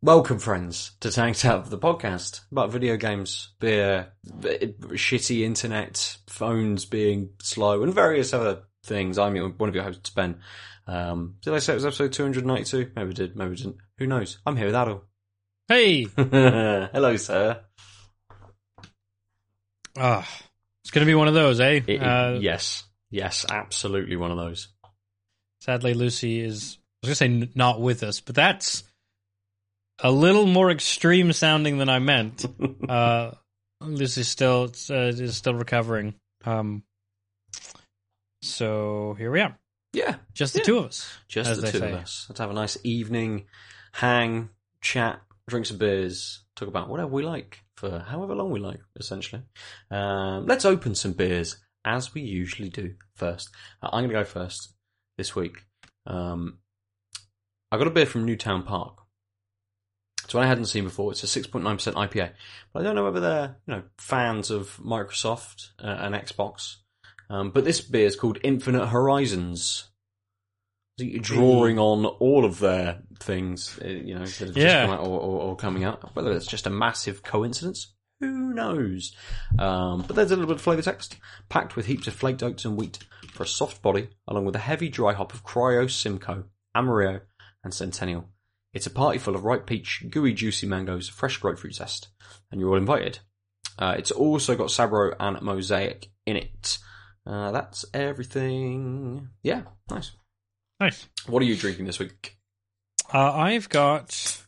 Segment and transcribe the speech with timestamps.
[0.00, 6.84] Welcome, friends, to Tanked Up, the podcast about video games, beer, b- shitty internet, phones
[6.84, 9.18] being slow, and various other things.
[9.18, 10.40] I'm your- one of your hosts, Ben.
[10.86, 12.92] Um, did I say it was episode 292?
[12.94, 13.76] Maybe I did, maybe I didn't.
[13.98, 14.38] Who knows?
[14.46, 15.04] I'm here with Adel.
[15.66, 17.60] Hey, Hello, sir.
[19.98, 20.28] Ah,
[20.84, 21.70] it's gonna be one of those, eh?
[21.72, 24.68] It- it- uh, yes, yes, absolutely one of those.
[25.60, 26.78] Sadly, Lucy is.
[27.02, 28.84] I was gonna say not with us, but that's
[30.00, 32.44] a little more extreme sounding than I meant.
[32.88, 33.32] uh,
[33.80, 36.14] Lucy's still uh, is still recovering.
[36.44, 36.82] Um,
[38.42, 39.58] so here we are,
[39.92, 40.64] Yeah, just the Yeah.
[40.64, 41.08] two of us.
[41.28, 41.92] just the two say.
[41.92, 42.26] of us.
[42.28, 43.46] Let's have a nice evening,
[43.92, 48.80] hang, chat, drink some beers, talk about whatever we like for however long we like,
[48.96, 49.42] essentially.
[49.90, 53.50] Um, let's open some beers as we usually do first.
[53.82, 54.74] Uh, I'm going to go first
[55.16, 55.64] this week.
[56.06, 56.58] Um,
[57.70, 58.94] I got a beer from Newtown Park.
[60.24, 61.12] It's one I hadn't seen before.
[61.12, 61.62] It's a 6.9%
[61.94, 62.32] IPA.
[62.72, 66.76] But I don't know whether they're you know fans of Microsoft uh, and Xbox.
[67.30, 69.88] Um, but this beer is called Infinite Horizons.
[70.98, 74.56] I think you're drawing on all of their things, uh, you know, that have just
[74.56, 74.86] Yeah.
[74.86, 76.14] come out or, or, or coming out.
[76.16, 79.14] Whether it's just a massive coincidence, who knows?
[79.60, 81.16] Um, but there's a little bit of flavour text,
[81.48, 82.98] packed with heaps of flaked oats and wheat
[83.32, 87.20] for a soft body, along with a heavy dry hop of Cryo, Simcoe, Amarillo,
[87.62, 88.28] and Centennial.
[88.74, 92.08] It's a party full of ripe peach, gooey, juicy mangoes, fresh grapefruit zest,
[92.50, 93.20] and you're all invited.
[93.78, 96.78] Uh, it's also got Sabro and Mosaic in it.
[97.24, 99.28] Uh, that's everything.
[99.42, 100.10] Yeah, nice.
[100.80, 101.08] Nice.
[101.26, 102.36] What are you drinking this week?
[103.12, 104.44] Uh, I've got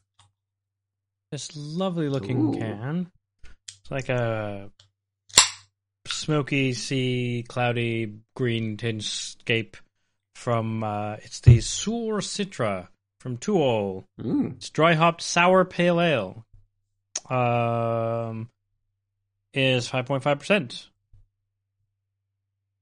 [1.32, 2.58] this lovely looking Ooh.
[2.58, 3.10] can.
[3.82, 4.70] It's like a
[6.06, 9.74] smoky sea, cloudy green tintscape
[10.34, 12.88] from uh, it's the Sur Citra
[13.19, 14.04] from To Øl.
[14.20, 16.44] Mm, It's dry hopped sour pale ale.
[17.28, 18.48] Um,
[19.54, 20.88] is five point five percent.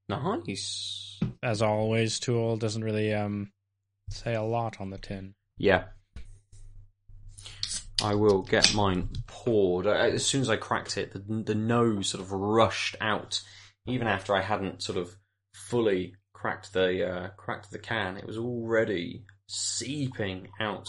[0.08, 1.07] nice.
[1.42, 3.50] As always, To Øl doesn't really um
[4.10, 5.34] say a lot on the tin.
[5.58, 5.84] Yeah.
[8.02, 9.86] I will get mine poured.
[9.86, 13.40] As soon as I cracked it, the, the nose sort of rushed out,
[13.86, 15.16] even after I hadn't sort of
[15.54, 18.16] fully cracked the uh, cracked the can.
[18.16, 20.86] It was already seeping out.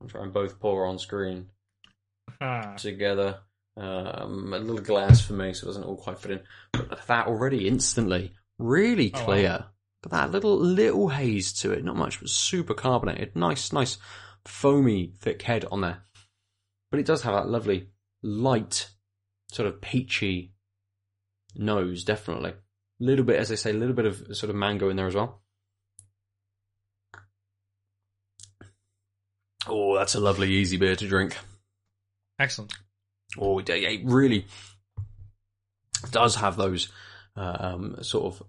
[0.00, 1.46] I'm trying both pour on screen
[2.40, 2.74] Ah.
[2.76, 3.38] together.
[3.76, 6.40] Um, a little glass for me, so it doesn't all quite fit in.
[6.72, 9.24] But that already instantly really Oh, wow.
[9.24, 9.64] clear.
[10.02, 13.36] But that little little haze to it, not much, but super carbonated.
[13.36, 13.98] Nice, nice
[14.44, 16.02] foamy thick head on there.
[16.90, 17.88] But it does have that lovely
[18.22, 18.90] light,
[19.52, 20.54] sort of peachy
[21.54, 22.50] nose, definitely.
[22.50, 22.54] A
[22.98, 25.14] little bit, as I say, a little bit of sort of mango in there as
[25.14, 25.42] well.
[29.66, 31.36] Oh, that's a lovely easy beer to drink.
[32.38, 32.72] Excellent.
[33.38, 34.46] Oh, it, really
[36.10, 36.88] does have those
[37.36, 38.42] um, sort of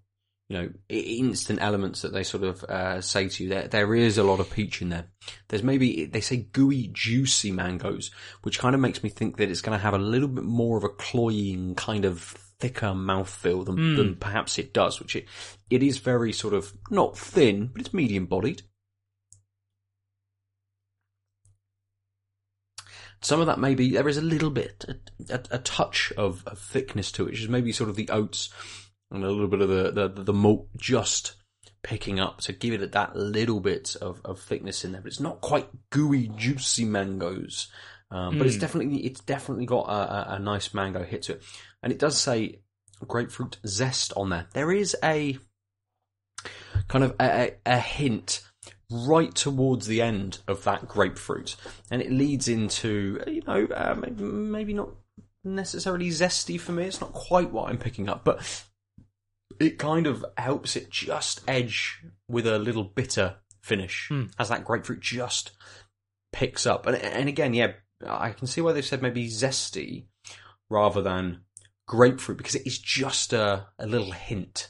[0.50, 3.50] you know instant elements that they sort of uh, say to you.
[3.50, 5.08] There, there is a lot of peach in there.
[5.48, 8.12] There's maybe they say gooey, juicy mangoes,
[8.44, 10.78] which kind of makes me think that it's going to have a little bit more
[10.78, 12.20] of a cloying kind of
[12.60, 13.96] thicker mouthfeel than, Mm.
[13.98, 15.00] than perhaps it does.
[15.00, 15.28] Which it
[15.70, 18.64] it is very sort of not thin, but it's medium bodied.
[23.24, 26.60] Some of that maybe there is a little bit, a, a, a touch of, of
[26.60, 28.50] thickness to it, which is maybe sort of the oats
[29.10, 31.36] and a little bit of the, the, the malt just
[31.84, 35.02] picking up to give it that little bit of, of thickness in there.
[35.02, 37.68] But it's not quite gooey, juicy mangoes.
[38.12, 38.62] Um, but it's Mm.
[38.62, 41.44] definitely it's definitely got a, a, a nice mango hit to it,
[41.82, 42.60] and it does say
[43.08, 44.48] grapefruit zest on there.
[44.54, 45.40] There is a
[46.88, 48.44] kind of a, a hint
[48.94, 51.56] right towards the end of that grapefruit,
[51.92, 54.90] and it leads into you know uh, maybe, maybe not
[55.44, 56.86] necessarily zesty for me.
[56.86, 58.66] It's not quite what I'm picking up, but
[59.60, 64.26] it kind of helps it just edge with a little bitter finish Hmm.
[64.38, 65.52] as that grapefruit just
[66.32, 66.86] picks up.
[66.86, 67.74] And and again, yeah,
[68.06, 70.06] I can see why they've said maybe zesty
[70.70, 71.42] rather than
[71.88, 74.70] grapefruit because it is just a, a little hint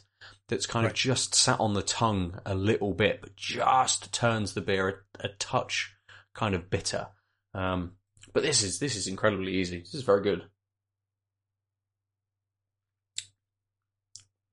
[0.53, 4.61] that's kind of just sat on the tongue a little bit, but just turns the
[4.61, 5.95] beer a, a touch
[6.35, 7.07] kind of bitter.
[7.55, 7.93] Um,
[8.33, 9.79] but this is this is incredibly easy.
[9.79, 10.43] This is very good.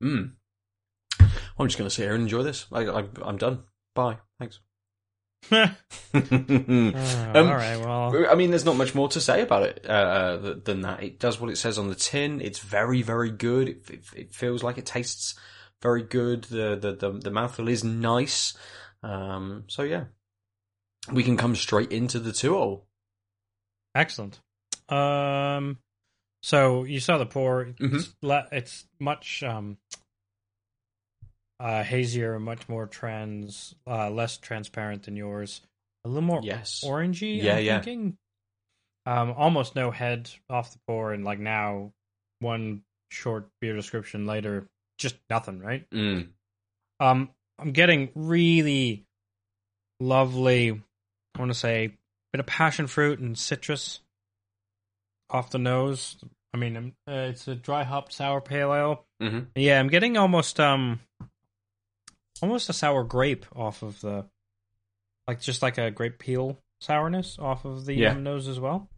[0.03, 0.33] Mm.
[1.21, 2.67] I'm just going to sit here and enjoy this.
[2.73, 3.65] I, I'm done.
[3.95, 4.19] Bye.
[4.39, 4.61] Thanks.
[5.53, 5.69] Uh,
[6.13, 6.95] Um,
[7.37, 7.77] all right.
[7.77, 11.03] Well, I mean, there's not much more to say about it uh, than that.
[11.03, 12.41] It does what it says on the tin.
[12.41, 13.69] It's very, very good.
[13.69, 15.39] It, it, it feels like it tastes
[15.83, 16.45] very good.
[16.45, 18.55] The the the, the mouthfeel is nice.
[19.03, 20.05] Um, so yeah,
[21.13, 22.83] we can come straight into the To Øl.
[23.95, 24.41] excellent.
[24.89, 25.79] Um,
[26.43, 27.67] so you saw the pour.
[27.67, 27.97] Mm-hmm.
[27.97, 29.79] It's, le- it's much um,
[31.59, 35.61] uh, hazier, much more trans, uh, less transparent than yours.
[36.05, 36.81] A little more Yes.
[36.85, 37.43] orangey.
[37.43, 37.81] Yeah, I'm yeah.
[37.81, 38.17] Thinking.
[39.07, 41.93] Um, almost no head off the pour, and like now,
[42.41, 44.67] one short beer description later,
[45.01, 45.59] just nothing.
[45.59, 45.89] Right.
[45.91, 46.29] Mm.
[47.01, 49.05] Um, I'm getting really
[49.99, 50.71] lovely.
[50.71, 51.97] I want to say
[52.33, 54.01] bit of passion fruit and citrus
[55.31, 56.17] off the nose.
[56.55, 59.05] I mean, uh, it's a dry hopped sour pale ale.
[59.21, 61.01] hmm Yeah, I'm getting almost um,
[62.43, 64.27] almost a sour grape off of the,
[65.29, 68.13] like just like a grape peel sourness off of the Yeah.
[68.13, 68.89] um, nose as well.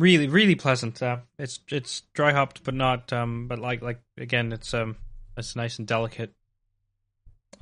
[0.00, 1.02] Really, really pleasant.
[1.02, 4.96] Uh, it's it's dry hopped, but not um, but like like again, it's um,
[5.36, 6.32] it's nice and delicate.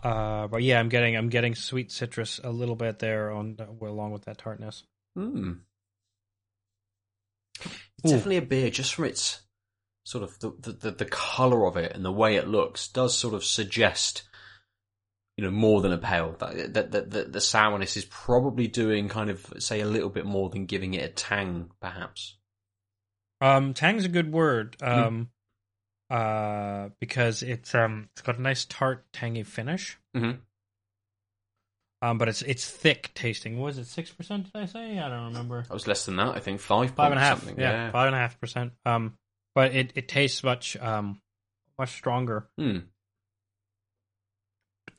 [0.05, 4.13] Uh, but yeah, I'm getting I'm getting sweet citrus a little bit there on along
[4.13, 4.85] with that tartness.
[5.19, 5.63] Mm.
[7.59, 7.73] It's
[8.07, 8.11] Ooh.
[8.11, 9.41] definitely a beer just from its
[10.05, 13.19] sort of the, the, the, the color of it and the way it looks does
[13.19, 14.28] sort of suggest
[15.39, 19.09] you know more than a pale that that, that, that the sourness is probably doing
[19.09, 22.37] kind of say a little bit more than giving it a tang perhaps
[23.41, 24.77] Um, tang's a good word.
[24.81, 25.01] Mm-hmm.
[25.07, 25.31] Um,
[26.11, 29.97] uh, because it's um, it's got a nice tart, tangy finish.
[30.17, 30.39] Mhm.
[32.01, 33.61] Um, but it's it's thick tasting.
[33.61, 34.53] Was it six percent?
[34.53, 34.99] Did I say?
[34.99, 35.63] I don't remember.
[35.63, 37.39] that was less than that I think five Five and a half.
[37.41, 38.73] something Yeah, yeah, five and a half percent.
[38.87, 39.19] Um,
[39.55, 41.21] but it it tastes much um
[41.79, 42.49] much stronger.
[42.59, 42.79] Hmm.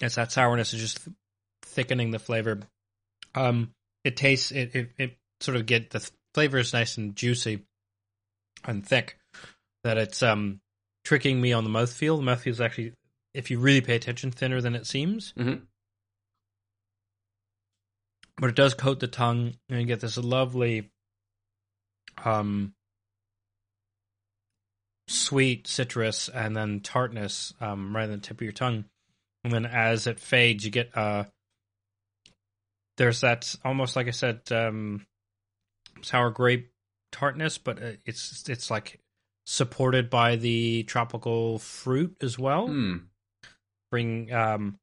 [0.01, 1.07] It's that sourness is just
[1.63, 2.59] thickening the flavor.
[3.35, 3.73] Um,
[4.03, 7.65] it tastes it it, it sort of get the flavor is nice and juicy
[8.65, 9.17] and thick.
[9.83, 10.61] That it's um
[11.03, 12.17] tricking me on the mouthfeel.
[12.17, 12.93] The mouthfeel is actually,
[13.33, 15.33] if you really pay attention, thinner than it seems.
[15.37, 15.61] Mhm.
[18.37, 20.91] But it does coat the tongue, and you get this lovely,
[22.23, 22.73] um,
[25.07, 28.85] sweet citrus and then tartness um, right on the tip of your tongue.
[29.43, 31.25] And then as it fades, you get uh,
[32.97, 35.05] there's that almost like I said, um,
[36.01, 36.71] sour grape
[37.11, 38.99] tartness, but uh, it's it's like
[39.45, 42.67] supported by the tropical fruit as well.
[42.67, 42.97] Hmm.
[43.89, 44.77] Bring um,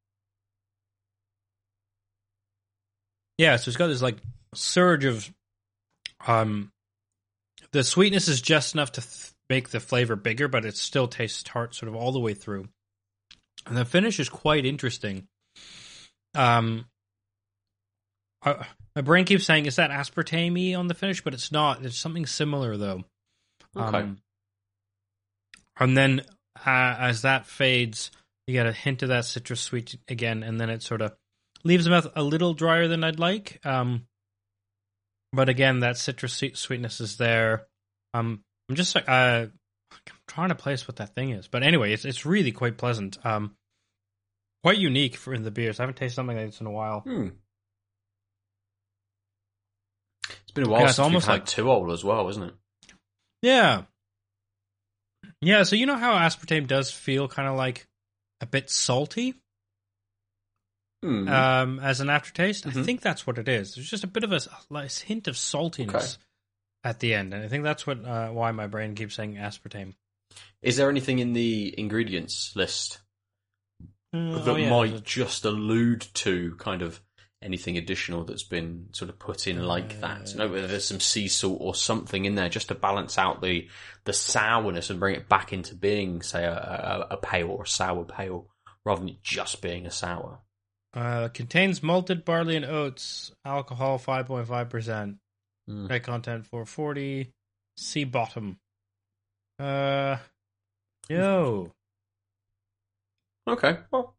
[3.38, 4.18] yeah, so it's got this like
[4.54, 5.30] surge of
[6.26, 6.72] um,
[7.72, 11.42] the sweetness is just enough to th- make the flavor bigger, but it still tastes
[11.42, 12.66] tart sort of all the way through.
[13.66, 15.26] And the finish is quite interesting.
[16.34, 16.86] Um,
[18.42, 18.62] uh,
[18.94, 21.84] my brain keeps saying, "Is that aspartame on the finish?" But it's not.
[21.84, 23.04] It's something similar though.
[23.76, 23.98] Okay.
[23.98, 24.18] Um,
[25.78, 26.22] and then
[26.64, 28.10] uh, as that fades,
[28.46, 31.14] you get a hint of that citrus sweet again, and then it sort of
[31.64, 33.60] leaves the mouth a little drier than I'd like.
[33.66, 34.06] Um,
[35.32, 37.66] but again, that citrus sweetness is there.
[38.14, 39.46] Um, I'm just like uh,
[40.28, 43.18] trying to place what that thing is, but anyway, it's it's really quite pleasant.
[43.24, 43.56] Um,
[44.62, 45.78] quite unique for in the beers.
[45.78, 47.00] I haven't tasted something like this in a while.
[47.00, 47.28] Hmm.
[50.28, 52.54] It's been a while Yeah, it's almost like- To Øl as well, isn't it?
[53.42, 53.84] Yeah.
[55.40, 57.86] Yeah, so you know how aspartame does feel kind of like
[58.40, 59.34] a bit salty
[61.02, 61.28] Hmm.
[61.28, 62.66] um, as an aftertaste?
[62.66, 62.84] I Mhm.
[62.84, 63.74] think that's what it is.
[63.74, 64.40] There's just a bit of a,
[64.70, 66.22] like, hint of saltiness Okay.
[66.84, 67.34] at the end.
[67.34, 69.94] And I think that's what uh, why my brain keeps saying aspartame.
[70.62, 72.98] Is there anything in the ingredients list
[74.14, 77.00] Mm, that oh, yeah, might a- just allude to kind of
[77.42, 80.30] anything additional that's been sort of put in like that.
[80.30, 83.42] You know, whether there's some sea salt or something in there just to balance out
[83.42, 83.68] the
[84.04, 86.52] the sourness and bring it back into being, say, a,
[87.10, 88.48] a, a pale or a sour pale,
[88.84, 90.38] rather than just being a sour.
[90.94, 95.18] Uh, contains malted barley and oats, alcohol 5.5%,
[95.68, 95.88] Mm.
[95.88, 97.32] net content 440,
[97.76, 98.58] sea bottom.
[99.58, 100.18] Uh,
[101.08, 101.72] yo.
[103.48, 104.14] Okay, well,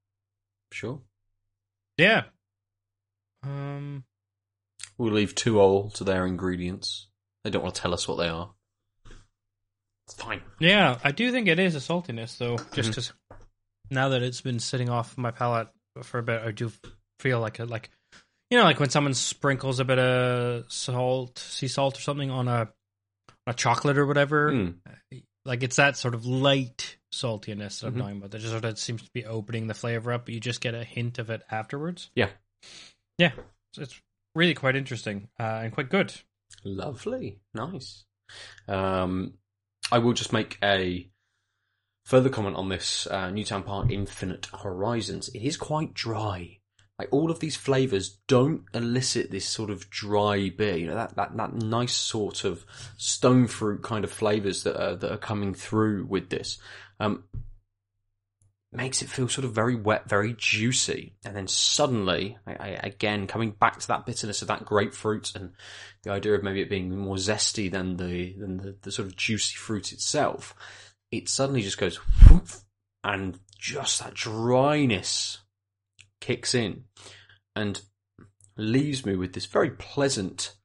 [0.71, 1.01] sure.
[1.97, 2.23] Yeah.
[3.43, 4.03] Um,
[4.97, 7.07] We'll leave To Øl to their ingredients.
[7.43, 8.51] They don't want to tell us what they are.
[10.07, 10.41] It's fine.
[10.59, 12.57] Yeah, I do think it is a saltiness, though.
[12.73, 12.95] Just Mhm.
[12.95, 13.13] 'cause
[13.91, 15.69] now that it's been sitting off my palate
[16.03, 16.71] for a bit, I do
[17.19, 17.91] feel like it, like
[18.49, 22.47] you know, like when someone sprinkles a bit of salt, sea salt or something on
[22.47, 22.73] a
[23.45, 24.51] a chocolate or whatever.
[24.51, 24.79] Mm.
[25.47, 27.87] Like it's that sort of light saltiness that.
[27.87, 28.31] I'm talking about.
[28.31, 30.75] That just sort of seems to be opening the flavor up, but you just get
[30.75, 32.09] a hint of it afterwards.
[32.15, 32.29] Yeah.
[33.17, 33.31] Yeah,
[33.71, 34.01] it's, it's
[34.35, 36.13] really quite interesting uh, and quite good.
[36.63, 38.05] Lovely, nice.
[38.67, 39.33] Um,
[39.91, 41.09] I will just make a
[42.05, 45.29] further comment on this uh, Newtown Park Infinite Horizons.
[45.29, 46.56] It is quite dry.
[46.99, 50.77] Like all of these flavors don't elicit this sort of dry beer.
[50.77, 52.65] You know that that that nice sort of
[52.97, 56.57] stone fruit kind of flavors that are that are coming through with this.
[56.99, 57.25] Um,
[58.71, 63.25] makes it feel sort of very wet, very juicy, and then suddenly, I, I, again,
[63.25, 65.53] coming back to that bitterness of that grapefruit and
[66.03, 69.15] the idea of maybe it being more zesty than the than the, the sort of
[69.15, 70.55] juicy fruit itself,
[71.11, 71.99] it suddenly just goes
[73.03, 75.39] and just that dryness
[76.21, 76.83] kicks in
[77.55, 77.81] and
[78.57, 80.55] leaves me with this very pleasant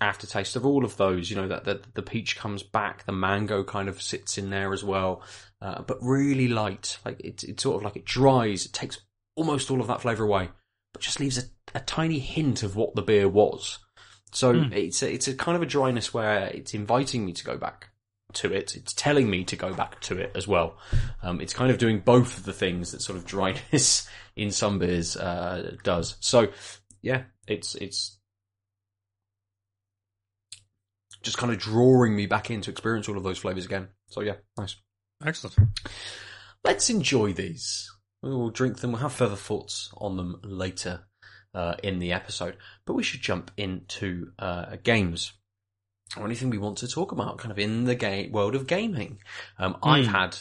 [0.00, 1.30] aftertaste of all of those.
[1.30, 4.72] You know that the, the peach comes back, the mango kind of sits in there
[4.72, 5.22] as well,
[5.62, 6.98] uh, but really light.
[7.04, 8.66] Like it's it's sort of like it dries.
[8.66, 8.98] It takes
[9.36, 10.48] almost all of that flavour away,
[10.92, 11.42] but just leaves a,
[11.74, 13.78] a tiny hint of what the beer was.
[14.32, 14.72] So Mm.
[14.72, 17.90] it's a, it's a kind of a dryness where it's inviting me to go back
[18.34, 18.76] to it.
[18.76, 20.76] It's telling me to go back to it as well.
[21.22, 24.78] Um, it's kind of doing both of the things that sort of dryness in some
[24.78, 26.16] beers uh, does.
[26.20, 26.48] So
[27.02, 28.18] yeah, it's it's
[31.22, 33.88] just kind of drawing me back in to experience all of those flavors again.
[34.08, 34.76] So yeah, nice.
[35.24, 35.56] Excellent.
[36.64, 37.90] Let's enjoy these.
[38.22, 38.92] We'll drink them.
[38.92, 41.04] We'll have further thoughts on them later
[41.54, 42.56] uh, in the episode.
[42.86, 45.32] But we should jump into uh, games
[46.16, 49.18] or anything we want to talk about, kind of in the game world of gaming.
[49.58, 50.12] Um, I've Hmm.
[50.12, 50.38] had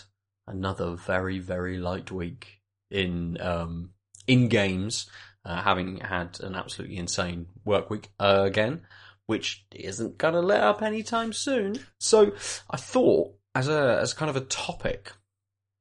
[0.48, 3.92] another very very light week in um,
[4.28, 5.10] in games,
[5.46, 8.82] uh, having had an absolutely insane work week uh, again,
[9.26, 11.80] which isn't gonna let up anytime soon.
[11.98, 12.34] So
[12.70, 15.12] I thought, as a as kind of a topic,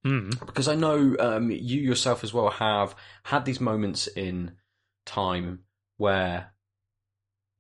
[0.05, 0.45] Mm.
[0.47, 4.57] because I know um, you yourself as well have had these moments in
[5.07, 5.61] time
[5.97, 6.55] where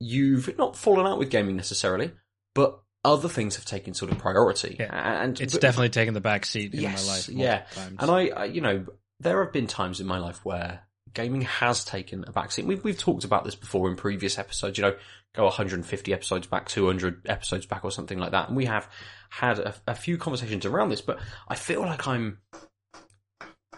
[0.02, 2.11] you've not fallen out with gaming necessarily,
[2.54, 4.76] but other things have taken sort of priority.
[4.78, 5.23] Yeah.
[5.23, 7.28] and It's but- definitely taken the back seat in Yes, my life.
[7.28, 7.59] yeah.
[7.73, 7.97] times.
[8.00, 8.87] and I, I, you know,
[9.21, 10.80] there have been times in my life where
[11.14, 12.64] gaming has taken a backseat.
[12.64, 14.78] We've we've talked about this before in previous episodes.
[14.78, 14.97] You know,
[15.35, 18.88] go 150 episodes back, 200 episodes back, or something like that, and we have
[19.30, 21.00] had a, a few conversations around this.
[21.02, 21.18] But
[21.49, 22.38] I feel like I'm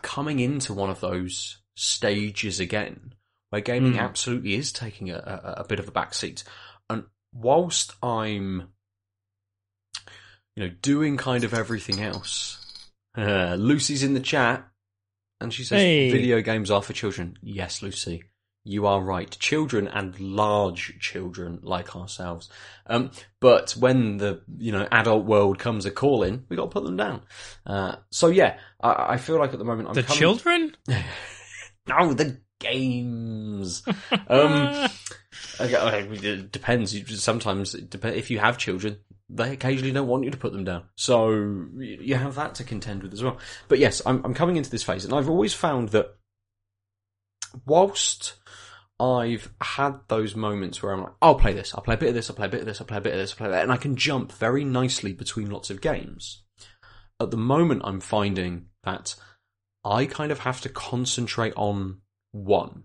[0.03, 3.14] coming into one of those stages again,
[3.55, 4.01] where gaming Hmm.
[4.01, 6.43] absolutely is taking a, a, a bit of a backseat.
[6.91, 8.73] And whilst I'm
[10.57, 12.91] you know, doing kind of everything else.
[13.17, 14.67] Uh, Lucy's in the chat,
[15.41, 16.11] and she says Hey.
[16.11, 17.37] video games are for children.
[17.43, 18.25] Yes, Lucy,
[18.65, 19.31] you are right.
[19.39, 22.49] Children and large children like ourselves.
[22.87, 26.85] Um, but when the you know adult world comes a calling, we got to put
[26.85, 27.23] them down.
[27.67, 30.77] Uh, so yeah, I, I feel like at the moment I'm the coming- children?
[31.87, 33.83] No, the games.
[34.29, 34.89] um,
[35.61, 37.23] Okay, it depends.
[37.23, 40.65] Sometimes, it dep- if you have children, they occasionally don't want you to put them
[40.65, 40.85] down.
[40.97, 41.31] So
[41.79, 43.39] you have that to contend with as well.
[43.69, 46.17] But yes, I'm, I'm coming into this phase, and I've always found that
[47.67, 48.35] whilst
[48.99, 52.15] I've had those moments where I'm like, I'll play this, I'll play a bit of
[52.15, 53.51] this, I'll play a bit of this, I'll play a bit of this, I'll play
[53.51, 56.43] that, and I can jump very nicely between lots of games.
[57.21, 59.15] At the moment, I'm finding that
[59.85, 62.01] I kind of have to concentrate on
[62.35, 62.85] one.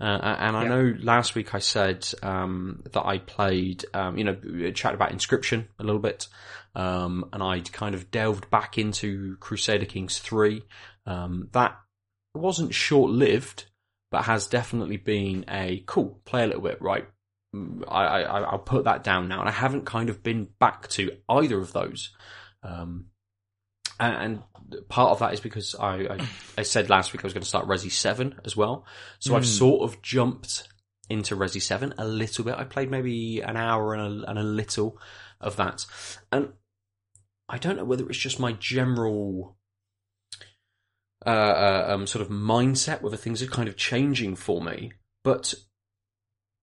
[0.00, 0.68] Uh, and I Yeah.
[0.68, 4.34] know last week I said um, that I played, um, you know,
[4.72, 6.26] chatted about Inscryption a little bit,
[6.74, 10.62] um, and I'd kind of delved back into Crusader Kings 3.
[11.06, 11.78] Um, that
[12.34, 13.66] wasn't short lived,
[14.10, 17.06] but has definitely been a cool, play a little bit, right?
[17.54, 20.88] Mm, I, I, I'll put that down now, and I haven't kind of been back
[20.88, 22.10] to either of those.
[22.62, 23.06] Um,
[24.00, 24.42] and,
[24.72, 26.18] and part of that is because I, I,
[26.58, 28.84] I said last week I was going to start Resi 7 as well.
[29.18, 29.58] So I've Mm.
[29.58, 30.68] sort of jumped
[31.08, 32.54] into Resi 7 a little bit.
[32.56, 34.98] I played maybe an hour and a, and a little
[35.40, 35.86] of that.
[36.32, 36.52] And
[37.48, 39.56] I don't know whether it's just my general
[41.26, 44.92] uh, uh, um, sort of mindset, whether things are kind of changing for me,
[45.22, 45.54] but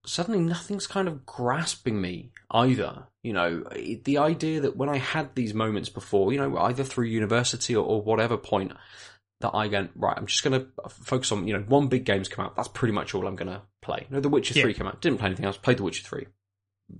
[0.06, 3.06] suddenly nothing's kind of grasping me either.
[3.22, 3.64] You know,
[4.04, 7.84] the idea that when I had these moments before, you know, either through university or,
[7.84, 8.72] or whatever point,
[9.40, 12.28] that I go, right, I'm just going to focus on, you know, one big game's
[12.28, 12.56] come out.
[12.56, 14.06] That's pretty much all I'm going to play.
[14.08, 14.64] You know, The Witcher Yeah.
[14.64, 15.00] 3 came out.
[15.00, 15.56] Didn't play anything else.
[15.56, 16.26] Played The Witcher 3.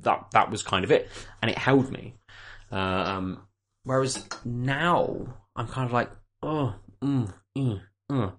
[0.03, 1.09] That, that was kind of it.
[1.43, 2.15] And it held me.
[2.71, 3.43] Um,
[3.85, 6.11] whereas now, I'm kind of like,
[6.43, 7.81] oh, mm, mm,
[8.13, 8.33] mm.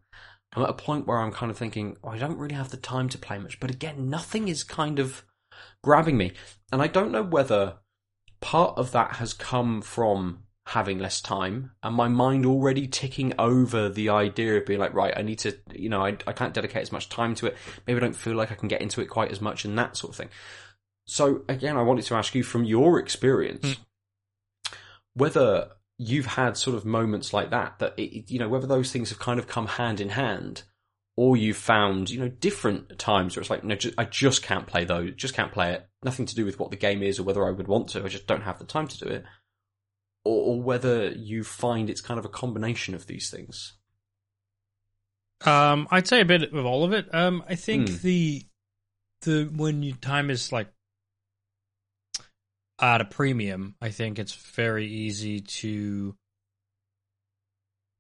[0.53, 2.77] I'm at a point where I'm kind of thinking, oh, I don't really have the
[2.77, 3.59] time to play much.
[3.59, 5.23] But again, nothing is kind of
[5.83, 6.33] grabbing me.
[6.71, 7.75] And I don't know whether
[8.41, 13.89] part of that has come from having less time and my mind already ticking over
[13.89, 16.83] the idea of being like, right, I need to, you know, I, I can't dedicate
[16.83, 17.57] as much time to it.
[17.87, 19.97] Maybe I don't feel like I can get into it quite as much and that
[19.97, 20.29] sort of thing.
[21.07, 23.77] So again, I wanted to ask you from your experience, Mm.
[25.13, 25.69] whether
[26.01, 29.19] you've had sort of moments like that, that, it, you know, whether those things have
[29.19, 30.63] kind of come hand in hand
[31.17, 34.65] or you've found, you know, different times where it's like, no, ju- I just can't
[34.65, 35.85] play those, just can't play it.
[36.01, 38.03] Nothing to do with what the game is or whether I would want to.
[38.05, 39.25] I just don't have the time to do it.
[40.23, 43.73] Or, or whether you find it's kind of a combination of these things.
[45.45, 47.13] Um, I'd say a bit of all of it.
[47.13, 47.95] Um, I think Hmm.
[48.01, 48.45] the
[49.21, 50.67] the when you time is like
[52.81, 56.15] at a premium, I think it's very easy to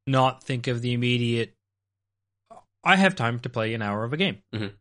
[0.07, 1.53] not think of the immediate.
[2.83, 4.41] I have time to play an hour of a game.
[4.53, 4.73] Mhm.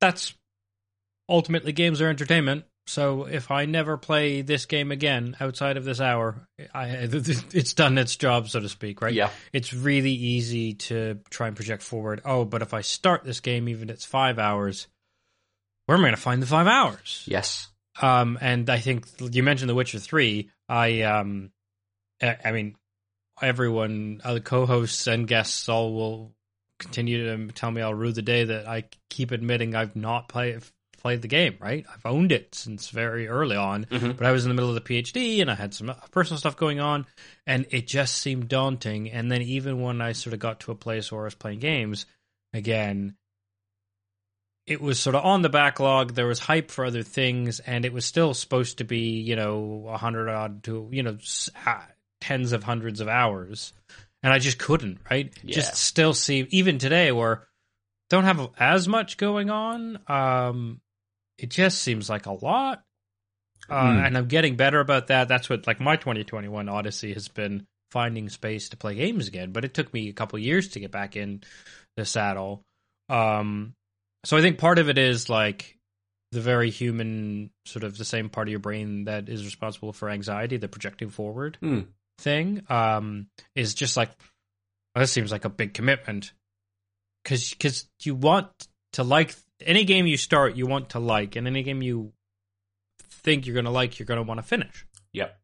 [0.00, 0.34] That's
[1.28, 2.64] ultimately games are entertainment.
[2.86, 6.88] So if I never play this game again outside of this hour, I
[7.52, 9.12] it's done its job, so to speak, right?
[9.12, 9.30] Yeah.
[9.52, 12.22] it's really easy to try and project forward.
[12.24, 14.88] Oh, but if I start this game, even if it's five hours,
[15.84, 17.24] where am I going to find the five hours?
[17.26, 17.68] Yes.
[18.00, 20.50] Um, and I think you mentioned The Witcher Three.
[20.68, 21.50] I um,
[22.22, 22.76] I, I mean,
[23.42, 26.32] everyone, uh, the co-hosts and guests, all will
[26.78, 30.62] continue to tell me I'll rue the day that I keep admitting I've not played
[30.98, 31.56] played the game.
[31.60, 34.16] Right, I've owned it since very early on, Mhm.
[34.16, 36.56] but I was in the middle of the PhD and I had some personal stuff
[36.56, 37.06] going on,
[37.46, 39.10] and it just seemed daunting.
[39.10, 41.60] And then even when I sort of got to a place where I was playing
[41.60, 42.06] games
[42.52, 43.16] again,
[44.68, 46.14] it was sort of on the backlog.
[46.14, 49.86] There was hype for other things, and it was still supposed to be, you know,
[49.88, 51.18] a hundred odd to you know
[52.20, 53.72] tens of hundreds of hours,
[54.22, 54.98] and I just couldn't.
[55.10, 55.54] Right, Yeah.
[55.54, 57.46] just still see even today where
[58.10, 59.98] don't have as much going on.
[60.06, 60.80] Um,
[61.38, 62.82] it just seems like a lot.
[63.68, 64.06] Uh, Mm.
[64.06, 65.28] And I'm getting better about that.
[65.28, 69.52] That's what like my 2021 Odyssey has been finding space to play games again.
[69.52, 71.42] But it took me a couple years to get back in
[71.96, 72.64] the saddle.
[73.10, 73.74] Um,
[74.24, 75.78] so I think part of it is like
[76.32, 80.10] the very human sort of the same part of your brain that is responsible for
[80.10, 81.80] anxiety, the projecting forward Hmm.
[82.18, 84.10] thing, um, is just like
[84.94, 86.32] well, this seems like a big commitment
[87.22, 88.48] because because you want
[88.94, 92.12] to like any game you start, you want to like, and any game you
[93.10, 94.86] think you're going to like, you're going to want to finish.
[95.12, 95.38] Yep.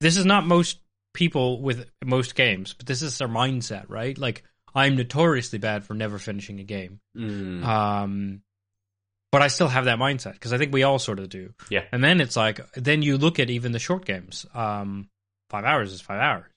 [0.00, 0.78] This is not most
[1.12, 4.16] people with most games, but this is their mindset, right?
[4.18, 4.42] Like
[4.74, 7.00] I'm notoriously bad for never finishing a game.
[7.16, 7.64] Mm.
[7.64, 8.42] Um,
[9.30, 11.54] but I still have that mindset because I think we all sort of do.
[11.68, 11.84] Yeah.
[11.92, 14.46] And then it's like, then you look at even the short games.
[14.54, 15.08] Um,
[15.50, 16.50] five hours is five hours.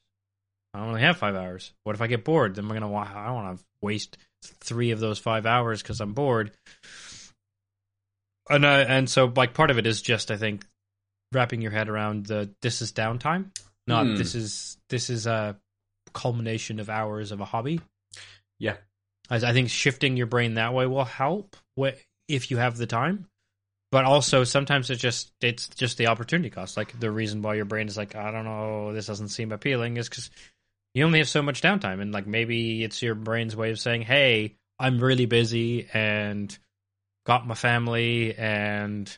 [0.74, 1.74] I only have five hours.
[1.84, 2.56] What if I get bored?
[2.56, 2.94] Then we're gonna.
[2.94, 6.52] I don't want to waste three of those five hours because I'm bored.
[8.50, 10.66] And uh, and so like part of it is just I think
[11.34, 13.52] wrapping your head around the this is downtime,
[13.88, 14.16] not Hmm.
[14.16, 15.58] this is this is a
[16.14, 17.82] culmination of hours of a hobby.
[18.60, 18.78] Yeah.
[19.30, 21.56] I, I think shifting your brain that way will help
[22.28, 23.28] if you have the time.
[23.89, 26.76] But also sometimes it's just it's just the opportunity cost.
[26.76, 29.96] Like the reason why your brain is like I don't know this doesn't seem appealing
[29.96, 30.30] is because
[30.93, 34.02] you only have so much downtime, and like maybe it's your brain's way of saying,
[34.02, 36.56] "Hey, I'm really busy and
[37.26, 39.17] got my family and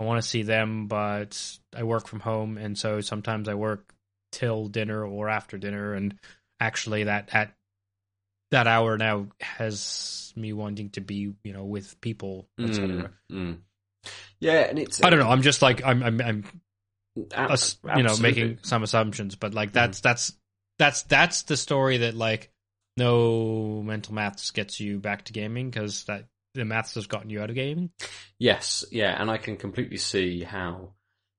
[0.00, 3.94] I want to see them, but I work from home, and so sometimes I work
[4.32, 6.18] till dinner or after dinner, and
[6.60, 7.52] actually that at
[8.50, 13.10] that hour now has me wanting to be, you know, with people, etc.
[13.30, 13.36] Mm.
[13.36, 13.58] Mm.
[14.40, 15.28] Yeah, and it's I don't know.
[15.28, 16.44] I'm just like I'm I'm, I'm
[17.34, 17.58] Ab-
[17.96, 20.32] you know, making some assumptions, but like that's that's
[20.78, 22.50] that's that's the story that like
[22.96, 27.40] no mental maths gets you back to gaming because that the maths has gotten you
[27.40, 27.90] out of gaming.
[28.38, 30.94] Yes, yeah, and I can completely see how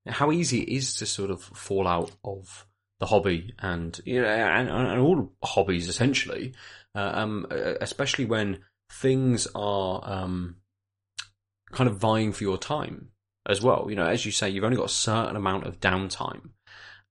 [0.07, 2.65] how easy it is to sort of fall out of
[2.99, 6.53] the hobby and you know and, and all hobbies essentially,
[6.95, 8.59] uh, um, uh, especially when
[8.91, 10.57] things are um,
[11.71, 13.09] kind of vying for your time
[13.47, 13.87] as well.
[13.89, 16.51] You know, as you say, you've only got a certain amount of downtime,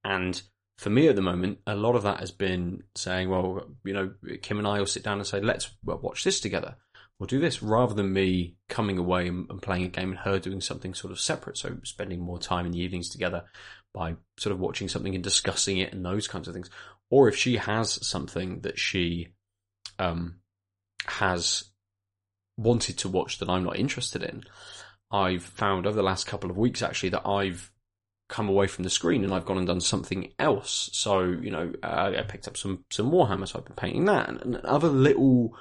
[0.04, 0.40] and
[0.78, 4.12] for me at the moment, a lot of that has been saying, well, you know,
[4.42, 6.76] Kim and I will sit down and say, let's watch this together
[7.18, 10.38] we'll do this rather than me coming away and, and playing a game and her
[10.38, 11.58] doing something sort of separate.
[11.58, 13.44] So spending more time in the evenings together
[13.92, 16.70] by sort of watching something and discussing it and those kinds of things.
[17.10, 19.28] Or if she has something that she
[19.98, 20.40] um,
[21.06, 21.64] has
[22.56, 24.44] wanted to watch that I'm not interested in,
[25.10, 27.70] I've found over the last couple of weeks actually that I've
[28.28, 30.90] come away from the screen and I've gone and done something else.
[30.92, 34.28] So you know, uh, I picked up some some Warhammer, so I've been painting that
[34.28, 35.56] and, and other little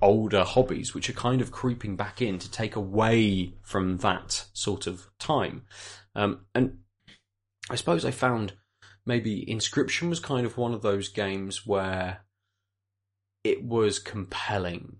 [0.00, 4.86] older hobbies which are kind of creeping back in to take away from that sort
[4.86, 5.62] of time.
[6.14, 6.78] Um, and
[7.68, 8.54] I suppose I found
[9.04, 12.24] maybe Inscryption was kind of one of those games where
[13.44, 14.96] it was compelling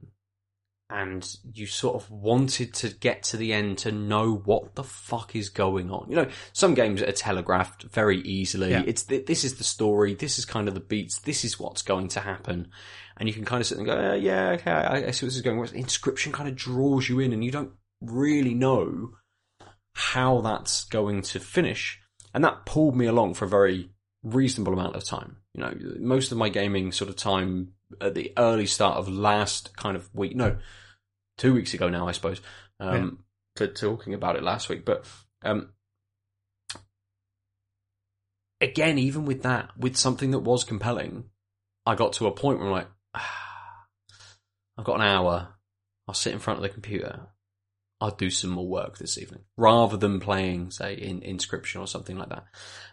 [0.90, 5.37] and you sort of wanted to get to the end to know what the fuck
[5.37, 6.07] is going on.
[6.11, 8.70] You know, some games are telegraphed very easily.
[8.70, 8.83] Yeah.
[8.85, 11.83] It's th- this is the story, this is kind of the beats, this is what's
[11.83, 12.68] going to happen,
[13.16, 15.31] and you can kind of sit and go, uh, yeah, okay, I, I see where
[15.31, 15.59] this is going.
[15.59, 19.11] Whereas Inscryption kind of draws you in, and you don't really know
[19.92, 22.00] how that's going to finish,
[22.35, 23.90] and that pulled me along for a very
[24.24, 25.37] reasonable amount of time.
[25.55, 29.76] You know, most of my gaming sort of time at the early start of last
[29.76, 30.57] kind of week, no,
[31.38, 32.40] two weeks ago now, I suppose,
[32.79, 33.24] um,
[33.57, 34.85] to, talking about it last week.
[34.85, 35.05] But
[35.42, 35.70] um,
[38.61, 41.24] again, even with that, with something that was compelling,
[41.87, 43.87] I got to a point where I'm like, ah,
[44.79, 45.48] I've got an hour.
[46.07, 47.29] I'll sit in front of the computer.
[48.03, 52.16] I'll do some more work this evening, rather than playing, say, in Inscryption or something
[52.16, 52.44] like that.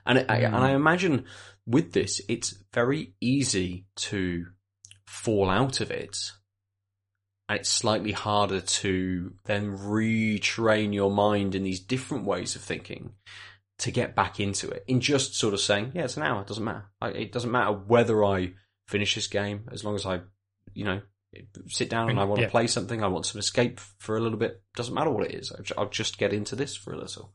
[0.06, 1.24] And I, and I imagine
[1.66, 4.48] with this, it's very easy to
[5.08, 6.32] fall out of it.
[7.50, 13.14] And it's slightly harder to then retrain your mind in these different ways of thinking
[13.80, 14.84] to get back into it.
[14.88, 16.86] In just sort of saying, yeah, it's an hour, it doesn't matter.
[17.02, 18.54] It doesn't matter whether I
[18.88, 20.22] finish this game, as long as I,
[20.74, 21.02] you know,
[21.68, 22.48] sit down and I want Yeah.
[22.48, 24.62] to play something, I want some escape for a little bit.
[24.76, 25.52] Doesn't matter what it is.
[25.52, 27.34] I'll I'll just get into this for a little.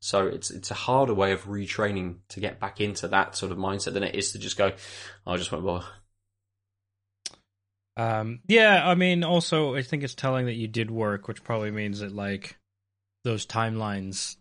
[0.00, 3.58] So it's it's a harder way of retraining to get back into that sort of
[3.58, 4.72] mindset than it is to just go,
[5.26, 5.86] "Oh, I just won't bother.
[7.96, 11.70] Um, yeah, I mean, also, I think it's telling that you did work, which probably
[11.70, 12.56] means that like
[13.24, 14.36] those timelines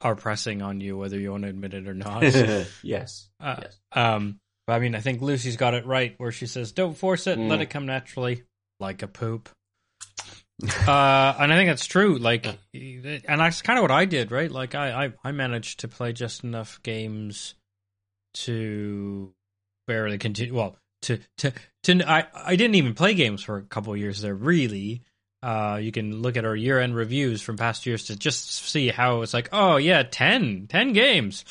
[0.00, 2.22] are pressing on you, whether you want to admit it or not.
[2.82, 3.28] yes.
[3.40, 3.78] Uh, Yes.
[3.92, 7.26] Um, but I mean, I think Lucy's got it right where she says, "Don't force
[7.26, 7.62] it, let Mm.
[7.62, 8.44] it come naturally,
[8.80, 9.48] like a poop."
[10.62, 12.18] uh, and I think that's true.
[12.18, 14.50] Like, and that's kind of what I did, right?
[14.50, 17.54] Like, I, I I managed to play just enough games
[18.34, 19.32] to
[19.88, 20.54] barely continue.
[20.54, 21.52] Well, to to
[21.84, 24.34] to I I didn't even play games for a couple of years there.
[24.34, 25.02] Really,
[25.42, 28.88] uh, you can look at our year end reviews from past years to just see
[28.88, 29.48] how it's like.
[29.52, 31.44] Oh yeah, 10, 10 games.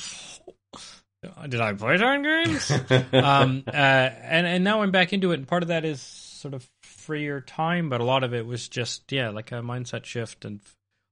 [1.48, 2.72] Did I play ten games?
[3.14, 6.56] um, uh, and and now I'm back into it, and part of that is sort
[6.56, 10.46] of freer time, but a lot of it was just yeah, like a mindset shift,
[10.46, 10.62] and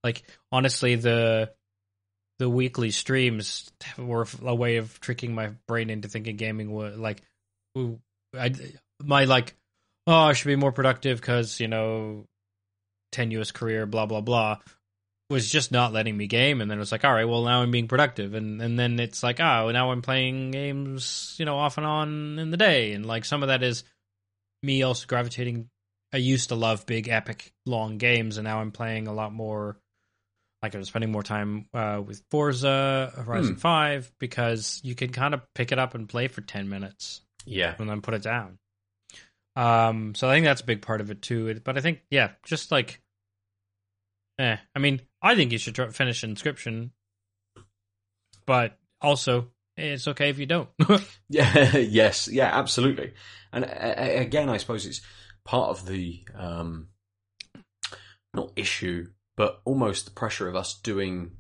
[0.04, 1.52] like honestly, the
[2.40, 7.22] the weekly streams were a way of tricking my brain into thinking gaming was like,
[8.38, 8.54] I
[9.04, 9.56] my like,
[10.08, 12.26] oh, I should be more productive because you know,
[13.12, 14.60] tenuous career, blah blah blah.
[15.30, 17.62] Was just not letting me game, and then it was like, all right, well now
[17.62, 21.58] I'm being productive, and and then it's like, oh, now I'm playing games, you know,
[21.58, 23.84] off and on in the day, and like some of that is
[24.64, 25.70] me also gravitating.
[26.12, 29.78] I used to love big, epic, long games, and now I'm playing a lot more.
[30.64, 33.60] Like I'm spending more time uh, with Forza Horizon Hmm.
[33.60, 37.76] Five because you can kind of pick it up and play for ten minutes yeah.
[37.78, 38.58] and then put it down.
[39.56, 41.60] Um, so I think that's a big part of it too.
[41.64, 43.02] But I think, yeah, just like,
[44.40, 44.58] eh.
[44.76, 46.92] I mean, I think you should try, finish Inscryption,
[48.46, 50.70] but also it's okay if you don't.
[51.30, 53.14] Yeah, yes, yeah, absolutely.
[53.54, 55.02] And again, I suppose it's
[55.46, 56.88] part of the um,
[58.34, 59.08] not issue,
[59.38, 61.32] but almost the pressure of us doing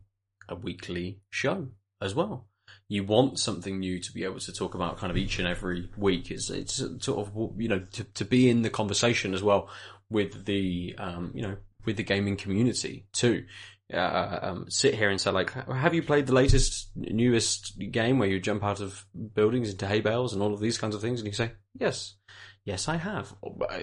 [0.47, 1.69] a weekly show
[2.01, 2.48] as well.
[2.89, 5.89] You want something new to be able to talk about, kind of each and every
[5.95, 6.31] week.
[6.31, 9.69] It's it's sort of you know to to be in the conversation as well
[10.09, 13.45] with the um, you know with the gaming community too.
[13.91, 18.27] Uh, um, sit here and say like, have you played the latest, newest game where
[18.27, 21.19] you jump out of buildings into hay bales and all of these kinds of things?
[21.19, 22.15] And you say, yes,
[22.65, 23.33] yes, I have,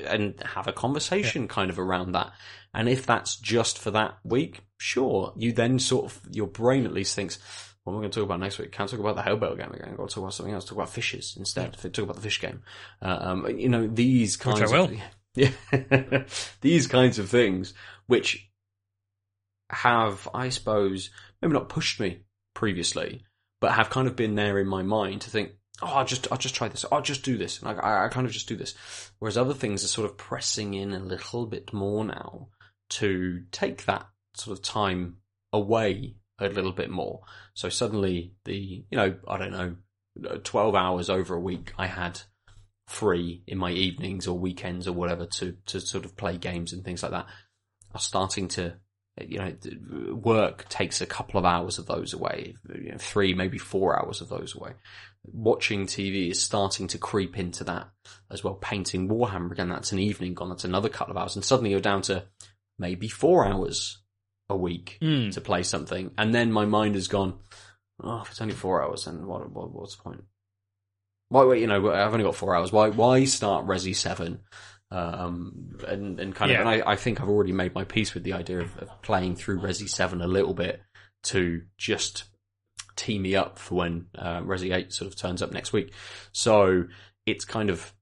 [0.06, 2.30] and have a conversation kind of around that.
[2.72, 5.32] And if that's just for that week, sure.
[5.36, 7.40] You then sort of your brain at least thinks,
[7.86, 8.72] what am I going to talk about next week?
[8.72, 9.90] Can't talk about the bale game again.
[9.92, 10.64] I've got to talk about something else.
[10.64, 11.72] Talk about fishes instead.
[11.74, 12.64] Talk about the fish game.
[13.00, 14.60] Uh, um, you know these kinds.
[14.60, 14.86] I will.
[14.86, 15.00] Of,
[15.36, 16.24] yeah,
[16.62, 17.74] these kinds of things,
[18.08, 18.50] which
[19.70, 22.22] have, I suppose, maybe not pushed me
[22.54, 23.22] previously,
[23.60, 26.38] but have kind of been there in my mind to think, oh, I'll just, I'll
[26.38, 26.84] just try this.
[26.90, 27.62] I'll just do this.
[27.62, 28.74] And I, I, I kind of just do this.
[29.20, 32.48] Whereas other things are sort of pressing in a little bit more now
[32.88, 35.18] to take that sort of time
[35.52, 37.22] away a little bit more.
[37.54, 42.20] So suddenly the, you know, I don't know, 12 hours over a week I had
[42.88, 46.84] free in my evenings or weekends or whatever to, to sort of play games and
[46.84, 47.26] things like that
[47.94, 48.76] are starting to
[49.20, 53.56] you know, work takes a couple of hours of those away, you know, three, maybe
[53.56, 54.72] four hours of those away.
[55.24, 57.88] Watching TV is starting to creep into that
[58.30, 58.54] as well.
[58.54, 61.34] Painting Warhammer again, that's an evening gone, that's another couple of hours.
[61.34, 62.24] And suddenly you're down to
[62.78, 64.02] maybe four hours
[64.48, 65.30] a week Hmm.
[65.30, 66.12] to play something.
[66.16, 67.38] And then my mind has gone,
[68.02, 70.24] oh, if it's only four hours, then what, what what's the point?
[71.28, 72.70] Why, wait, you know, I've only got four hours.
[72.70, 74.40] Why, why start Resi Seven?
[74.92, 78.22] Um, and and kind of, and I, I think I've already made my peace with
[78.22, 80.80] the idea of, of playing through Resi Seven a little bit
[81.24, 82.24] to just
[82.94, 85.92] tee me up for when uh, Resi Eight sort of turns up next week.
[86.30, 86.84] So
[87.26, 87.92] it's kind of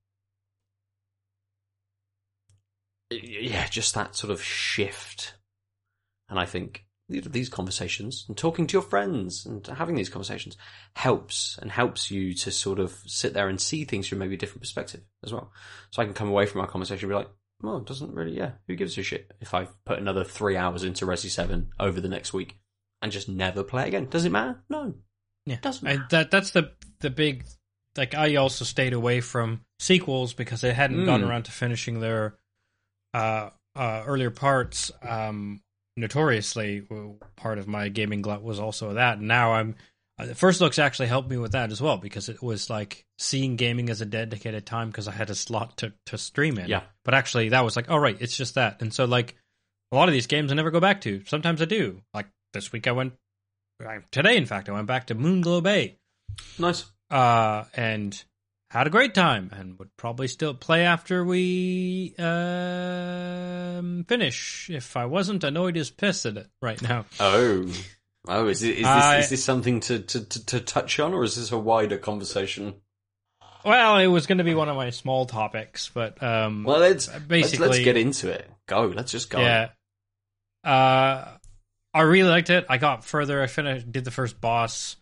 [3.11, 5.35] yeah, just that sort of shift.
[6.29, 10.57] And I think these conversations and talking to your friends and having these conversations
[10.97, 14.39] helps and helps you to sort of sit there and see things from maybe a
[14.39, 15.53] different perspective as well.
[15.91, 17.31] So I can come away from our conversation and be like,
[17.63, 20.83] well, it doesn't really, yeah, who gives a shit if I put another three hours
[20.83, 22.59] into Resi 7 over the next week
[23.03, 24.07] and just never play again?
[24.09, 24.63] Does it matter?
[24.71, 24.95] No.
[25.45, 27.45] Yeah, Doesn't I, that that's the the big
[27.97, 31.07] like I also stayed away from sequels because they hadn't Mm.
[31.07, 32.39] gotten around to finishing their
[33.13, 34.91] uh, uh, earlier parts.
[35.03, 35.61] Um,
[35.97, 36.83] notoriously,
[37.37, 39.19] part of my gaming glut was also that.
[39.19, 39.77] And now I'm
[40.19, 43.05] uh, the first looks actually helped me with that as well because it was like
[43.19, 46.69] seeing gaming as a dedicated time because I had a slot to to stream in.
[46.69, 46.83] Yeah.
[47.05, 48.81] but actually that was like, oh right, it's just that.
[48.81, 49.35] And so like
[49.93, 51.23] a lot of these games I never go back to.
[51.27, 52.01] Sometimes I do.
[52.13, 53.15] Like this week I went.
[54.13, 55.97] Today, in fact, I went back to Moon Moonglow Bay
[56.59, 56.85] Nice.
[57.11, 58.23] uh, and
[58.79, 64.69] had a great time, and would probably still play after we um, finish.
[64.71, 67.67] If I wasn't annoyed as piss at it right now, Oh.
[68.27, 71.13] Oh, is, it, is, this, I- is this something to, to, to, to touch on,
[71.13, 72.75] or is this a wider conversation?
[73.67, 77.07] well, it was going to be one of my small topics, but um, Well, let's
[77.07, 78.51] basically, let's, let's get into it.
[78.67, 78.87] Go.
[78.87, 79.41] Let's just go.
[79.41, 79.69] yeah.
[80.65, 81.29] Uh,
[81.93, 82.65] I really liked it.
[82.71, 83.43] I got further.
[83.43, 84.97] I finished, did the first boss,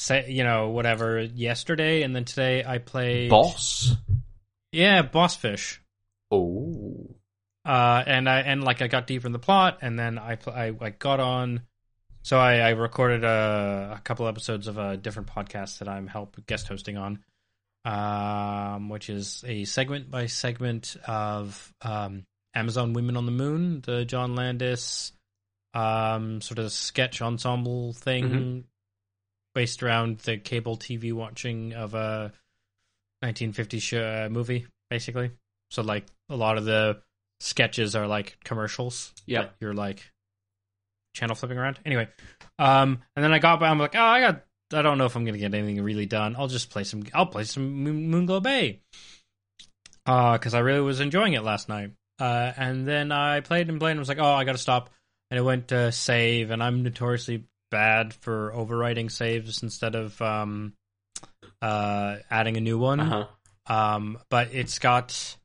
[0.00, 3.94] say you know whatever yesterday, and then today I played Boss.
[4.72, 5.80] Yeah, boss fish.
[6.30, 7.16] Oh.
[7.64, 10.72] uh, and I and like I got deeper in the plot, and then I I,
[10.80, 11.62] I got on.
[12.22, 16.36] So I, I recorded a, a couple episodes of a different podcast that I'm help
[16.46, 17.24] guest hosting on,
[17.86, 24.04] um, which is a segment by segment of um, Amazon Women on the Moon, the
[24.04, 25.12] John Landis
[25.72, 28.64] um, sort of sketch ensemble thing Mhm.
[29.54, 32.32] Based around the cable TV watching of a
[33.24, 35.30] 1950s show, uh, movie, basically.
[35.70, 37.00] So like a lot of the
[37.40, 39.12] sketches are like commercials.
[39.26, 40.10] Yeah, You're like
[41.14, 41.78] channel flipping around.
[41.84, 42.08] Anyway,
[42.58, 43.68] um, and then I got, by.
[43.68, 46.36] I'm like, oh, I got, I don't know if I'm gonna get anything really done.
[46.36, 48.80] I'll just play some, I'll play some Moon, Moonglow Bay,
[50.06, 51.92] uh, because I really was enjoying it last night.
[52.18, 54.90] Uh, and then I played and played and was like, oh, I gotta stop.
[55.30, 60.74] And it went to save, and I'm notoriously bad for overwriting saves instead of um,
[61.62, 63.00] uh, adding a new one.
[63.00, 63.26] Uh huh.
[63.74, 65.36] Um, but it's got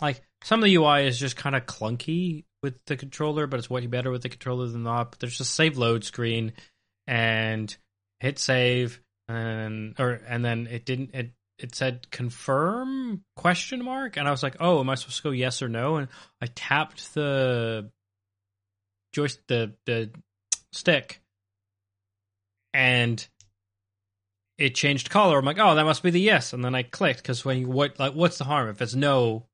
[0.00, 3.70] like some of the UI is just kind of clunky with the controller, but it's
[3.70, 5.12] way better with the controller than not.
[5.12, 6.52] But there's just save load screen
[7.06, 7.74] and
[8.20, 14.26] hit save and or and then it didn't it it said confirm question mark and
[14.26, 16.08] I was like, "Oh, am I supposed to go yes or no?" And
[16.40, 17.90] I tapped the
[19.12, 20.10] joystick the the
[20.72, 21.20] stick
[22.72, 23.26] and
[24.58, 25.38] it changed color.
[25.38, 26.52] I'm like, oh, that must be the yes.
[26.52, 29.46] And then I clicked because when you what like what's the harm if it's no,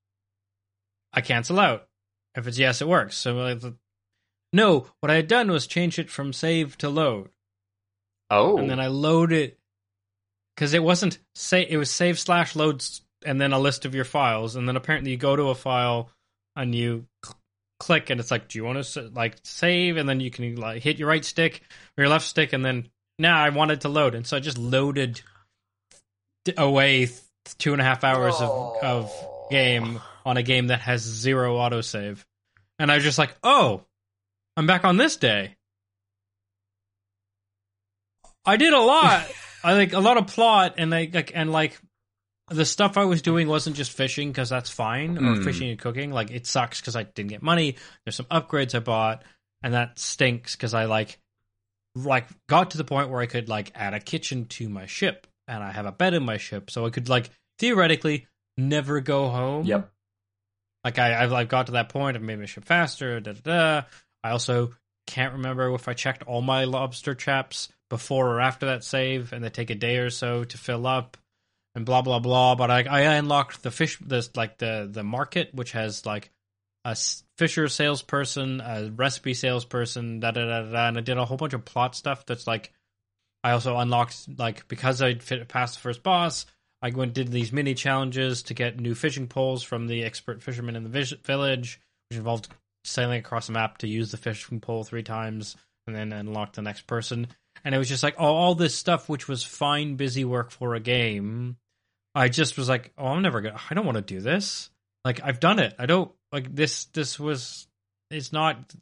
[1.13, 1.87] I cancel out.
[2.35, 3.17] If it's yes, it works.
[3.17, 3.63] So like,
[4.53, 7.29] no, what I had done was change it from save to load,
[8.31, 8.57] Oh.
[8.59, 9.59] and then I load it
[10.55, 14.05] because it wasn't say it was save slash loads and then a list of your
[14.05, 16.11] files, and then apparently you go to a file
[16.57, 17.39] and you cl-
[17.81, 19.97] click and it's like, do you want to like save?
[19.97, 21.63] And then you can like hit your right stick
[21.99, 24.59] or your left stick, and then now I wanted to load, and so I just
[24.59, 25.21] loaded
[26.57, 27.09] away
[27.59, 28.51] two and a half hours of
[28.83, 29.13] of
[29.51, 32.25] game on a game that has zero autosave,
[32.79, 33.83] and I was just like, oh,
[34.57, 35.57] I'm back on this day.
[38.45, 39.27] I did a lot.
[39.65, 41.81] I like a lot of plot and like, like and like
[42.49, 45.45] the stuff I was doing wasn't just fishing because that's fine or Mm.
[45.45, 46.13] fishing and cooking.
[46.13, 47.77] Like it sucks because I didn't get money.
[48.05, 49.25] There's some upgrades I bought
[49.63, 51.19] and that stinks because I like
[51.95, 55.27] like got to the point where I could like add a kitchen to my ship
[55.47, 58.27] and I have a bed in my ship, so I could like theoretically
[58.57, 59.67] never go home.
[59.67, 59.91] Yep.
[60.85, 62.17] Like I, I've like got to that point.
[62.17, 63.21] I've made my ship faster.
[63.21, 63.87] Da da da.
[64.23, 64.75] I also
[65.07, 69.45] can't remember if I checked all my lobster traps before or after that save, and
[69.45, 71.17] they take a day or so to fill up,
[71.75, 72.55] and blah blah blah.
[72.55, 76.31] But I, I unlocked the fish, this like the the market, which has like
[76.85, 76.97] a
[77.39, 81.55] fisher salesperson, a recipe salesperson, da da da da, and I did a whole bunch
[81.55, 82.27] of plot stuff.
[82.27, 82.73] That's like
[83.43, 86.47] I also unlocked like because I fit the first boss.
[86.83, 90.77] I went did these mini challenges to get new fishing poles from the expert fishermen
[90.77, 92.49] in the village, which involved
[92.85, 96.63] sailing across a map to use the fishing pole three times and then unlock the
[96.63, 97.27] next person.
[97.65, 100.81] And it was just like all this stuff, which was fine, busy work for a
[100.81, 101.57] game,
[102.15, 103.59] I just was like, oh, I'm never gonna.
[103.71, 104.71] I don't want to do this.
[105.05, 105.75] Like I've done it.
[105.79, 106.87] I don't like this.
[106.87, 107.67] This was.
[108.11, 108.73] It's not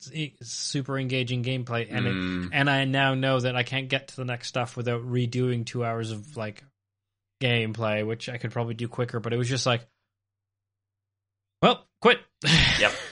[0.42, 2.46] super engaging gameplay, and Mm.
[2.46, 5.64] it, and I now know that I can't get to the next stuff without redoing
[5.64, 6.62] two hours of like
[7.40, 9.20] gameplay, which I could probably do quicker.
[9.20, 9.86] But it was just like,
[11.62, 12.18] well, quit.
[12.80, 12.92] Yep.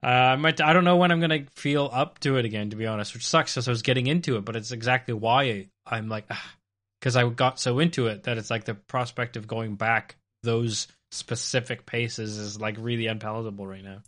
[0.00, 0.60] Uh, I might.
[0.60, 3.26] I don't know when I'm gonna feel up to it again, to be honest, which
[3.26, 4.44] sucks because I was getting into it.
[4.44, 6.30] But it's exactly why I'm like,
[7.00, 10.86] because I got so into it that it's like the prospect of going back those
[11.10, 14.02] specific paces is like really unpalatable right now.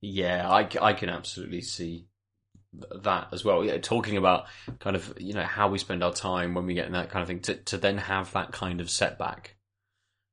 [0.00, 2.06] Yeah, I, I can absolutely see
[3.02, 3.64] that as well.
[3.64, 4.46] Yeah, talking about
[4.78, 7.22] kind of you know how we spend our time when we get in that kind
[7.22, 9.56] of thing to to then have that kind of setback,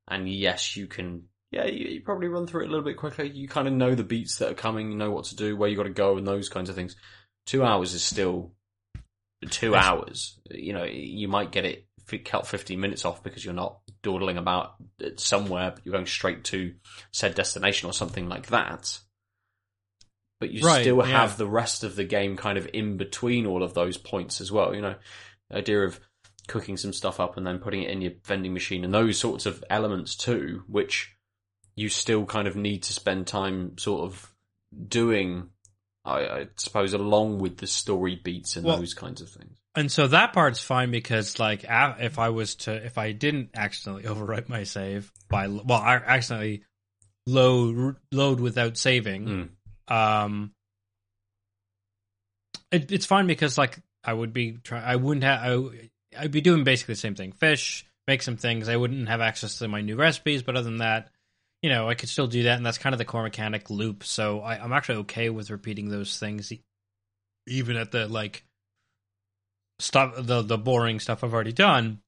[0.07, 1.23] and yes, you can.
[1.51, 3.23] Yeah, you, you probably run through it a little bit quicker.
[3.23, 5.69] You kind of know the beats that are coming, you know what to do, where
[5.69, 6.95] you got to go, and those kinds of things.
[7.45, 8.53] Two hours is still
[9.49, 10.39] two hours.
[10.49, 11.85] You know, you might get it
[12.25, 16.43] cut fifteen minutes off because you're not dawdling about uh, somewhere, but you're going straight
[16.45, 16.73] to
[17.11, 18.99] said destination or something like that
[20.43, 21.05] but you Right, still yeah.
[21.05, 24.51] have the rest of the game kind of in between all of those points as
[24.51, 24.75] well.
[24.75, 24.95] You know,
[25.49, 26.01] the idea of
[26.49, 29.45] cooking some stuff up and then putting it in your vending machine and those sorts
[29.45, 31.15] of elements too, which
[31.77, 34.33] you still kind of need to spend time sort of
[34.85, 35.47] doing.
[36.05, 39.55] I, I suppose along with the story beats and Well- those kinds of things.
[39.75, 44.03] And so that part's fine because, like, if I was to, if I didn't accidentally
[44.13, 46.63] overwrite my save by, well, I accidentally
[47.25, 49.49] load load without saving,
[49.89, 49.95] Mm.
[49.95, 50.51] um,
[52.71, 55.89] it, it's fine because, like, I would be try, I wouldn't have, I,
[56.19, 58.69] I'd be doing basically the same thing: fish, make some things.
[58.69, 61.09] I wouldn't have access to my new recipes, but other than that,
[61.63, 64.03] you know, I could still do that, and that's kind of the core mechanic loop.
[64.03, 66.51] So I, I'm actually okay with repeating those things,
[67.47, 68.43] even at the like
[69.79, 71.99] stuff, the the boring stuff I've already done.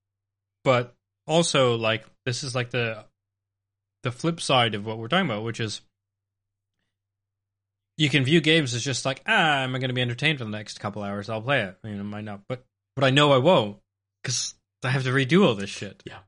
[0.65, 0.93] But
[1.25, 3.05] also, like, this is like the
[4.03, 5.79] the flip side of what we're talking about, which is
[7.97, 10.43] you can view games as just like, ah, am I going to be entertained for
[10.43, 11.29] the next couple hours?
[11.29, 11.77] I'll play it.
[11.85, 12.65] You know, might not, but
[12.97, 13.77] but I know I won't
[14.21, 16.03] because I have to redo all this shit.
[16.05, 16.19] Yeah.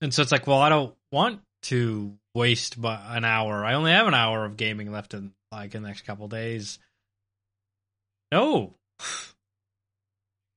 [0.00, 3.64] And so it's like, well, I don't want to waste my, an hour.
[3.64, 6.78] I only have an hour of gaming left in like in the next couple days.
[8.32, 8.74] No.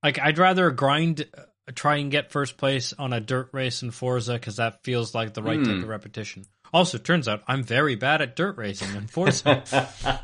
[0.03, 1.41] Like I'd rather grind, uh,
[1.73, 5.33] try and get first place on a dirt race in Forza because that feels like
[5.33, 5.83] the right type Hmm.
[5.83, 6.45] of repetition.
[6.71, 9.63] Also, turns out I'm very bad at dirt racing in Forza.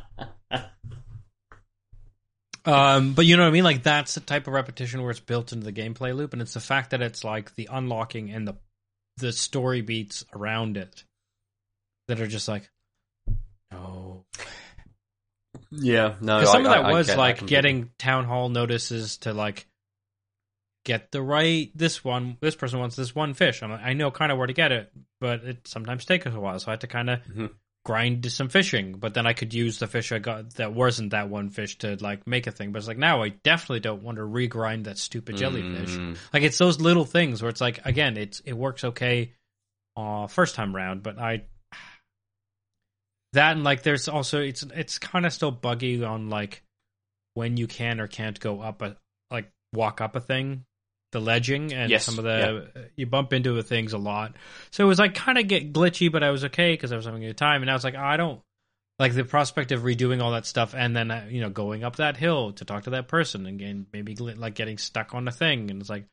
[2.66, 3.64] Um, but you know what I mean?
[3.64, 6.54] Like that's the type of repetition where it's built into the gameplay loop, and it's
[6.54, 8.54] the fact that it's like the unlocking and the
[9.18, 11.04] the story beats around it
[12.08, 12.70] that are just like,
[13.72, 14.24] no.
[15.70, 16.38] yeah, no.
[16.40, 19.32] Because some I- of that I- I was get like getting town hall notices to
[19.32, 19.66] like
[20.84, 22.36] get the right this one.
[22.40, 23.62] This person wants this one fish.
[23.62, 26.30] I'm like, I know kind of where to get it, but it sometimes takes a
[26.40, 27.50] while, so I had to kind of Mhm.
[27.84, 28.94] Grind some fishing.
[28.98, 31.96] But then I could use the fish I got that wasn't that one fish to
[32.00, 32.72] like make a thing.
[32.72, 35.90] But it's like now I definitely don't want to regrind that stupid jellyfish.
[35.90, 36.16] Mm.
[36.32, 39.32] Like it's those little things where it's like again, it's it works okay
[39.96, 41.44] uh first time round, but I
[43.34, 46.62] that and like there's also it's it's kind of still buggy on like
[47.34, 48.96] when you can or can't go up a
[49.30, 50.64] like walk up a thing,
[51.14, 54.36] the ledging and Yes, some of the you bump into the things a lot.
[54.70, 57.06] So it was like kind of get glitchy, but I was okay because I was
[57.06, 58.42] having a good time, and I was like, oh, I don't
[58.98, 61.96] like the prospect of redoing all that stuff and then uh, you know going up
[61.96, 65.32] that hill to talk to that person and again maybe like getting stuck on a
[65.32, 65.70] thing.
[65.70, 66.06] And it's like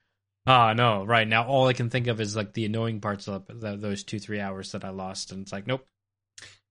[0.47, 1.27] ah no right.
[1.27, 4.19] Now all i can think of is like the annoying parts of the, those two
[4.19, 5.31] three hours that i lost.
[5.31, 5.85] And it's like nope.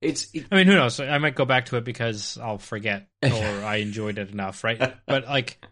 [0.01, 0.99] It's it, i mean who knows?
[0.99, 4.95] I might go back to it because i'll forget or i enjoyed it enough right?
[5.07, 5.65] But like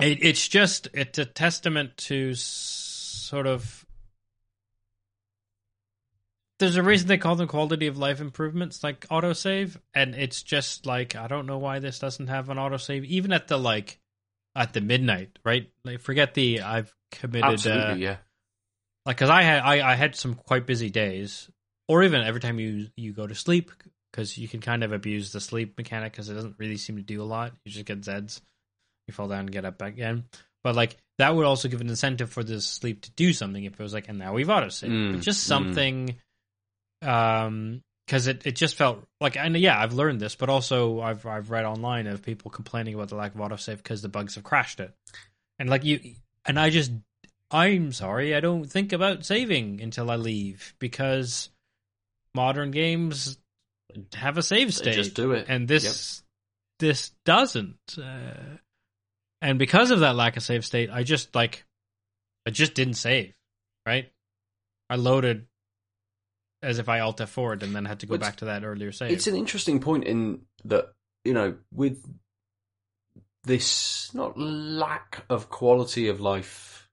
[0.00, 3.86] it, it's just it's a testament to sort of
[6.58, 10.84] there's a reason they call them quality of life improvements like autosave and it's just
[10.84, 13.98] like i don't know why this doesn't have an autosave even at the like
[14.54, 18.16] at the midnight right like forget the i've committed uh, absolutely yeah.
[19.04, 21.50] like because I had I, I had some quite busy days,
[21.88, 23.70] or even every time you you go to sleep,
[24.10, 27.02] because you can kind of abuse the sleep mechanic because it doesn't really seem to
[27.02, 27.52] do a lot.
[27.64, 28.40] You just get Zeds,
[29.10, 30.24] you fall down and get up again.
[30.62, 33.74] But like that would also give an incentive for the sleep to do something if
[33.74, 35.48] it was like, and now we've autosaved, Mm, but just mm.
[35.48, 36.16] something,
[37.02, 41.24] um, because it it just felt like and yeah I've learned this, but also I've
[41.26, 44.44] I've read online of people complaining about the lack of autosave because the bugs have
[44.44, 44.92] crashed it,
[45.58, 46.00] and like you
[46.44, 46.90] and I just
[47.50, 51.50] I'm sorry, I don't think about saving until I leave because
[52.34, 53.38] modern games
[54.14, 55.46] have a save They state, just do it.
[55.48, 56.22] and this
[56.80, 57.78] this doesn't.
[57.98, 58.56] Uh,
[59.42, 61.64] and because of that lack of save state, I just like
[62.46, 63.34] I just didn't save,
[63.86, 64.10] right?
[64.88, 65.46] I loaded
[66.62, 68.92] as if I alt F4 and then had to go It's- back to that earlier
[68.92, 69.10] save.
[69.12, 70.92] It's an interesting point in that
[71.24, 72.02] you know with
[73.44, 76.88] this not lack of quality of life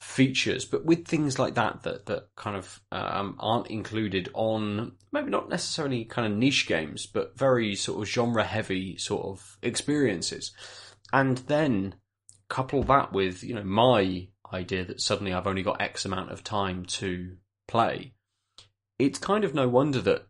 [0.00, 5.30] features, but with things like that that that kind of um, aren't included on maybe
[5.30, 10.52] not necessarily kind of niche games, but very sort of genre heavy sort of experiences,
[11.12, 11.94] and then
[12.48, 16.44] couple that with you know my idea that suddenly I've only got X amount of
[16.44, 17.36] time to
[17.66, 18.14] play.
[18.98, 20.26] It's kind of no wonder that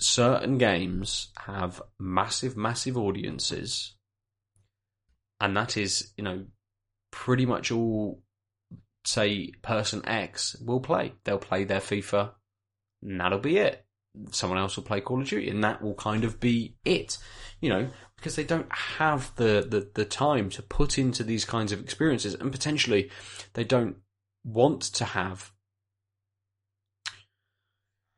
[0.00, 3.94] certain games have massive, massive audiences,
[5.40, 6.44] and that is, you know,
[7.12, 8.22] pretty much all,
[9.04, 11.14] say, person X will play.
[11.24, 12.32] They'll play their FIFA,
[13.02, 13.84] and that'll be it.
[14.30, 17.18] Someone else will play Call of Duty, and that will kind of be it.
[17.60, 21.72] You know, because they don't have the, the, the time to put into these kinds
[21.72, 23.10] of experiences, and potentially
[23.54, 23.96] they don't
[24.44, 25.52] want to have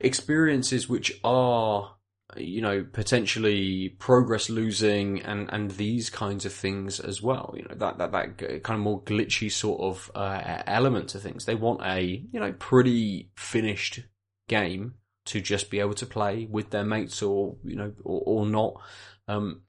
[0.01, 1.96] experiences which are
[2.36, 7.74] you know potentially progress losing and and these kinds of things as well you know
[7.74, 11.44] that that that kind of more glitchy sort of uh, element to things.
[11.44, 14.01] They want a you know pretty finished
[14.49, 14.94] game
[15.26, 18.80] to just be able to play with their mates or you know or, or not.
[19.26, 19.62] Um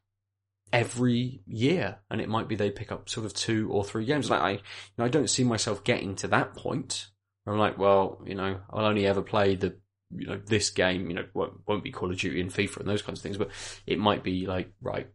[0.71, 4.29] every year and it might be they pick up sort of two or three games.
[4.29, 4.59] Like i you
[4.97, 7.07] know, i don't see myself getting to that point.
[7.43, 9.75] Where i'm like well you know i'll only ever play the
[10.15, 12.89] you know this game you know won't, won't be call of duty and fifa and
[12.89, 13.49] those kinds of things but
[13.87, 15.07] it might be like right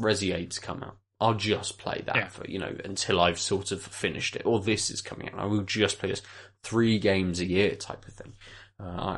[0.00, 0.96] resi 8's come out.
[1.20, 2.28] I'll just play that Yeah.
[2.28, 5.44] for you know until i've sort of finished it or this is coming out i
[5.46, 6.22] will just play this
[6.64, 8.32] three games a year type of thing.
[8.80, 9.12] Uh, I,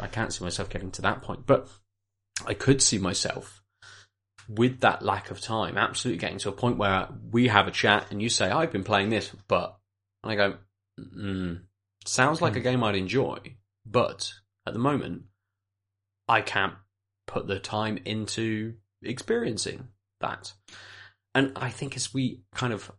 [0.00, 1.68] I i can't see myself getting to that point but
[2.46, 3.61] i could see myself
[4.48, 8.06] with that lack of time, absolutely getting to a point where we have a chat
[8.10, 9.76] and you say, I've been playing this, but,
[10.22, 10.56] and I go,
[11.00, 11.60] mm,
[12.04, 12.64] sounds like a Hmm.
[12.64, 13.38] game I'd enjoy,
[13.86, 14.32] but
[14.66, 15.22] at the moment,
[16.28, 16.74] I can't
[17.26, 19.88] put the time into experiencing
[20.20, 20.52] that.
[21.34, 22.90] And I think as we kind of,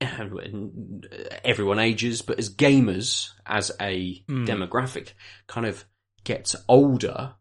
[0.00, 4.44] everyone ages, but as gamers, as a Hmm.
[4.46, 5.12] demographic,
[5.46, 5.84] kind of
[6.24, 7.34] gets older,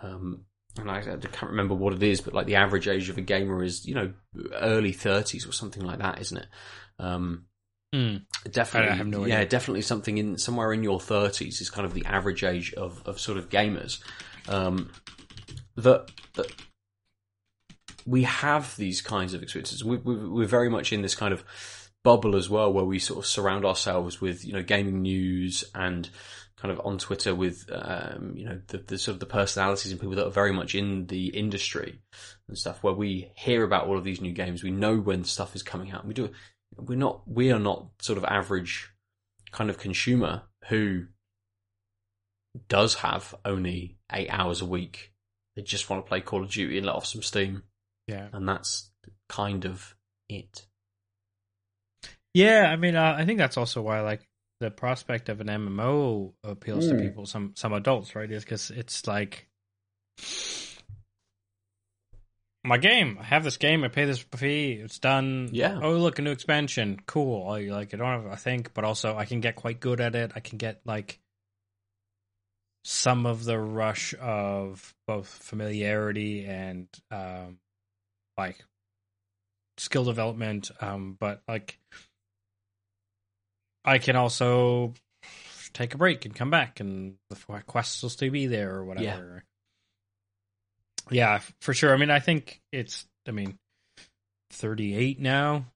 [0.00, 0.44] um,
[0.78, 3.22] and I, I can't remember what it is, but like the average age of a
[3.22, 4.12] gamer is, you know,
[4.54, 6.46] early thirties or something like that, isn't it?
[6.98, 7.46] Um,
[7.94, 8.22] Mm.
[8.50, 12.42] definitely, no yeah, definitely something in somewhere in your thirties is kind of the average
[12.42, 14.02] age of, of sort of gamers.
[14.48, 14.90] Um,
[15.76, 16.50] that that
[18.06, 19.84] we have these kinds of experiences.
[19.84, 21.44] We, we, we're very much in this kind of
[22.02, 26.08] bubble as well, where we sort of surround ourselves with you know gaming news and
[26.62, 30.00] kind of on Twitter with um, you know the, the sort of the personalities and
[30.00, 31.98] people that are very much in the industry
[32.46, 32.82] and stuff.
[32.84, 35.90] Where we hear about all of these new games, we know when stuff is coming
[35.90, 36.04] out.
[36.04, 36.30] And we do.
[36.76, 37.22] We're not.
[37.28, 38.88] We are not sort of average
[39.50, 41.06] kind of consumer who
[42.68, 45.12] does have only eight hours a week.
[45.56, 47.64] They just want to play Call of Duty and let off some steam,
[48.06, 48.28] Yeah.
[48.32, 48.90] and that's
[49.28, 49.96] kind of
[50.28, 50.64] it.
[52.34, 54.26] Yeah, I mean, uh, I think that's also why like
[54.62, 57.00] the prospect of an MMO appeals to Mm.
[57.02, 58.30] people, some some adults, right?
[58.30, 59.48] Is because it's like
[62.64, 63.18] my game.
[63.20, 63.82] I have this game.
[63.84, 64.72] I pay this fee.
[64.74, 65.48] It's done.
[65.52, 65.80] Yeah.
[65.82, 67.00] Oh, look, a new expansion.
[67.06, 67.48] Cool.
[67.50, 67.92] I like.
[67.92, 68.26] I don't have.
[68.32, 70.32] I think, but also I can get quite good at it.
[70.36, 71.18] I can get like
[72.84, 77.58] some of the rush of both familiarity and um
[78.38, 78.64] like
[79.78, 80.70] skill development.
[80.80, 81.78] Um, but like
[83.84, 84.94] I can also
[85.72, 89.44] take a break and come back, and the quests will still be there or whatever.
[91.10, 91.40] Yeah.
[91.60, 91.92] for sure.
[91.92, 93.06] I mean, I think it's.
[93.26, 93.58] I mean,
[94.50, 95.66] thirty-eight now,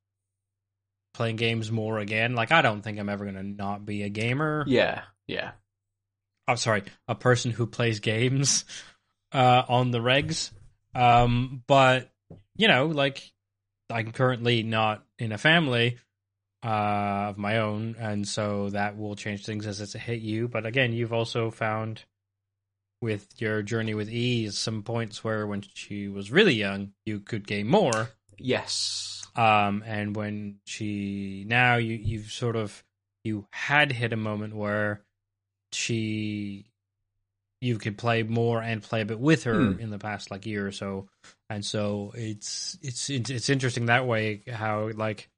[1.14, 2.34] playing games more again.
[2.34, 4.64] Like, I don't think I'm ever gonna not be a gamer.
[4.66, 5.52] Yeah, yeah,
[6.48, 8.64] I'm sorry, a person who plays games
[9.32, 10.50] uh, on the regs.
[10.94, 12.10] Um, but
[12.56, 13.22] you know, like
[13.90, 15.98] I'm currently not in a family
[16.66, 20.48] uh, of my own, and so that will change things as it's hit you.
[20.48, 22.04] But again, you've also found
[23.00, 27.46] with your journey with ease some points where when she was really young, you could
[27.46, 28.08] gain more
[28.38, 32.82] yes, um and when she now you you've sort of
[33.22, 35.02] you had hit a moment where
[35.72, 36.66] she
[37.60, 39.80] you could play more and play a bit with her Hmm.
[39.80, 41.08] in the past like year or so
[41.50, 45.28] and so it's it's, it's interesting that way how like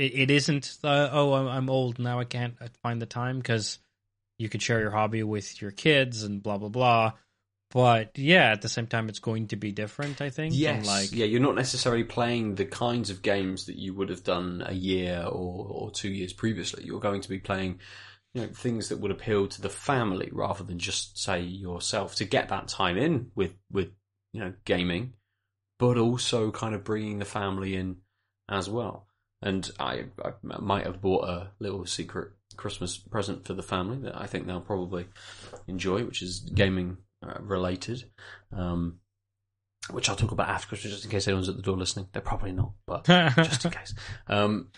[0.00, 3.78] it, it isn't uh, oh I'm, I'm old now i can't find the time because
[4.38, 7.12] you could share your hobby with your kids and blah blah blah
[7.70, 10.20] but yeah, at the same time, it's going to be different.
[10.20, 10.54] I think.
[10.56, 14.08] Yes, And, like yeah, you're not necessarily playing the kinds of games that you would
[14.08, 16.84] have done a year or, or two years previously.
[16.84, 17.78] You're going to be playing,
[18.34, 22.24] you know, things that would appeal to the family rather than just say yourself to
[22.24, 23.90] get that time in with with
[24.32, 25.12] you know gaming,
[25.78, 27.98] but also kind of bringing the family in
[28.48, 29.06] as well.
[29.42, 34.20] And I, I might have bought a little secret Christmas present for the family that
[34.20, 35.06] I think they'll probably
[35.66, 38.04] enjoy, which is gaming uh, related.
[38.52, 38.98] Um,
[39.90, 42.08] which I'll talk about after Christmas, just in case anyone's at the door listening.
[42.12, 43.94] They're probably not, but just in case.
[44.28, 44.68] Um,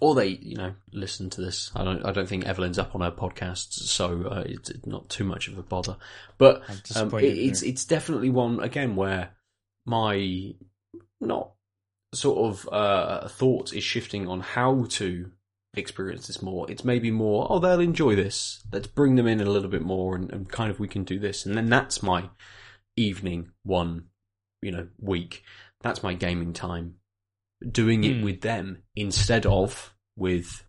[0.00, 1.70] or they, you know, listen to this.
[1.74, 2.04] I don't.
[2.04, 5.48] I don't think Evelyn's up on her podcasts, so uh, it's it's not too much
[5.48, 5.96] of a bother.
[6.36, 6.62] But
[6.96, 9.30] um, it, it's it's definitely one again where
[9.86, 10.54] my
[11.20, 11.52] not
[12.14, 15.30] sort of uh, thought is shifting on how to
[15.74, 16.70] experience this more.
[16.70, 18.62] It's maybe more, oh, they'll enjoy this.
[18.72, 21.18] Let's bring them in a little bit more, and, and kind of we can do
[21.18, 22.30] this, and then that's my
[22.96, 24.04] evening one,
[24.62, 25.42] you know, week.
[25.82, 26.96] That's my gaming time.
[27.68, 28.24] Doing it Hmm.
[28.24, 30.64] with them instead of with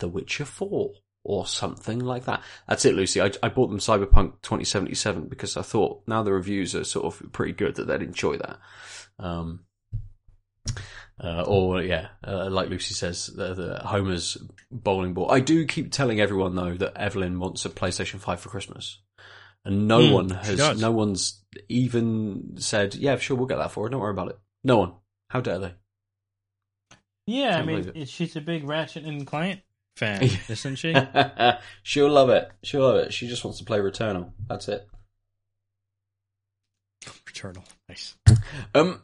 [0.00, 0.92] The Witcher Four
[1.24, 2.42] or something like that.
[2.66, 3.20] That's it, Lucy.
[3.20, 7.32] I, I bought them Cyberpunk 2077 because I thought now the reviews are sort of
[7.32, 8.58] pretty good that they'd enjoy that.
[9.18, 9.60] Um,
[11.22, 14.36] uh, or yeah, uh, like Lucy says, the, the Homer's
[14.70, 15.30] bowling ball.
[15.30, 18.98] I do keep telling everyone though that Evelyn wants a PlayStation Five for Christmas,
[19.64, 23.84] and no Hmm, one has, no one's even said, "Yeah, sure, we'll get that for
[23.84, 23.90] her.
[23.90, 24.92] Don't worry about it." No one.
[25.28, 25.74] How dare they?
[27.26, 27.92] yeah, I Can't mean, it.
[27.96, 28.08] it.
[28.08, 29.60] she's a big Ratchet and Clank
[29.96, 30.94] fan, isn't she?
[31.82, 32.50] She'll love it.
[32.64, 33.12] She'll love it.
[33.12, 34.32] She just wants to play Returnal.
[34.48, 34.88] That's it.
[37.04, 38.16] Returnal, nice.
[38.74, 39.02] Um,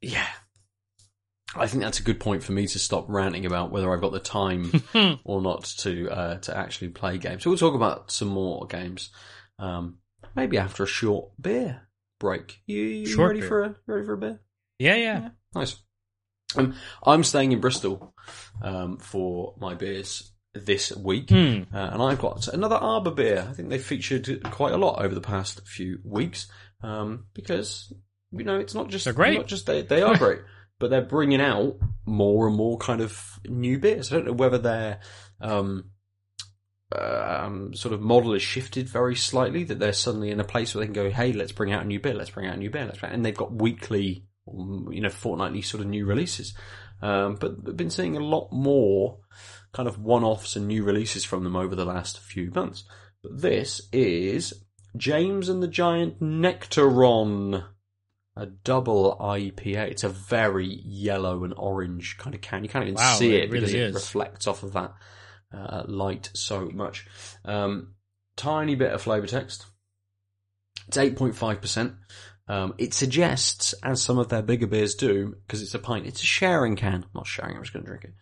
[0.00, 0.26] yeah.
[1.54, 4.12] I think that's a good point for me to stop ranting about whether I've got
[4.12, 4.82] the time
[5.24, 7.42] or not to uh, to actually play games.
[7.42, 9.10] So we'll talk about some more games,
[9.58, 9.98] um,
[10.36, 11.88] maybe after a short beer
[12.20, 12.60] break.
[12.66, 13.48] You, you ready beer.
[13.48, 14.40] for a you ready for a beer?
[14.78, 15.28] Yeah, yeah.
[15.54, 15.76] Nice.
[16.56, 18.14] Um, I'm staying in Bristol
[18.62, 21.30] um, for my beers this week.
[21.30, 21.62] Hmm.
[21.72, 23.46] Uh, and I've got another Arbor beer.
[23.48, 26.46] I think they've featured quite a lot over the past few weeks
[26.82, 27.92] um, because
[28.30, 29.38] you know it's not just They're great.
[29.38, 30.40] Not just they, they are great,
[30.78, 31.76] but they're bringing out
[32.06, 34.10] more and more kind of new bits.
[34.10, 35.00] I don't know whether their
[35.40, 35.90] um,
[36.96, 39.64] um, sort of model has shifted very slightly.
[39.64, 41.86] That they're suddenly in a place where they can go, "Hey, let's bring out a
[41.86, 44.88] new bit, Let's bring out a new bit, Let's bring-" and they've got weekly, um,
[44.92, 46.54] you know, fortnightly sort of new releases.
[47.00, 49.18] Um, but I've been seeing a lot more
[49.72, 52.84] kind of one-offs and new releases from them over the last few months.
[53.22, 54.64] But this is
[54.96, 57.64] James and the Giant Nectaron,
[58.38, 59.90] a double IPA.
[59.90, 62.62] It's a very yellow and orange kind of can.
[62.62, 63.94] You can't even Wow, see it it, really because it is.
[63.94, 64.94] reflects off of that
[65.52, 67.06] uh, light so much.
[67.44, 67.94] Um,
[68.36, 69.66] tiny bit of flavour text.
[70.86, 71.96] It's 8.5%.
[72.46, 76.22] Um, it suggests, as some of their bigger beers do, because it's a pint, it's
[76.22, 76.94] a sharing can.
[77.04, 78.14] I'm not sharing, I'm just going to drink it.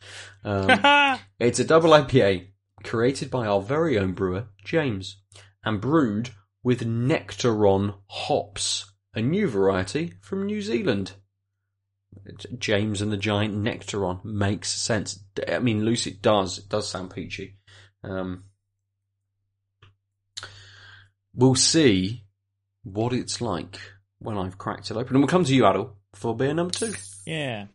[0.45, 2.49] Um, it's a double IPA
[2.83, 5.19] created by our very own brewer, James,
[5.65, 6.31] and brewed
[6.65, 11.13] with Nectaron hops, a new variety from New Zealand.
[12.59, 15.19] James and the Giant Nectaron makes sense.
[15.49, 16.59] I mean, Lucy, does.
[16.59, 17.57] It does sound peachy.
[18.05, 18.45] Um,
[21.35, 22.25] we'll see
[22.85, 23.81] what it's like
[24.19, 25.15] when I've cracked it open.
[25.15, 26.95] And we'll come to you, Adel, for beer number two.
[27.27, 27.67] Yeah.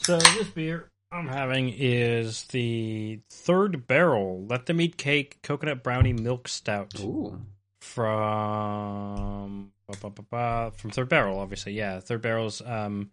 [0.00, 4.46] So this beer I'm having is the third barrel.
[4.46, 7.40] Let them eat cake coconut brownie milk stout Ooh.
[7.86, 11.72] From from Third Barrel, obviously.
[11.72, 13.10] Yeah, Third Barrel's um,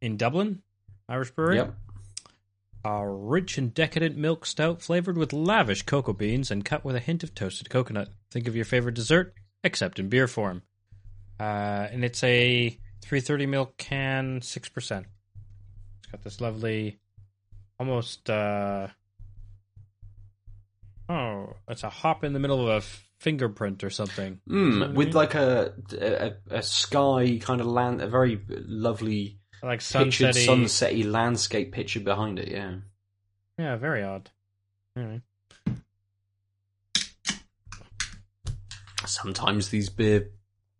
[0.00, 0.62] in Dublin,
[1.08, 1.56] Irish brewery.
[1.56, 1.74] Yep.
[2.84, 7.00] A rich and decadent milk stout flavored with lavish cocoa beans and cut with a
[7.00, 8.10] hint of toasted coconut.
[8.30, 10.62] Think of your favorite dessert, except in beer form.
[11.40, 12.70] Uh, and it's a
[13.02, 14.76] 330 ml can, 6%.
[14.78, 17.00] It's got this lovely,
[17.80, 18.86] almost, uh,
[21.08, 22.86] oh, it's a hop in the middle of a
[23.18, 24.40] fingerprint or something.
[24.48, 30.46] Mm, with like a, a a sky kind of land, a very lovely Like sunsetty.
[30.46, 32.48] sunsetty landscape picture behind it.
[32.48, 32.74] Yeah.
[33.58, 34.30] Yeah, very odd.
[34.96, 35.22] Anyway.
[39.06, 40.30] Sometimes these beer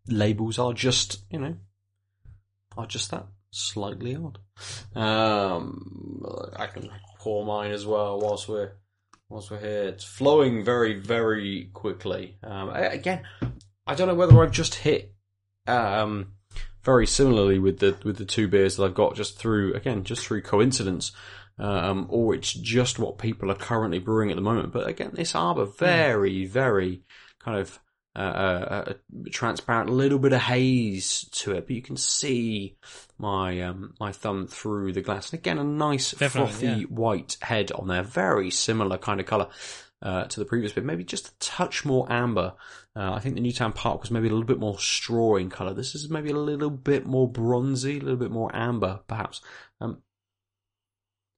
[0.08, 1.56] labels are just, you know,
[2.76, 4.38] are just that slightly odd.
[4.94, 6.22] Um,
[6.56, 8.72] I can pour mine as well whilst we're
[9.28, 9.84] whilst we're here.
[9.84, 12.38] It's flowing very very quickly.
[12.42, 13.22] Um, again,
[13.86, 15.14] I don't know whether I've just hit
[15.66, 16.32] um,
[16.82, 20.26] very similarly with the with the two beers that I've got just through again just
[20.26, 21.12] through coincidence.
[21.58, 24.74] Um, or it's just what people are currently brewing at the moment.
[24.74, 27.00] But again, this Arbor very, very
[27.42, 27.80] kind of
[28.16, 28.94] uh, a,
[29.26, 32.76] a transparent little bit of haze to it, but you can see
[33.18, 35.32] my um, my thumb through the glass.
[35.32, 36.86] And again, a nice Definitely, frothy yeah.
[36.86, 39.48] white head on there, very similar kind of color
[40.00, 40.84] uh, to the previous bit.
[40.84, 42.54] Maybe just a touch more amber.
[42.94, 45.74] Uh, I think the Newtown Park was maybe a little bit more straw in color.
[45.74, 49.42] This is maybe a little bit more bronzy, a little bit more amber, perhaps.
[49.80, 50.02] Um,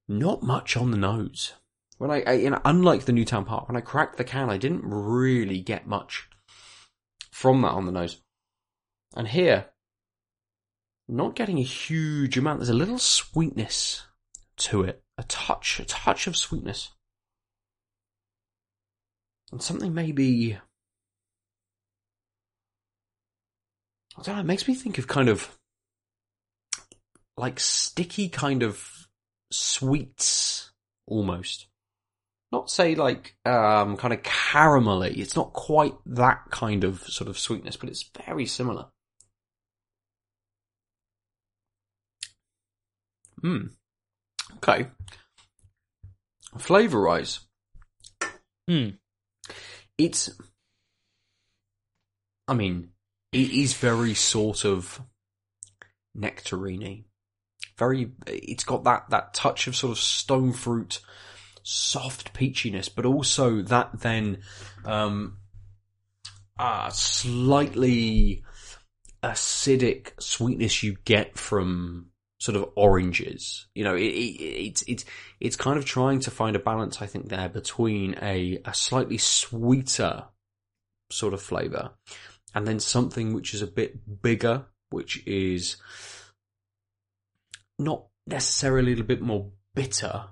[0.09, 1.55] not much on the nose.
[1.99, 4.57] When I, I you know, unlike the Newtown Park, when I cracked the can, I
[4.57, 6.28] didn't really get much
[7.39, 8.21] from that on the nose.
[9.15, 9.67] And here,
[11.07, 12.59] not getting a huge amount.
[12.59, 14.03] There's a little sweetness
[14.57, 16.91] to it, a touch, a touch of sweetness,
[19.53, 20.59] and something maybe.
[24.17, 24.41] I don't know.
[24.41, 25.57] It makes me think of kind of
[27.37, 29.07] like sticky kind of
[29.53, 30.73] sweets
[31.07, 31.69] almost.
[32.51, 35.17] Not say like um kind of caramelly.
[35.19, 38.87] It's not quite that kind of sort of sweetness, but it's very similar.
[43.41, 43.67] Hmm.
[44.57, 44.89] Okay.
[46.57, 47.41] Flavor wise,
[48.67, 48.91] Hmm.
[49.97, 50.31] it's.
[52.49, 52.91] I mean,
[53.33, 55.01] it is very sort of
[56.15, 57.05] nectarine
[57.77, 61.01] Very, it's got that that touch of sort of stone fruit,
[61.71, 64.39] soft peachiness, but also that then,
[64.87, 65.37] um,
[66.59, 68.43] uh, slightly
[69.23, 72.07] acidic sweetness you get from
[72.41, 73.67] sort of oranges.
[73.75, 75.05] You know, it, it, it's it's
[75.41, 79.19] it's kind of trying to find a balance, I think, there between a a slightly
[79.19, 80.25] sweeter
[81.11, 81.91] sort of flavour
[82.55, 85.77] and then something which is a bit bigger, which is
[87.79, 90.25] not necessarily a little bit more bitter,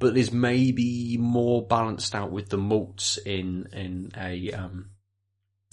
[0.00, 4.90] but is maybe more balanced out with the malts in in a um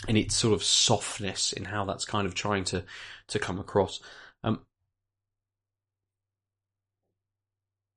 [0.08, 2.84] in its sort of softness in how that's kind of trying to
[3.28, 4.00] to come across.
[4.44, 4.62] Um,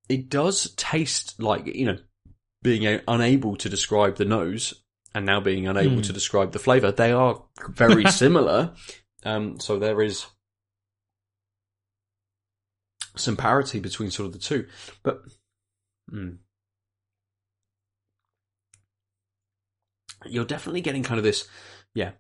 [0.09, 1.99] it does taste like you know
[2.63, 4.75] being a, unable to describe the nose
[5.15, 6.03] and now being unable Hmm.
[6.03, 6.91] to describe the flavor.
[6.93, 8.73] They are very similar.
[9.25, 10.27] Um, so there is
[13.17, 14.67] some parity between sort of the two,
[15.03, 15.23] but
[16.09, 16.31] hmm.
[20.27, 21.49] you're definitely getting kind of this,
[21.95, 22.13] yeah,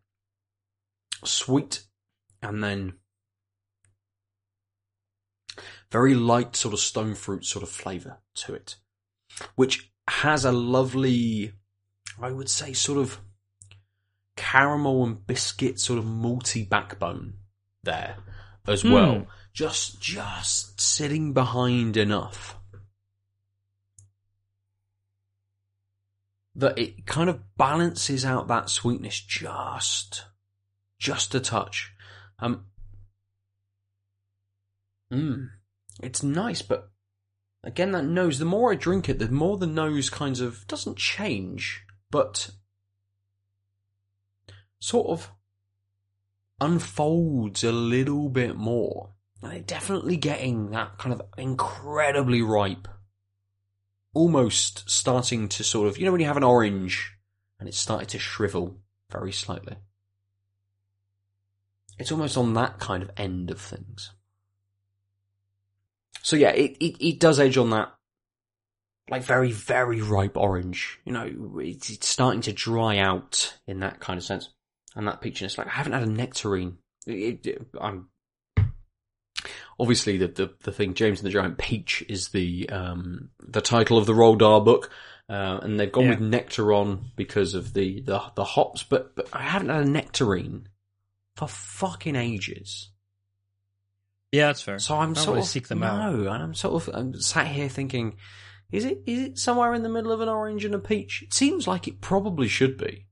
[1.24, 1.84] sweet
[2.42, 2.94] and then
[5.90, 8.76] very light sort of stone fruit sort of flavor to it,
[9.56, 11.52] which has a lovely,
[12.20, 13.20] I would say, sort of
[14.36, 17.34] caramel and biscuit sort of malty backbone
[17.82, 18.16] there
[18.66, 18.92] as Hmm.
[18.92, 19.26] well.
[19.52, 22.57] Just, just sitting behind enough
[26.58, 30.24] that it kind of balances out that sweetness just,
[30.98, 31.92] just a touch.
[32.40, 32.64] Um,
[35.12, 35.50] mm,
[36.02, 36.90] it's nice, but
[37.62, 40.98] again, that nose, the more I drink it, the more the nose kind of doesn't
[40.98, 42.50] change, but
[44.80, 45.30] sort of
[46.60, 49.10] unfolds a little bit more.
[49.40, 52.88] And they're definitely getting that kind of incredibly ripe,
[54.18, 57.16] almost starting to sort of, you know, when you have an orange
[57.60, 58.76] and it's started to shrivel
[59.10, 59.76] very slightly.
[61.98, 64.12] It's almost on that kind of end of things.
[66.22, 67.94] So yeah, it, it, it does age on that
[69.08, 70.98] like very, very ripe orange.
[71.04, 74.50] You know, it's, it's starting to dry out in that kind of sense.
[74.96, 76.78] And that peachiness, like I haven't had a nectarine.
[77.06, 78.08] It, it, I'm
[79.78, 80.94] obviously the, the the thing.
[80.94, 84.90] James and the Giant Peach is the um the title of the Roald Dahl book,
[85.28, 86.10] uh, and they've gone Yeah.
[86.10, 88.82] with Nectaron because of the the the hops.
[88.82, 90.68] But but I haven't had a nectarine
[91.36, 92.90] for fucking ages.
[94.32, 94.78] Yeah, that's fair.
[94.78, 96.14] So I'm Don't sort of seek them no, out.
[96.14, 98.16] and I'm sort of I'm sat here thinking,
[98.70, 101.22] is it is it somewhere in the middle of an orange and a peach?
[101.22, 103.06] It seems like it probably should be.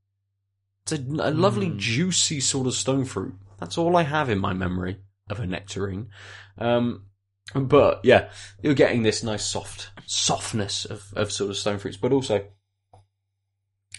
[0.82, 1.78] It's a, a lovely Mm.
[1.78, 3.34] juicy sort of stone fruit.
[3.58, 4.98] That's all I have in my memory
[5.28, 6.08] of a nectarine.
[6.58, 7.06] Um,
[7.54, 8.30] but yeah,
[8.62, 12.46] you're getting this nice soft softness of of sort of stone fruits, but also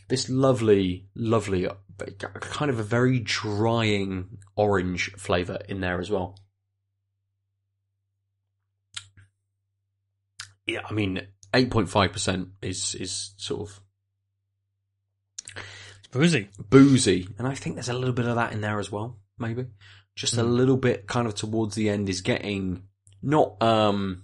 [0.09, 1.67] this lovely, lovely,
[2.39, 6.37] kind of a very drying orange flavour in there as well.
[10.65, 11.21] Yeah, I mean,
[11.53, 13.81] eight point five percent is is sort of
[15.55, 16.49] It's boozy.
[16.69, 19.19] boozy, and I think there's a little bit of that in there as well.
[19.39, 19.67] Maybe
[20.17, 20.51] just a Mm.
[20.57, 22.83] little bit, kind of towards the end, is getting
[23.21, 24.23] not um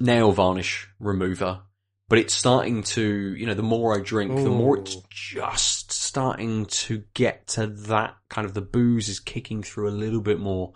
[0.00, 1.62] nail varnish remover,
[2.08, 3.34] but it's starting to.
[3.34, 8.16] You know, the more I drink, the more it's just starting to get to that
[8.28, 10.72] kind of the booze is kicking through a little bit more,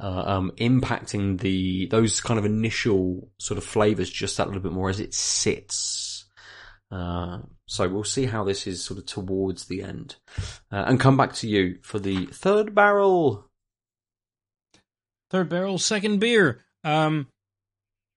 [0.00, 4.72] uh, um, impacting the those kind of initial sort of flavors just that little bit
[4.72, 6.24] more as it sits.
[6.90, 7.38] Uh,
[7.70, 10.16] so we'll see how this is sort of towards the end,
[10.72, 13.46] uh, and come back to you for the third barrel.
[15.30, 16.64] Third barrel, second beer.
[16.82, 17.28] Um,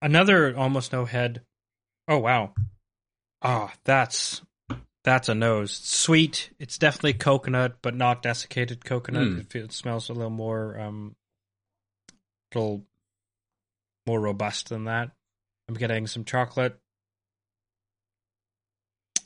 [0.02, 1.44] another almost no head.
[2.08, 2.56] Oh wow.
[3.44, 4.42] Ah, oh, that's
[5.04, 5.72] that's a nose.
[5.72, 6.50] Sweet.
[6.58, 9.28] It's definitely coconut, but not desiccated coconut.
[9.28, 9.40] Mm.
[9.42, 11.16] It, it smells a little more um,
[12.56, 12.88] little
[14.08, 15.12] more robust than that.
[15.70, 16.80] I'm getting some chocolate,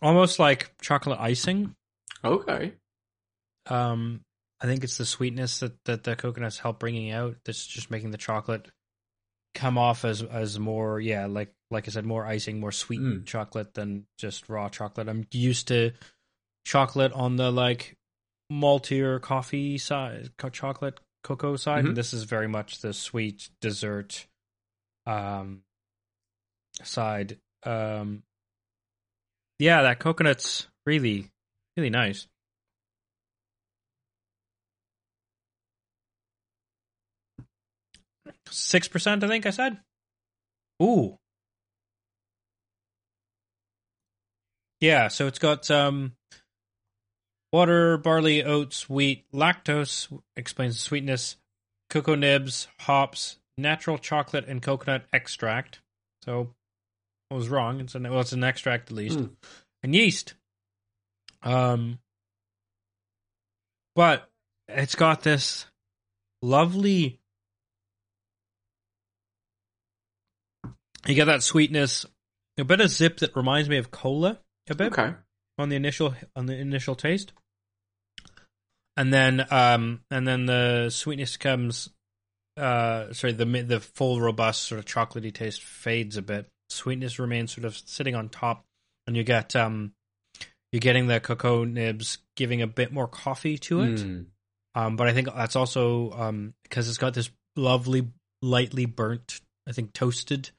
[0.01, 1.75] almost like chocolate icing.
[2.23, 2.73] Okay.
[3.67, 4.21] Um,
[4.61, 8.11] I think it's the sweetness that, that the coconuts help bringing out that's just making
[8.11, 8.69] the chocolate
[9.55, 13.25] come off as as more yeah like like I said more icing more sweet Mm.
[13.25, 15.09] chocolate than just raw chocolate.
[15.09, 15.91] I'm used to
[16.65, 17.95] chocolate on the like
[18.51, 21.89] maltier coffee side co- chocolate cocoa side Mhm.
[21.89, 24.27] and this is very much the sweet dessert
[25.05, 25.63] um
[26.83, 28.23] side um
[29.59, 31.29] yeah that coconut's really
[31.75, 32.27] really nice
[38.49, 39.79] Six percent, I think I said.
[40.81, 41.17] Ooh.
[44.79, 46.13] Yeah, so it's got um
[47.51, 51.37] water, barley, oats, wheat, lactose explains the sweetness,
[51.89, 55.81] cocoa nibs, hops, natural chocolate, and coconut extract.
[56.23, 56.53] So
[57.35, 57.79] was wrong.
[57.81, 59.35] It's an well, it's an extract at least, Mm.
[59.83, 60.33] and yeast.
[61.43, 61.99] Um,
[63.95, 64.29] but
[64.67, 65.65] it's got this
[66.41, 67.19] lovely
[71.05, 72.05] You get that sweetness,
[72.57, 75.15] a bit of zip that reminds me of cola a bit Okay.
[75.57, 77.31] on the initial on the initial taste,
[78.97, 81.89] and then um and then the sweetness comes.
[82.57, 86.49] Uh, sorry, the the full robust sort of chocolatey taste fades a bit.
[86.69, 88.65] Sweetness remains sort of sitting on top,
[89.05, 89.93] and you get um
[90.71, 93.99] you're getting the cocoa nibs giving a bit more coffee to it.
[93.99, 94.25] Mm.
[94.75, 98.07] Um, but I think that's also um because it's got this lovely,
[98.41, 100.51] lightly burnt, I think toasted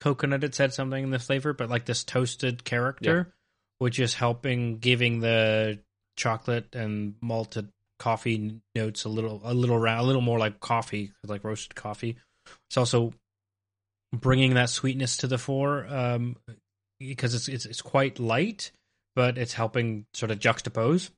[0.00, 0.44] coconut.
[0.44, 3.34] It said something in the flavor, but like this toasted character,
[3.78, 5.80] which is helping giving the
[6.16, 11.12] chocolate and malted coffee notes a little, a little round, a little more like coffee,
[11.24, 12.16] like roasted coffee.
[12.68, 13.12] It's also
[14.16, 16.36] bringing that sweetness to the fore um,
[16.98, 18.72] because it's it's it's quite light,
[19.14, 21.10] but it's helping sort of juxtapose.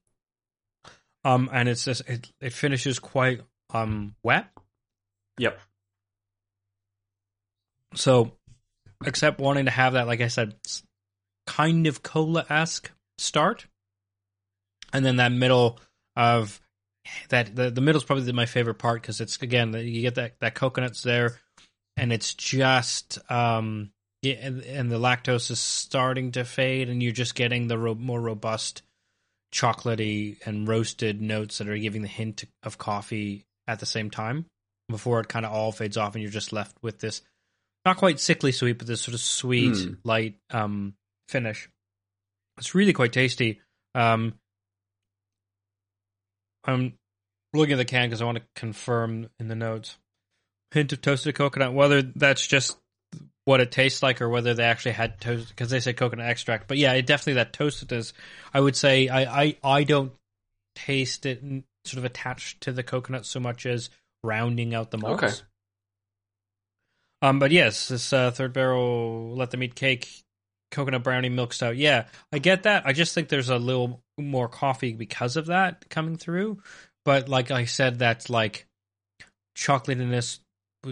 [1.25, 3.43] Um, and it's just it it finishes quite
[3.73, 4.49] um wet.
[5.39, 5.59] Yep.
[7.95, 8.33] So,
[9.05, 10.55] except wanting to have that, like I said,
[11.47, 13.67] kind of cola esque start,
[14.93, 15.81] and then that middle
[16.17, 16.61] of
[17.31, 20.55] that the the middle's probably my favorite part because it's again you get that that
[20.55, 21.39] coconuts there,
[21.99, 23.91] and it's just um
[24.25, 28.21] and, and the lactose is starting to fade, and you're just getting the ro- more
[28.21, 28.83] robust
[29.55, 34.45] chocolatey and roasted notes that are giving the hint of coffee at the same time
[34.89, 37.23] before it kind of all fades off and you're just left with this
[37.87, 39.97] not quite sickly sweet but this sort of sweet Mm.
[40.05, 40.95] light um
[41.29, 41.69] finish.
[42.59, 43.61] It's really quite tasty.
[43.95, 44.35] Um
[46.65, 46.95] i'm
[47.55, 49.97] looking at the can because i want to confirm in the notes
[50.73, 52.77] hint of toasted coconut whether that's just
[53.45, 56.69] what it tastes like or whether they actually had toast because they say coconut extract
[56.69, 58.13] but yeah it definitely that toastedness
[58.53, 60.13] i would say i i, I don't
[60.75, 61.43] taste it
[61.85, 63.89] sort of attached to the coconut so much as
[64.23, 65.35] rounding out the malts Okay.
[67.23, 70.09] um but yes this uh, third barrel let them eat cake
[70.71, 71.79] coconut brownie milk stout.
[71.79, 72.87] Yeah i get that.
[72.87, 76.59] I just think there's a little more coffee because of that coming through
[77.07, 78.67] but like i said that's like
[79.57, 80.41] chocolatiness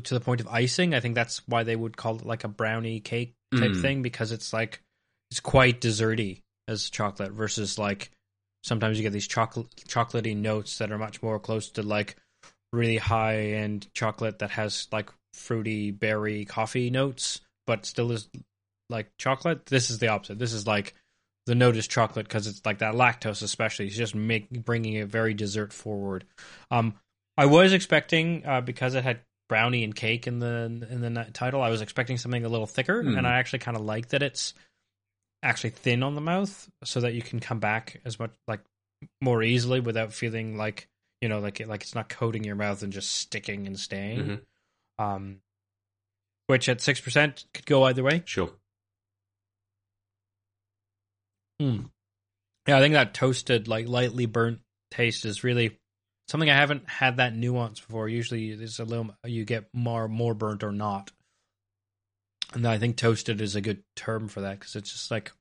[0.03, 0.95] to the point of icing.
[0.95, 3.83] I think that's why they would call it like a brownie cake type Mm.
[3.83, 4.83] thing because it's like
[5.31, 8.11] it's quite desserty as chocolate versus like
[8.65, 12.17] sometimes you get these chocolate chocolatey notes that are much more close to like
[12.73, 18.29] really high end chocolate that has like fruity berry coffee notes but still is
[18.91, 19.67] like chocolate.
[19.67, 20.39] This is the opposite.
[20.39, 20.95] This is like
[21.47, 23.87] the note is chocolate because it's like that lactose especially.
[23.87, 26.25] It's just make bringing it very dessert forward.
[26.73, 26.95] Um,
[27.37, 31.63] I was expecting uh, because it had brownie and cake in the in the title.
[31.63, 33.17] I was expecting something a little thicker, Hmm.
[33.19, 34.55] and I actually kind of like that it's
[35.43, 38.61] actually thin on the mouth, so that you can come back as much like
[39.21, 40.89] more easily without feeling like
[41.21, 44.19] you know like it, like it's not coating your mouth and just sticking and staying.
[44.99, 45.05] Mhm.
[45.05, 45.41] Um,
[46.47, 48.23] which at six percent could go either way.
[48.25, 48.51] Sure.
[51.59, 55.79] Yeah, I think that toasted, like lightly burnt taste is really
[56.29, 58.09] something I haven't had that nuance before.
[58.09, 61.11] Usually, there's a little you get more more burnt or not,
[62.53, 65.33] and I think toasted is a good term for that because it's just like,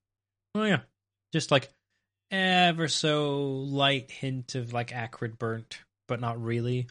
[0.54, 0.82] oh yeah,
[1.34, 1.70] just like
[2.32, 6.88] ever so light hint of like acrid burnt, but not really.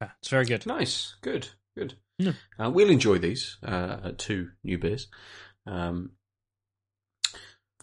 [0.00, 0.66] Yeah, it's very good.
[0.66, 1.94] Nice, good, good.
[2.18, 2.32] Yeah.
[2.58, 5.08] Uh, we'll enjoy these uh, two new beers.
[5.66, 6.12] Um,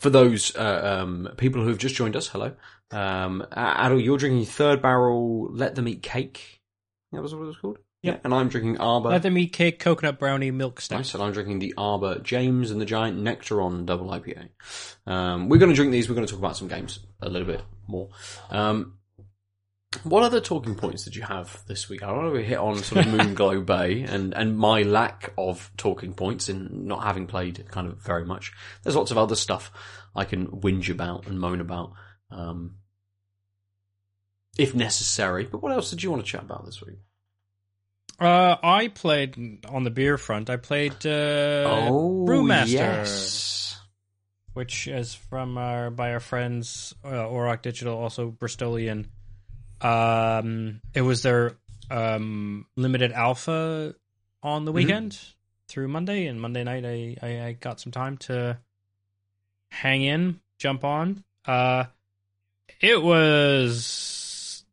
[0.01, 2.53] for those uh, um, people who have just joined us, hello.
[2.89, 5.51] Um, Adel, you're drinking third barrel.
[5.51, 6.59] Let them eat cake.
[7.11, 7.77] That was what it was called.
[8.01, 8.15] Yep.
[8.15, 9.09] Yeah, and I'm drinking Arbor.
[9.09, 10.97] Let them eat cake, coconut brownie, milk stout.
[10.97, 14.49] Nice, and I'm drinking the Arbor James and the Giant Nectaron Double IPA.
[15.05, 16.09] Um, we're going to drink these.
[16.09, 18.09] We're going to talk about some games a little bit more.
[18.49, 18.97] Um,
[20.03, 22.01] what other talking points did you have this week?
[22.01, 26.13] I want to hit on sort of Moonglow Bay and, and my lack of talking
[26.13, 28.53] points in not having played kind of very much.
[28.83, 29.71] There's lots of other stuff
[30.15, 31.91] I can whinge about and moan about,
[32.31, 32.75] um,
[34.57, 35.45] if necessary.
[35.45, 36.99] But what else did you want to chat about this week?
[38.17, 40.49] Uh, I played on the beer front.
[40.49, 43.79] I played uh, oh, Brewmaster, yes.
[44.53, 49.07] which is from our by our friends uh, Auroch Digital, also Bristolian.
[49.81, 51.53] Um, it was their
[51.89, 53.95] um, limited alpha
[54.43, 55.19] on the weekend
[55.67, 58.59] through Monday, and Monday night I, I, I got some time to
[59.69, 61.23] hang in, jump on.
[61.45, 61.85] Uh,
[62.79, 64.63] it was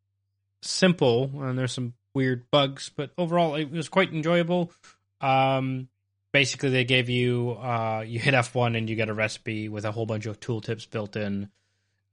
[0.62, 4.72] simple, and there's some weird bugs, but overall it was quite enjoyable.
[5.20, 5.88] Um,
[6.32, 9.84] basically, they gave you uh, you hit F one and you get a recipe with
[9.84, 11.50] a whole bunch of tooltips built in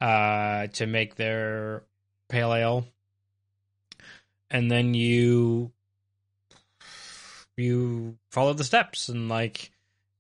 [0.01, 1.83] uh, to make their
[2.35, 2.85] pale ale,
[4.49, 5.71] and then you
[7.55, 9.71] you follow the steps and like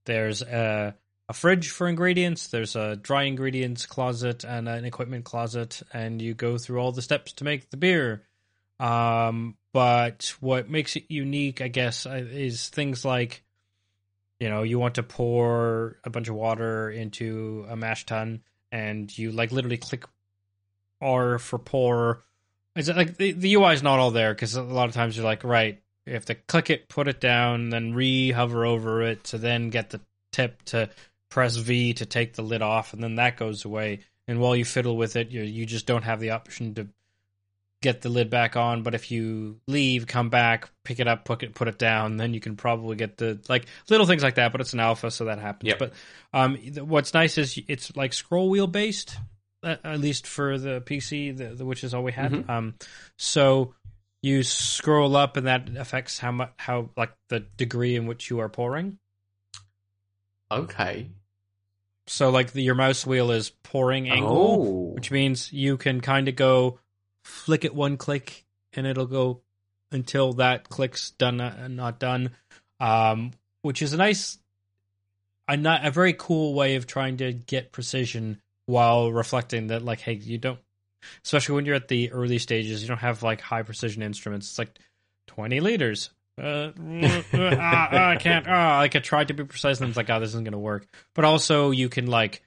[0.05, 0.95] there's a
[1.27, 6.33] a fridge for ingredients, there's a dry ingredients closet and an equipment closet, and you
[6.33, 8.21] go through all the steps to make the beer.
[8.79, 13.43] Um, but what makes it unique, I guess, uh, is things like,
[14.39, 19.15] you know, you want to pour a bunch of water into a mash tun, and
[19.17, 20.05] you like literally click
[21.01, 22.23] R for pour.
[22.75, 25.15] Is it like the, the UI is not all there because a lot of times
[25.15, 29.01] you're like, right, you have to click it, put it down, then re hover over
[29.01, 30.89] it to then get the tip to
[31.29, 33.99] press V to take the lid off, and then that goes away.
[34.27, 36.87] And while you fiddle with it, you you just don't have the option to
[37.81, 38.83] get the lid back on.
[38.83, 42.33] But if you leave, come back, pick it up, put it put it down, then
[42.33, 44.51] you can probably get the like little things like that.
[44.51, 45.69] But it's an alpha, so that happens.
[45.69, 45.79] Yep.
[45.79, 45.93] But
[46.33, 49.17] um, what's nice is it's like scroll wheel based,
[49.65, 52.31] at, at least for the PC, the, the, which is all we had.
[52.31, 52.49] Mhm.
[52.49, 52.75] Um,
[53.17, 53.73] so
[54.21, 58.39] you scroll up, and that affects how much how like the degree in which you
[58.39, 58.97] are pouring.
[60.51, 61.09] Okay.
[62.07, 64.93] So like the, your mouse wheel is pouring angle, Oh.
[64.93, 66.79] which means you can kind of go
[67.23, 69.41] flick it one click and it'll go
[69.91, 72.31] until that click's done uh, and not done.
[72.79, 73.31] Um,
[73.63, 74.37] which is a nice,
[75.47, 80.13] a a very cool way of trying to get precision while reflecting that like, hey,
[80.13, 80.59] you don't,
[81.23, 84.49] especially when you're at the early stages, you don't have like high precision instruments.
[84.49, 84.77] It's like
[85.27, 86.09] twenty liters.
[86.41, 88.47] Uh, uh, uh, I can't.
[88.47, 90.85] Uh, like I tried to be precise, and it's like, oh, this isn't gonna work.
[91.13, 92.41] But also, you can like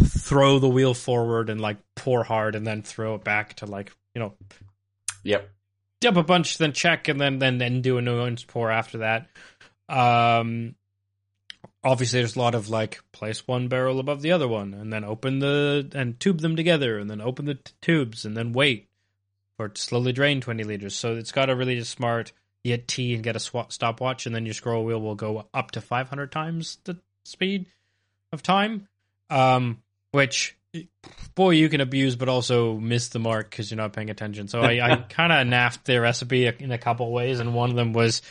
[0.00, 3.92] throw the wheel forward and like pour hard, and then throw it back to like
[4.14, 4.34] you know
[5.24, 5.48] Yep.
[6.00, 8.98] dump a bunch, then check, and then then then do a new one's pour after
[8.98, 9.28] that.
[9.88, 10.74] Um,
[11.84, 15.04] obviously, there's a lot of like place one barrel above the other one, and then
[15.04, 18.88] open the and tube them together, and then open the t- tubes, and then wait
[19.56, 20.94] for it to slowly drain 20 liters.
[20.94, 22.32] So it's got a really smart.
[22.64, 25.46] You hit T and get a swap stopwatch, and then your scroll wheel will go
[25.54, 27.66] up to 500 times the speed
[28.32, 28.88] of time.
[29.30, 30.56] Um, which
[31.34, 34.48] boy you can abuse, but also miss the mark because you're not paying attention.
[34.48, 37.76] So I, I kind of naffed the recipe in a couple ways, and one of
[37.76, 38.22] them was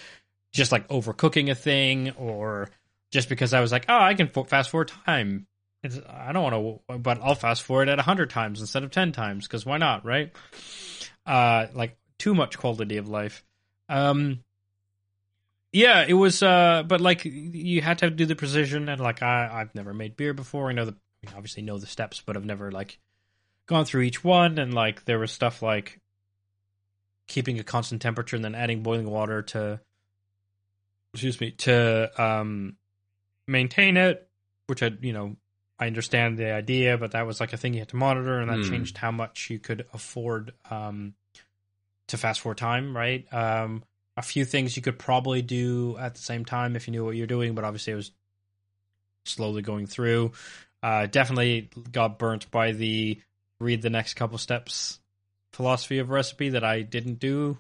[0.52, 2.70] just like overcooking a thing, or
[3.12, 5.48] just because I was like, oh, I can fast forward time.
[5.84, 9.12] It's, I don't want to, but I'll fast forward at hundred times instead of ten
[9.12, 10.32] times because why not, right?
[11.26, 13.44] Uh, like too much quality of life.
[13.90, 14.44] Um,
[15.72, 16.42] yeah, it was.
[16.42, 20.18] Uh, but like you had to do the precision, and like I, I've never made
[20.18, 20.70] beer before.
[20.70, 20.96] I know the
[21.28, 22.98] I obviously know the steps, but I've never like
[23.68, 24.58] gone through each one.
[24.58, 26.00] And like there was stuff like
[27.28, 29.80] keeping a constant temperature and then adding boiling water to,
[31.14, 32.78] excuse me, to um
[33.48, 34.28] maintain it.
[34.68, 35.38] Which I, you know,
[35.80, 38.50] I understand the idea, but that was like a thing you had to monitor, and
[38.50, 38.70] that Hmm.
[38.70, 41.14] changed how much you could afford um
[42.10, 43.26] to fast forward time, right?
[43.34, 43.84] Um,
[44.16, 47.16] a few things you could probably do at the same time if you knew what
[47.16, 48.12] you're doing, but obviously it was
[49.26, 50.32] slowly going through.
[50.82, 53.20] Uh, definitely got burnt by the
[53.60, 55.00] read the next couple steps
[55.54, 57.58] philosophy of recipe that I didn't do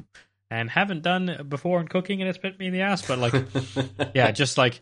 [0.52, 3.06] and haven't done before in cooking, and it's bit me in the ass.
[3.08, 3.34] But like,
[4.14, 4.82] yeah, just like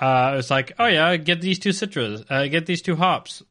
[0.00, 3.42] uh, it's like, oh yeah, get these two citrus, uh, get these two hops,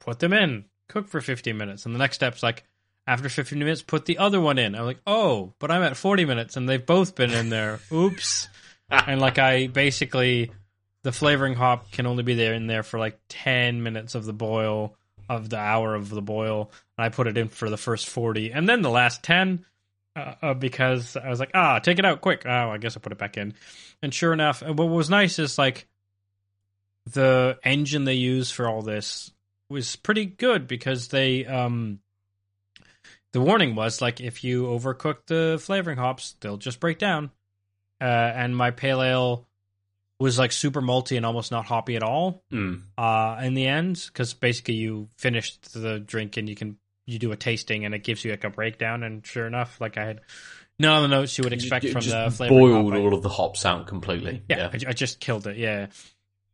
[0.00, 2.64] put them in, cook for 15 minutes, and the next step's like,
[3.06, 4.76] after 15 minutes, put the other one in.
[4.76, 7.80] I'm like, oh, but I'm at 40 minutes, and they've both been in there.
[7.92, 8.48] Oops.
[8.88, 10.52] and like, I basically
[11.02, 14.32] the flavoring hop can only be there in there for like 10 minutes of the
[14.32, 14.96] boil
[15.28, 18.52] of the hour of the boil and i put it in for the first 40
[18.52, 19.64] and then the last 10
[20.16, 23.00] uh, uh, because i was like ah take it out quick oh i guess i
[23.00, 23.54] put it back in
[24.02, 25.86] and sure enough what was nice is like
[27.06, 29.30] the engine they use for all this
[29.70, 31.98] was pretty good because they um
[33.32, 37.30] the warning was like if you overcook the flavoring hops they'll just break down
[38.00, 39.46] uh, and my pale ale
[40.20, 42.82] was like super malty and almost not hoppy at all Mm.
[42.98, 46.76] uh, in the end because basically you finished the drink and you can
[47.06, 49.96] you do a tasting and it gives you like a breakdown and sure enough like
[49.98, 50.20] I had
[50.78, 53.00] none of the notes you would expect You from just the flavoring boiled hop.
[53.00, 54.42] I- all of the hops out completely.
[54.48, 55.56] yeah, I, I just killed it.
[55.56, 55.86] Yeah,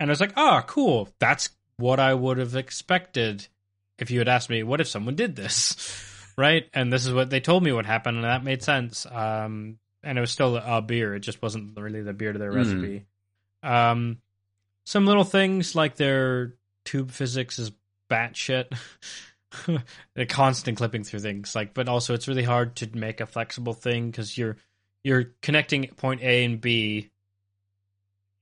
[0.00, 1.08] and I was like, "Ah, cool.
[1.18, 3.46] That's what I would have expected
[3.98, 5.76] if you had asked me, what if someone did this,
[6.36, 9.06] right?" And this is what they told me would happen, and that made sense.
[9.06, 12.52] Um, and it was still a beer; it just wasn't really the beer to their
[12.52, 12.56] Mm.
[12.56, 13.06] recipe.
[13.62, 14.18] Um,
[14.86, 17.72] some little things like their tube physics is
[18.10, 18.66] batshit.
[20.14, 23.72] the constant clipping through things like but also it's really hard to make a flexible
[23.72, 24.56] thing because you're
[25.04, 27.08] you're connecting point a and b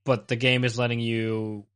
[0.07, 1.67] but the game is letting you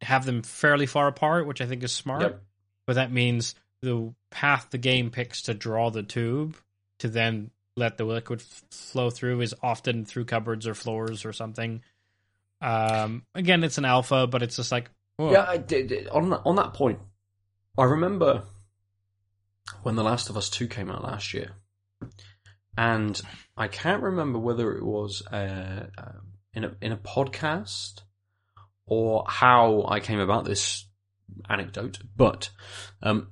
[0.00, 2.42] have them fairly far apart which i think is smart Yep.
[2.86, 6.56] but that means the path the game picks to draw the tube
[7.00, 11.32] to then let the liquid f- flow through is often through cupboards or floors or
[11.34, 11.82] something
[12.62, 14.88] um again it's an alpha but it's just like
[15.18, 15.32] whoa.
[15.32, 16.98] Yeah, I did, on that, on that point,
[17.76, 18.44] I remember
[19.82, 21.50] when The Last of Us Two came out last year,
[22.76, 23.20] and
[23.56, 26.12] I can't remember whether it was uh, uh,
[26.54, 28.00] in a in a podcast
[28.86, 30.86] or how I came about this
[31.48, 32.50] anecdote, but
[33.02, 33.28] um,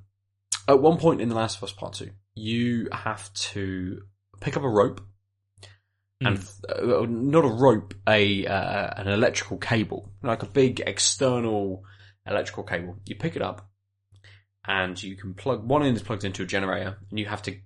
[0.67, 4.01] at one point in The Last of Us Part Two, you have to
[4.39, 5.01] pick up a rope.
[6.23, 6.37] And
[6.69, 11.83] uh, not a rope, a uh, an electrical cable, like a big external
[12.27, 12.97] electrical cable.
[13.07, 13.67] You pick it up,
[14.67, 17.57] and you can plug one end is plugged into a generator, and you have to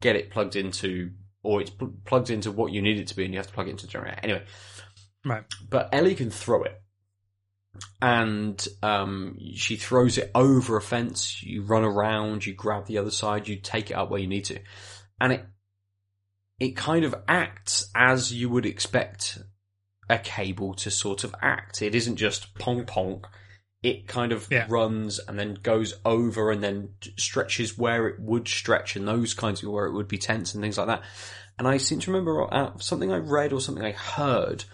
[0.00, 1.10] get it plugged into,
[1.42, 3.52] or it's pl- plugged into what you need it to be, and you have to
[3.52, 4.20] plug it into the generator.
[4.22, 4.44] Anyway,
[5.24, 6.80] right but Ellie can throw it,
[8.00, 11.42] and um, she throws it over a fence.
[11.42, 14.44] You run around, you grab the other side, you take it up where you need
[14.46, 14.58] to,
[15.20, 15.44] and it
[16.60, 19.38] it kind of acts as you would expect
[20.08, 21.82] a cable to sort of act.
[21.82, 23.24] It isn't just pong pong.
[23.82, 24.66] It kind of Yeah.
[24.68, 29.62] runs and then goes over and then stretches where it would stretch and those kinds
[29.62, 31.02] of where it would be tense and things like that.
[31.58, 34.64] And I seem to remember uh, something I read or something I heard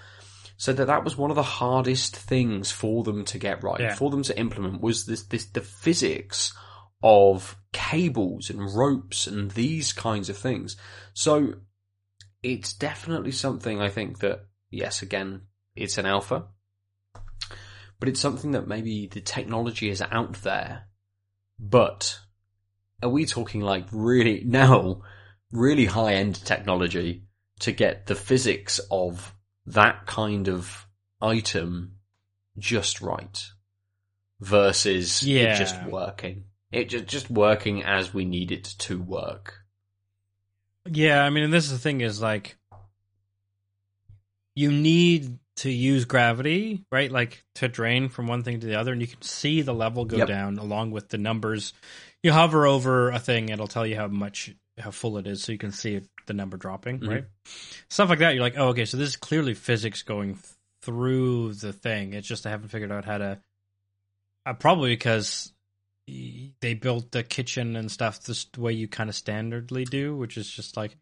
[0.61, 3.94] said that that was one of the hardest things for them to get right, Yeah.
[3.94, 6.52] for them to implement was this, this the physics
[7.02, 10.76] of cables and ropes and these kinds of things.
[11.14, 11.54] So
[12.42, 16.48] it's definitely something I think that yes, again, it's an alpha,
[17.98, 20.88] but it's something that maybe the technology is out there.
[21.58, 22.20] But
[23.02, 25.00] are we talking like really now,
[25.52, 27.24] really high end technology
[27.61, 29.34] to get the physics of
[29.66, 30.86] that kind of
[31.20, 31.96] item
[32.58, 33.44] just right
[34.40, 35.54] versus Yeah.
[35.54, 36.44] it just working?
[36.72, 39.58] It just just working as we need it to work.
[40.90, 42.56] Yeah, I mean, and this is the thing is like
[44.54, 47.11] you need to use gravity, right?
[47.11, 50.04] Like to drain from one thing to the other, and you can see the level
[50.04, 50.28] go Yep.
[50.28, 51.72] down along with the numbers.
[52.22, 55.52] You hover over a thing, it'll tell you how much how full it is, so
[55.52, 56.00] you can see
[56.31, 57.09] the number dropping, Mhm.
[57.09, 57.24] right?
[57.89, 58.35] Stuff like that.
[58.35, 60.39] You're like, oh, okay, so this is clearly physics going
[60.83, 62.12] through the thing.
[62.14, 63.41] It's just I haven't figured out how to.
[64.47, 65.53] Uh, probably because
[66.07, 70.49] they built the kitchen and stuff this way you kind of standardly do, which is
[70.51, 70.97] just like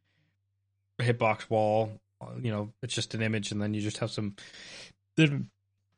[0.98, 2.00] a hitbox wall.
[2.20, 4.34] uh, You know, it's just an image, and then you just have some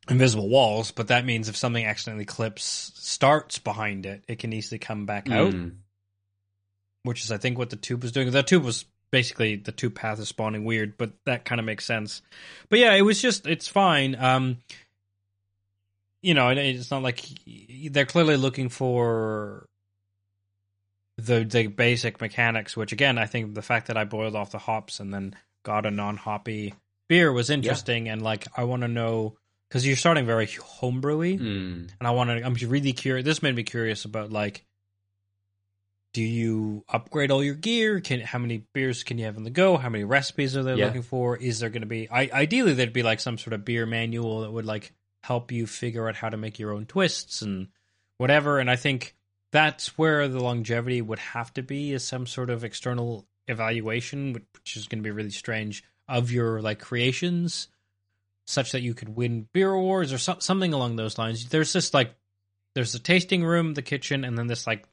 [0.08, 0.90] invisible walls.
[0.90, 5.30] But that means if something accidentally clips starts behind it, it can easily come back
[5.30, 5.76] out, Mm.
[7.04, 8.30] which is I think what the tube was doing.
[8.30, 11.84] The tube was basically the two path is spawning weird, but that kind of makes
[11.84, 12.22] sense.
[12.68, 14.14] But yeah, it was just it's fine.
[14.14, 14.58] Um,
[16.22, 17.24] you know, it- it's not like
[17.90, 19.66] they're clearly looking for
[21.16, 22.76] the the basic mechanics.
[22.76, 25.34] Which again, I think the fact that I boiled off the hops and then
[25.64, 26.74] got a non hoppy
[27.08, 28.08] beer was interesting.
[28.08, 29.36] And like, I want to know
[29.68, 31.90] because you're starting very homebrewy, Mm.
[31.98, 32.44] and I want to.
[32.44, 33.24] I'm really curious.
[33.24, 34.64] This made me curious about like,
[36.12, 38.00] do you upgrade all your gear?
[38.00, 39.76] Can how many beers can you have on the go?
[39.76, 40.86] How many recipes are they Yeah.
[40.86, 41.36] looking for?
[41.36, 42.08] Is there going to be?
[42.10, 44.92] I, ideally, there'd be like some sort of beer manual that would like
[45.22, 47.68] help you figure out how to make your own twists and
[48.18, 48.58] whatever.
[48.58, 49.14] And I think
[49.52, 54.76] that's where the longevity would have to be is some sort of external evaluation, which
[54.76, 57.68] is going to be really strange of your like creations,
[58.46, 61.48] such that you could win beer awards or so- something along those lines.
[61.48, 62.14] There's just like
[62.74, 64.84] there's a tasting room, the kitchen, and then this like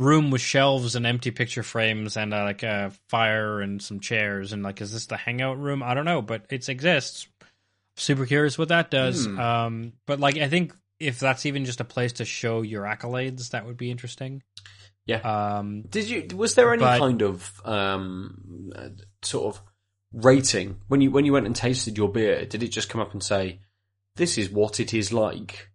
[0.00, 4.52] room with shelves and empty picture frames and uh, like a fire and some chairs
[4.52, 5.82] and like is this the hangout room?
[5.82, 7.28] I don't know, but it exists.
[7.96, 9.24] Super curious what that does.
[9.26, 9.38] Hmm.
[9.38, 13.50] Um, but like I think if that's even just a place to show your accolades,
[13.50, 14.42] that would be interesting.
[15.06, 15.18] Yeah.
[15.58, 16.36] Um, Did you?
[16.36, 18.82] Was there any But- kind of um,
[19.22, 19.62] sort of
[20.12, 22.44] rating when you when you went and tasted your beer?
[22.46, 23.60] Did it just come up and say,
[24.16, 25.70] "This is what it is like"?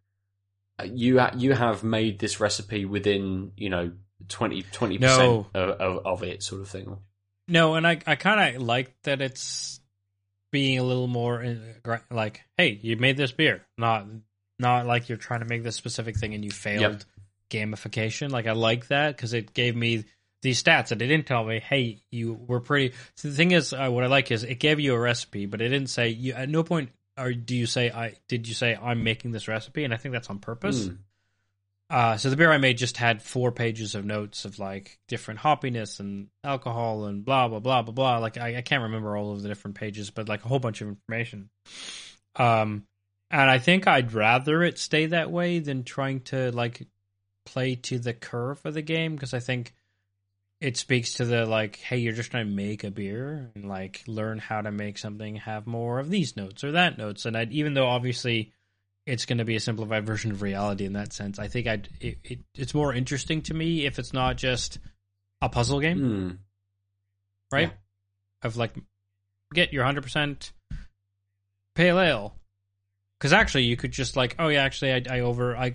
[0.80, 3.91] Uh, You ha- you have made this recipe within you know
[4.28, 5.47] 20 percent No.
[5.53, 6.97] of, of, of it, sort of thing.
[7.47, 9.80] No, and I I kind of like that it's
[10.51, 11.57] being a little more
[12.11, 14.05] like, hey, you made this beer, not
[14.59, 17.05] not like you're trying to make this specific thing and you failed
[17.49, 18.32] gamification.
[18.32, 20.05] Like I like that because it gave me
[20.41, 22.95] these stats and it didn't tell me, hey, you were pretty.
[23.15, 25.61] So the thing is, uh, what I like is it gave you a recipe, but
[25.61, 26.89] it didn't say you at no point.
[27.17, 29.84] Or do you say I did you say I'm making this recipe?
[29.84, 30.86] And I think that's on purpose.
[30.86, 30.97] Mm.
[31.90, 35.40] Uh, so the beer I made just had four pages of notes of like different
[35.40, 38.18] hoppiness and alcohol and blah blah blah blah blah.
[38.20, 40.82] Like I, I can't remember all of the different pages, but like a whole bunch
[40.82, 41.50] of information.
[42.36, 42.84] Um,
[43.32, 46.86] and I think I'd rather it stay that way than trying to like
[47.46, 49.74] play to the curve of the game because I think
[50.62, 54.04] it speaks to the like, hey, you're just trying to make a beer and like
[54.08, 57.26] learn how to make something have more of these notes or that notes.
[57.26, 58.52] And I'd, even though obviously
[59.06, 61.39] it's going to be a simplified version of reality in that sense.
[61.39, 64.80] I think I'd it, it, it's more interesting to me if it's not just
[65.41, 66.38] a puzzle game, Mm.
[67.52, 67.72] right?
[68.43, 68.74] Of like
[69.54, 70.52] get your hundred percent
[71.76, 72.36] pale ale,
[73.20, 75.74] because actually you could just like, oh yeah, actually I, I over I.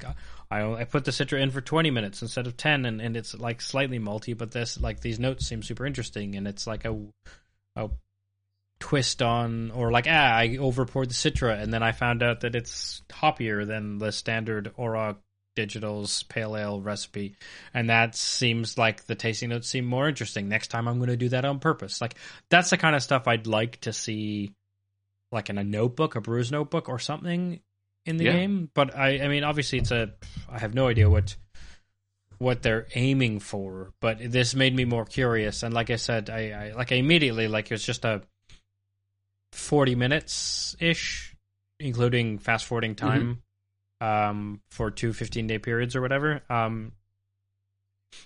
[0.50, 3.34] I, I put the Citra in for 20 minutes instead of 10 and, and it's
[3.34, 6.94] like slightly malty but this like these notes seem super interesting and it's like a,
[7.74, 7.88] a
[8.80, 12.40] twist on or like ah I over poured the Citra and then I found out
[12.40, 15.16] that it's hoppier than the standard Auroch
[15.56, 17.36] Digital's pale ale recipe.
[17.72, 20.48] And that seems like the tasting notes seem more interesting.
[20.48, 22.00] Next time I'm going to do that on purpose.
[22.00, 22.16] Like
[22.50, 24.52] that's the kind of stuff I'd like to see
[25.30, 27.60] like in a notebook a brewer's notebook or something
[28.04, 28.32] in the Yeah.
[28.32, 28.68] game.
[28.74, 30.12] But I I mean obviously it's a
[30.50, 31.36] I have no idea what
[32.38, 35.62] what they're aiming for but this made me more curious.
[35.62, 38.22] And like I said I, I like I immediately like it was just a
[39.54, 41.34] 40 minutes ish,
[41.78, 43.42] including fast forwarding time
[44.00, 46.92] um, for two 15 day periods or whatever um,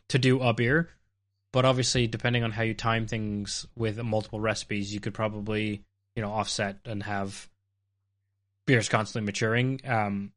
[0.08, 0.90] to do a beer.
[1.52, 5.82] But obviously, depending on how you time things with multiple recipes, you could probably
[6.14, 7.48] you know offset and have
[8.66, 10.32] beers constantly maturing, um,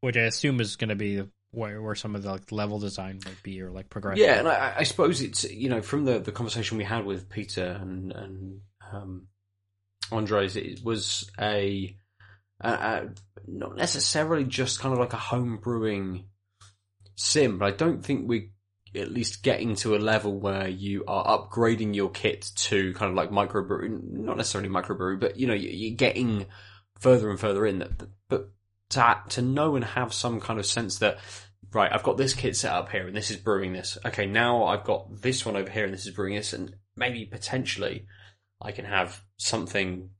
[0.00, 1.22] which I assume is going to be
[1.52, 4.24] where where some of the like, level design might be or like progression.
[4.24, 7.28] Yeah, and I, I suppose it's you know from the, the conversation we had with
[7.28, 8.60] Peter and and
[8.92, 9.26] um,
[10.12, 11.96] Andres, it was a,
[12.60, 13.08] a, a
[13.46, 16.26] not necessarily just kind of like a home brewing
[17.16, 18.48] sim, but I don't think we're
[18.94, 23.16] at least getting to a level where you are upgrading your kit to kind of
[23.16, 26.46] like microbrew, not necessarily microbrew, but you know you- you're getting
[26.98, 27.78] further and further in.
[27.78, 28.50] That, but
[28.90, 31.18] to to know and have some kind of sense that
[31.72, 33.96] right, I've got this kit set up here and this is brewing this.
[34.04, 37.24] Okay, now I've got this one over here and this is brewing this, and maybe
[37.26, 38.06] potentially
[38.60, 40.10] I can have something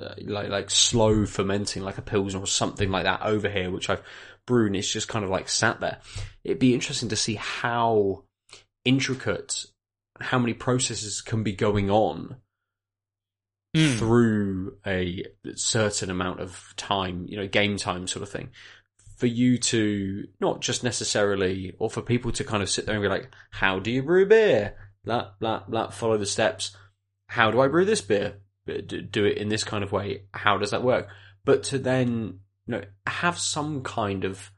[0.00, 3.90] uh, like like slow fermenting, like a pilsner or something like that over here, which
[3.90, 4.02] I've
[4.46, 5.98] brewed and it's just kind of like sat there.
[6.44, 8.24] It'd be interesting to see how
[8.84, 9.66] intricate,
[10.20, 12.36] how many processes can be going on
[13.74, 13.96] Hmm.
[13.98, 15.24] through a
[15.54, 18.50] certain amount of time, you know, game time sort of thing,
[19.16, 23.02] for you to not just necessarily, or for people to kind of sit there and
[23.02, 24.74] be like, how do you brew beer?
[25.04, 26.76] Blah, blah, blah, follow the steps.
[27.30, 28.40] How do I brew this beer?
[28.66, 30.24] Do it in this kind of way.
[30.34, 31.06] How does that work?
[31.44, 34.50] But to then, you know, have some kind of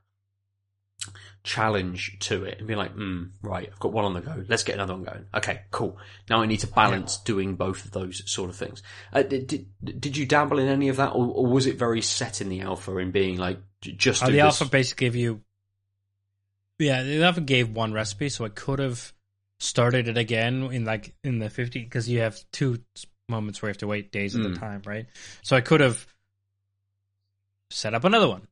[1.45, 4.43] challenge to it and be like, hmm, right, I've got one on the go.
[4.49, 5.27] Let's get another one going.
[5.35, 5.99] Okay, cool.
[6.31, 8.83] Now I need to balance doing both of those sort of things.
[9.13, 9.67] Uh, did, did
[10.01, 12.63] did you dabble in any of that, or, or was it very set in the
[12.63, 14.43] alpha in being like just Uh, the this?
[14.43, 15.43] alpha basically gave you,
[16.79, 19.13] yeah, the alpha gave one recipe, so I could have
[19.63, 22.79] started it again in like in the fifty because you have two
[23.29, 24.57] moments where you have to wait days at Mm.
[24.57, 25.07] a time, right?
[25.43, 26.07] So I could have
[27.71, 28.47] set up another one.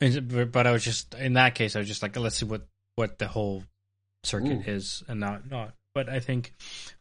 [0.00, 2.66] But I was just in that case, I was just like, let's see what
[2.96, 3.64] what the whole
[4.24, 4.70] circuit Ooh.
[4.70, 5.74] is, and not not.
[5.94, 6.52] But I think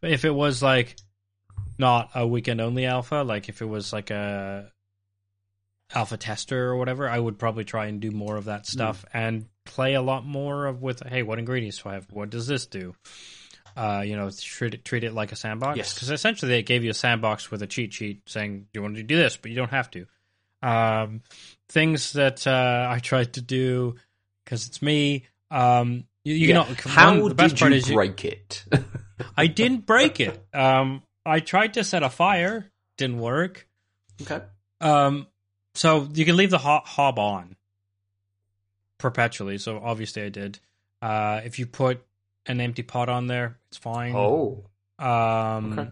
[0.02, 0.96] if it was like
[1.78, 4.72] not a weekend only alpha, like if it was like a
[5.94, 9.46] alpha tester or whatever, I would probably try and do more of that stuff and
[9.66, 12.08] play a lot more of with hey, what ingredients do I have?
[12.12, 12.96] What does this do?
[13.76, 15.78] Uh, you know, treat it treat it like a sandbox.
[15.78, 15.94] Yes.
[15.94, 19.04] because essentially they gave you a sandbox with a cheat sheet saying you want to
[19.04, 20.06] do this, but you don't have to.
[20.64, 21.22] Um,
[21.70, 23.96] things that uh, I tried to do
[24.46, 25.26] because it's me.
[25.52, 26.54] Um, you, you Yeah.
[26.56, 28.64] know, How one- the best did part you is you- break it?
[29.38, 30.42] I didn't break it.
[30.54, 33.68] Um, I tried to set a fire, didn't work.
[34.22, 34.42] okay.
[34.82, 35.28] Um,
[35.74, 37.56] so you can leave the ho- hob on
[39.00, 39.58] perpetually.
[39.58, 40.60] So obviously I did.
[41.02, 42.02] Uh, if you put
[42.46, 44.14] an empty pot on there, it's fine.
[44.16, 44.66] Oh.
[45.00, 45.92] um, okay.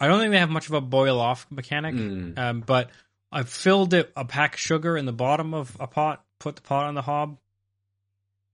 [0.00, 1.94] I don't think they have much of a boil off mechanic.
[1.94, 2.36] Mm.
[2.38, 2.90] Um, but
[3.30, 6.62] I filled it a pack of sugar in the bottom of a pot, put the
[6.62, 7.38] pot on the hob,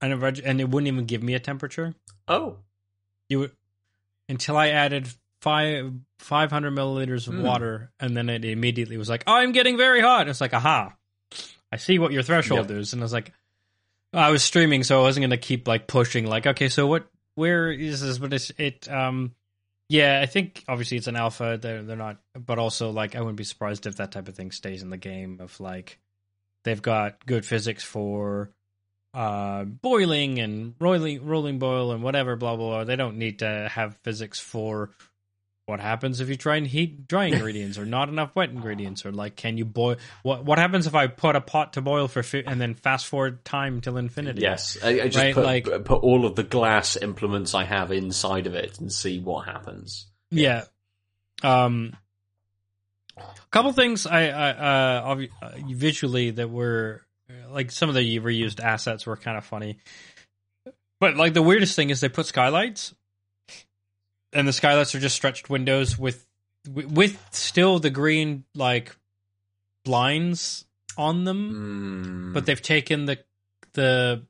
[0.02, 1.94] and it reg- and it wouldn't even give me a temperature.
[2.26, 2.58] Oh.
[3.28, 3.52] You would
[4.28, 5.08] until I added
[5.40, 7.42] five five hundred milliliters of Hmm.
[7.42, 10.94] water, and then it immediately was like, "Oh, I'm getting very hot." It's like, "Aha,
[11.72, 13.32] I see what your threshold is." And I was like,
[14.12, 16.26] I was streaming, so I wasn't going to keep like pushing.
[16.26, 17.08] Like, okay, so what?
[17.34, 18.18] Where is this?
[18.18, 18.90] But it's it.
[18.90, 19.34] Um,
[19.88, 21.58] yeah, I think obviously it's an alpha.
[21.60, 24.50] They're they're not, but also like I wouldn't be surprised if that type of thing
[24.50, 25.38] stays in the game.
[25.40, 25.98] Of like,
[26.64, 28.50] they've got good physics for
[29.14, 33.66] uh boiling and rolling rolling boil and whatever blah blah blah they don't need to
[33.72, 34.90] have physics for
[35.68, 39.12] what happens if you try and heat dry ingredients or not enough wet ingredients or
[39.12, 42.22] like can you boil what what happens if i put a pot to boil for
[42.22, 44.78] fi- and then fast forward time till infinity Yes.
[44.82, 48.46] I, I just Right, put, like- put all of the glass implements I have inside
[48.46, 50.06] of it and see what happens.
[50.30, 50.64] yeah
[51.42, 51.94] um
[53.16, 57.02] a couple things i i uh, obvi- uh visually that were
[57.50, 59.78] like some of the reused assets were kind of funny
[61.00, 62.94] but like the weirdest thing is they put skylights
[64.38, 66.24] and the skylights are just stretched windows with
[66.74, 68.94] with still the green like
[69.84, 70.64] blinds
[70.96, 72.34] on them Mm.
[72.34, 73.18] but they've taken the
[73.74, 74.22] the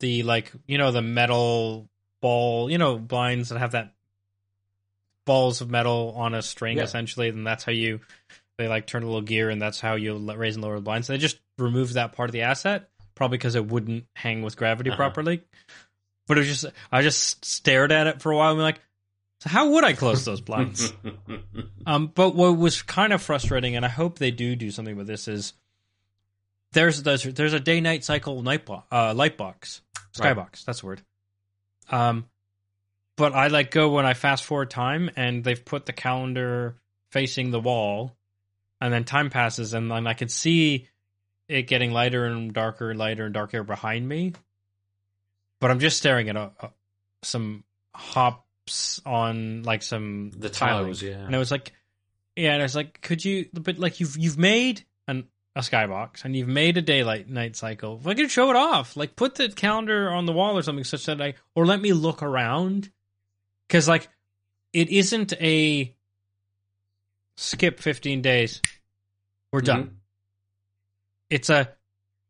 [0.00, 1.88] the like you know the metal
[2.20, 3.92] ball you know blinds that have that
[5.24, 6.84] balls of metal on a string Yeah.
[6.84, 8.00] essentially and that's how you
[8.58, 11.08] they like turn a little gear and that's how you raise and lower the blinds
[11.08, 14.90] they just removed that part of the asset probably because it wouldn't hang with gravity
[14.90, 14.96] Uh-huh.
[14.96, 15.42] properly
[16.26, 18.80] but it was just i just stared at it for a while and be like
[19.40, 20.92] so how would i close those blinds
[21.86, 25.06] um, but what was kind of frustrating, and I hope they do do something with
[25.06, 25.52] this, is
[26.72, 29.82] there's there's, there's a day night cycle night bo- uh, light box
[30.16, 30.64] skybox.
[30.64, 31.02] That's the word.
[31.90, 32.26] Um,
[33.16, 36.76] but I like go when I fast forward time, and they've put the calendar
[37.10, 38.16] facing the wall,
[38.80, 40.88] and then time passes, and then I can see
[41.48, 44.32] it getting lighter and darker, lighter and darker behind me.
[45.60, 46.70] But I'm just staring at a, a,
[47.22, 47.64] some
[49.04, 50.86] on like some the tiling.
[50.86, 51.24] tiles, yeah.
[51.24, 51.72] And I was like,
[52.34, 53.46] yeah, and I was like, could you?
[53.52, 55.24] But like, you've you've made an
[55.54, 57.98] a skybox and you've made a daylight night cycle.
[58.00, 60.84] If I could show it off, like put the calendar on the wall or something,
[60.84, 62.90] such that I or let me look around,
[63.66, 64.08] because like,
[64.72, 65.94] it isn't a
[67.36, 68.60] skip fifteen days.
[69.52, 69.84] We're done.
[69.84, 69.90] Mhm.
[71.30, 71.70] It's a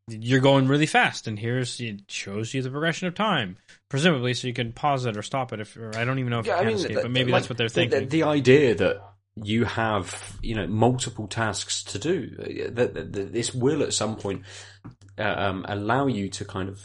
[0.09, 3.57] you're going really fast, and here's it shows you the progression of time,
[3.89, 5.61] presumably, so you can pause it or stop it.
[5.61, 7.33] If or I don't even know if Yeah, you I can mean, escape, but maybe
[7.33, 8.01] like, that's what they're the- thinking.
[8.01, 9.03] The, the idea that
[9.43, 12.31] you have, you know, multiple tasks to do,
[12.71, 14.43] that this will at some point
[15.19, 16.81] uh, um, allow you to kind of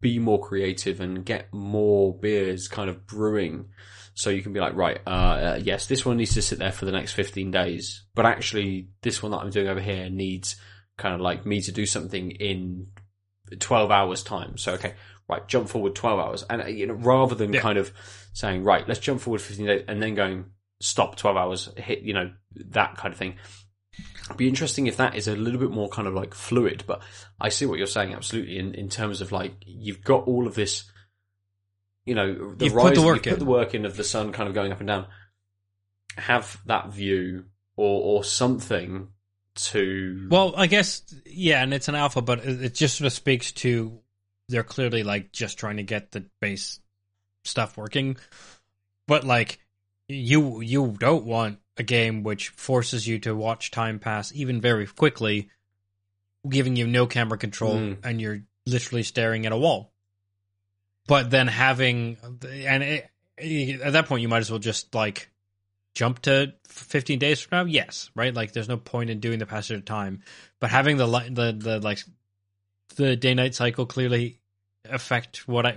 [0.00, 3.66] be more creative and get more beers kind of brewing.
[4.14, 6.72] So you can be like, right, uh, uh, yes, this one needs to sit there
[6.72, 10.56] for the next 15 days, but actually this one that I'm doing over here needs
[10.98, 12.88] kind of like me to do something in
[13.58, 14.56] 12 hours time.
[14.58, 14.94] So, okay,
[15.28, 16.44] right, jump forward 12 hours.
[16.48, 17.60] And, uh, you know, rather than Yeah.
[17.60, 17.92] kind of
[18.32, 20.46] saying, right, let's jump forward 15 days and then going,
[20.80, 23.36] stop 12 hours, hit, you know, that kind of thing.
[24.26, 27.00] It'd be interesting if that is a little bit more kind of like fluid, but
[27.40, 30.54] I see what you're saying absolutely in, in terms of like, you've got all of
[30.54, 30.84] this,
[32.04, 34.04] you know, the You've put rise, the work you've put the work in of the
[34.04, 35.06] sun kind of going up and down.
[36.16, 37.44] Have that view
[37.76, 39.08] or, or something
[39.56, 43.52] to, Well, I guess yeah, and it's an alpha, but it just sort of speaks
[43.52, 43.98] to
[44.48, 46.78] they're clearly like just trying to get the base
[47.44, 48.16] stuff working.
[49.08, 49.58] But like
[50.08, 54.86] you you don't want a game which forces you to watch time pass even very
[54.86, 55.50] quickly,
[56.48, 57.98] giving you no camera control Mm.
[58.04, 59.92] and you're literally staring at a wall.
[61.06, 63.10] But then having and it,
[63.82, 65.30] at that point you might as well just like
[65.96, 67.70] jump to 15 days from now?
[67.72, 68.32] Yes, right?
[68.34, 70.22] Like there's no point in doing the passage of time,
[70.60, 71.98] but having the the the like
[72.96, 74.38] the day night cycle clearly
[74.88, 75.76] affect what I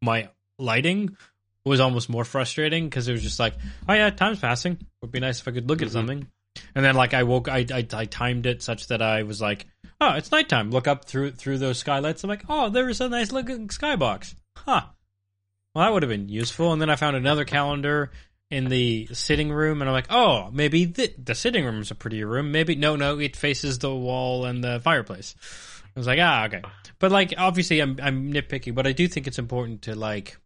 [0.00, 1.16] my lighting
[1.64, 3.54] was almost more frustrating because it was just like,
[3.88, 4.78] oh yeah, time's passing.
[5.02, 5.92] Would be nice if I could look at Mhm.
[5.92, 6.26] something.
[6.74, 9.66] And then like I woke, I, I I timed it such that I was like,
[10.00, 10.70] oh, it's nighttime.
[10.70, 12.22] Look up through through those skylights.
[12.24, 14.34] I'm like, oh, there is a nice looking skybox.
[14.56, 14.82] Huh.
[15.74, 16.72] Well, that would have been useful.
[16.72, 18.10] And then I found another calendar
[18.50, 21.94] in the sitting room, and I'm like, oh, maybe the, the sitting room is a
[21.94, 22.52] prettier room.
[22.52, 25.34] Maybe no, no, it faces the wall and the fireplace.
[25.96, 26.62] I was like, ah, okay.
[26.98, 30.36] But like, obviously, I'm I'm nitpicky, but I do think it's important to like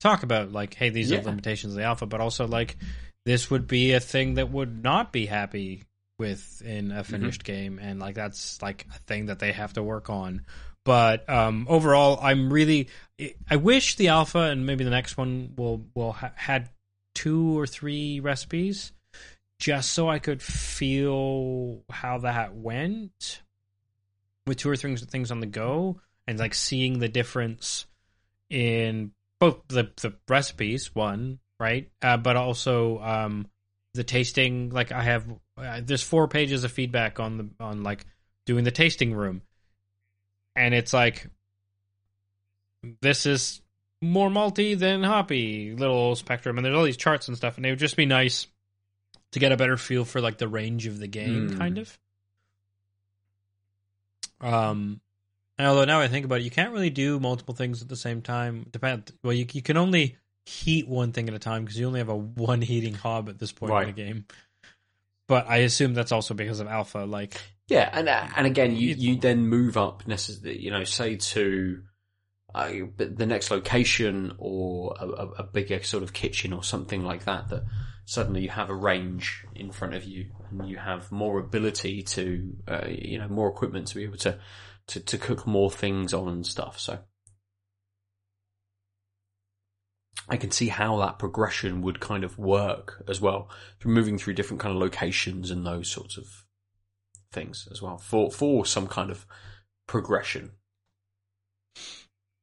[0.00, 1.18] talk about like, hey, these Yeah.
[1.18, 2.76] are limitations of the alpha, but also like,
[3.24, 5.82] this would be a thing that would not be happy
[6.18, 9.82] with in a finished game, and like that's like a thing that they have to
[9.82, 10.42] work on.
[10.88, 12.88] But um, overall, I'm really.
[13.50, 16.70] I wish the alpha and maybe the next one will will ha- had
[17.14, 18.92] two or three recipes,
[19.58, 23.42] just so I could feel how that went
[24.46, 27.84] with two or three things on the go, and like seeing the difference
[28.48, 33.46] in both the the recipes, one right, uh, but also um,
[33.92, 34.70] the tasting.
[34.70, 35.26] Like I have,
[35.58, 38.06] uh, there's four pages of feedback on the on like
[38.46, 39.42] doing the tasting room,
[40.58, 41.26] and it's like
[43.00, 43.60] this is
[44.02, 47.70] more malty than hoppy little spectrum, and there's all these charts and stuff, and it
[47.70, 48.46] would just be nice
[49.32, 51.58] to get a better feel for like the range of the game, Hmm.
[51.58, 51.98] kind of.
[54.40, 55.00] Um,
[55.58, 57.96] and although now I think about it, you can't really do multiple things at the
[57.96, 58.66] same time.
[58.70, 59.10] Depend.
[59.24, 60.16] Well, you you can only
[60.46, 63.38] heat one thing at a time because you only have a one heating hob at
[63.38, 63.88] this point Right.
[63.88, 64.26] in the game.
[65.26, 66.98] But I assume that's also because of alpha.
[67.00, 67.38] Like,
[67.68, 71.82] Yeah, and and again, you, you then move up necessarily, you know, say to
[72.54, 77.26] uh, the next location or a, a, a bigger sort of kitchen or something like
[77.26, 77.50] that.
[77.50, 77.64] That
[78.06, 82.56] suddenly you have a range in front of you, and you have more ability to,
[82.66, 84.38] uh, you know, more equipment to be able to,
[84.86, 86.80] to to cook more things on and stuff.
[86.80, 87.00] So.
[90.30, 93.48] I can see how that progression would kind of work as well,
[93.80, 96.44] through moving through different kind of locations and those sorts of
[97.32, 99.26] things as well for for some kind of
[99.86, 100.52] progression.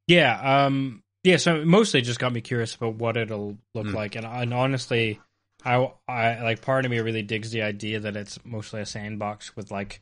[0.07, 1.37] yeah, um, yeah.
[1.37, 3.95] So mostly just got me curious about what it'll look Hmm.
[3.95, 5.19] like, and, and honestly,
[5.63, 9.55] I, I like part of me really digs the idea that it's mostly a sandbox
[9.55, 10.01] with like,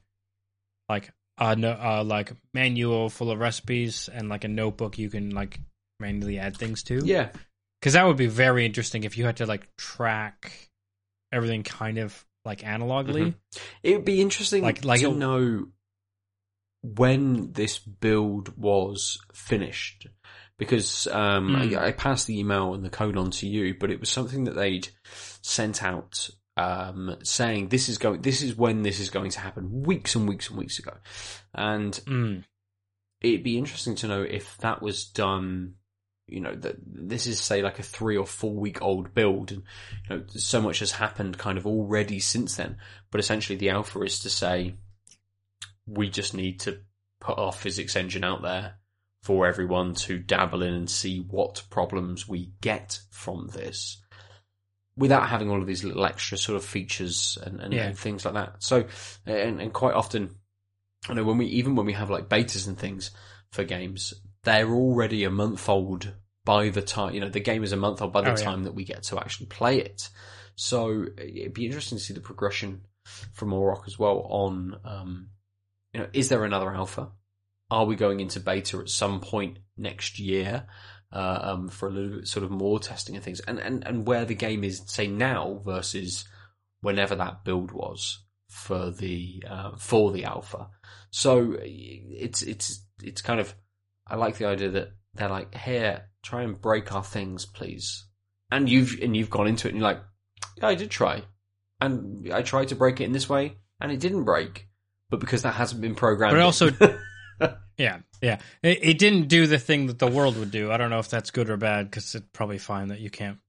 [0.89, 5.29] like a no, uh, like manual full of recipes and like a notebook you can
[5.29, 5.59] like
[5.99, 6.99] manually add things to.
[7.05, 7.29] Yeah,
[7.79, 10.69] because that would be very interesting if you had to like track
[11.31, 13.27] everything kind of like analogly.
[13.33, 13.35] Mhm.
[13.83, 15.67] it would be interesting Like- like to it- know
[16.81, 20.07] when this build was finished
[20.57, 21.75] because um, Hmm.
[21.77, 24.43] I, I passed the email and the code on to you, but it was something
[24.45, 24.87] that they'd
[25.41, 29.81] sent out um, saying this is going, this is when this is going to happen,
[29.83, 30.93] weeks and weeks and weeks ago,
[31.55, 32.43] and Mm.
[33.21, 35.75] it'd be interesting to know if that was done.
[36.27, 39.63] You know that this is say like a three or four week old build, and
[40.09, 42.77] you know so much has happened kind of already since then.
[43.11, 44.75] But essentially, the alpha is to say
[45.85, 46.79] we just need to
[47.19, 48.75] put our physics engine out there
[49.21, 54.01] for everyone to dabble in and see what problems we get from this,
[54.97, 57.85] without having all of these little extra sort of features and, and, Yeah.
[57.85, 58.55] and things like that.
[58.63, 58.85] So,
[59.25, 60.35] and, and quite often,
[61.09, 63.11] I know when we even when we have like betas and things
[63.51, 64.13] for games,
[64.43, 66.13] they're already a month old
[66.45, 68.43] by the time you know the game is a month old by the Oh, yeah.
[68.43, 70.09] time that we get to actually play it.
[70.55, 72.81] So it'd be interesting to see the progression
[73.33, 74.27] from Auroch as well.
[74.29, 75.29] On um,
[75.93, 77.09] you know, is there another alpha?
[77.71, 80.67] Are we going into beta at some point next year
[81.11, 83.39] uh, um, for a little bit sort of more testing and things?
[83.39, 86.25] And, and and where the game is say now versus
[86.81, 90.67] whenever that build was for the uh, for the alpha.
[91.09, 93.55] So it's it's it's kind of
[94.13, 98.05] I like the idea that they're like here try and break our things please,
[98.51, 100.01] and you've and you've gone into it and you're like
[100.57, 101.23] yeah I did try,
[101.81, 104.67] and I tried to break it in this way and it didn't break,
[105.09, 106.33] but because that hasn't been programmed.
[106.35, 106.69] But also-
[107.75, 108.37] Yeah, yeah.
[108.61, 110.71] It, it didn't do the thing that the world would do.
[110.71, 113.39] I don't know if that's good or bad because it's probably fine that you can't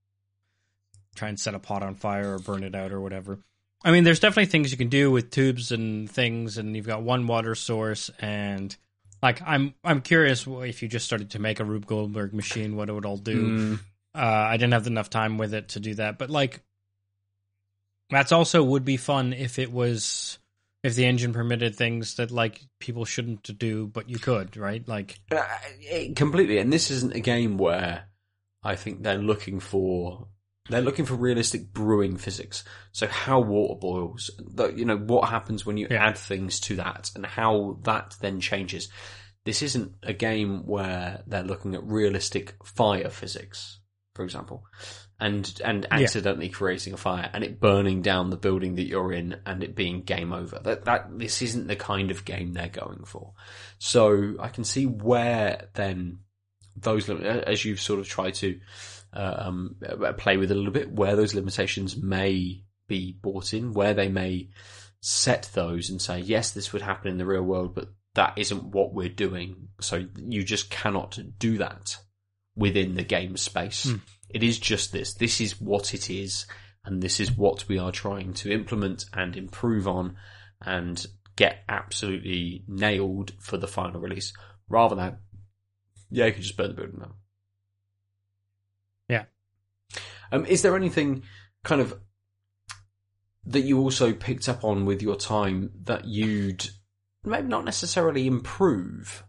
[1.15, 3.39] try and set a pot on fire or burn it out or whatever.
[3.85, 7.03] I mean, there's definitely things you can do with tubes and things, and you've got
[7.03, 8.75] one water source, and
[9.25, 12.91] like I'm I'm curious if you just started to make a Rube Goldberg machine, what
[12.91, 13.51] it would all do.
[13.51, 13.79] Mm,
[14.15, 16.61] Uh, I didn't have enough time with it to do that, but like
[18.11, 20.39] that's also would be fun if it was
[20.83, 24.87] if the engine permitted things that like people shouldn't do, but you could, right?
[24.87, 25.43] Like, Uh,
[26.15, 26.59] completely.
[26.59, 28.05] And this isn't a game where
[28.63, 30.29] I think they're looking for
[30.71, 32.65] They're looking for realistic brewing physics.
[32.93, 34.31] So how water boils,
[34.75, 36.07] you know, what happens when you Yeah.
[36.07, 38.89] add things to that and how that then changes.
[39.45, 43.81] This isn't a game where they're looking at realistic fire physics,
[44.15, 44.65] for example,
[45.21, 45.99] and and Yeah.
[45.99, 49.75] accidentally creating a fire and it burning down the building that you're in and it
[49.75, 50.61] being game over.
[50.65, 53.35] That that this isn't the kind of game they're going for.
[53.79, 56.21] So I can see where then
[56.75, 58.59] those as you've sort of tried to
[59.15, 63.95] um, uh, play with a little bit, where those limitations may be brought in, where
[63.95, 64.51] they may
[65.01, 68.65] set those and say, yes, this would happen in the real world, but that isn't
[68.65, 69.69] what we're doing.
[69.81, 71.97] So you just cannot do that
[72.57, 73.85] within the game space.
[73.85, 73.97] Hmm.
[74.31, 75.15] It is just this.
[75.15, 76.47] This is what it is,
[76.85, 80.17] and this is what we are trying to implement and improve on
[80.61, 81.05] and
[81.37, 84.33] get absolutely nailed for the final release.
[84.69, 85.19] Rather than,
[86.11, 87.15] yeah, you can just burn the building down.
[89.09, 89.25] Yeah.
[90.35, 91.23] Um, is there anything
[91.63, 91.99] kind of
[93.47, 96.69] that you also picked up on with your time that you'd
[97.25, 99.23] maybe not necessarily improve?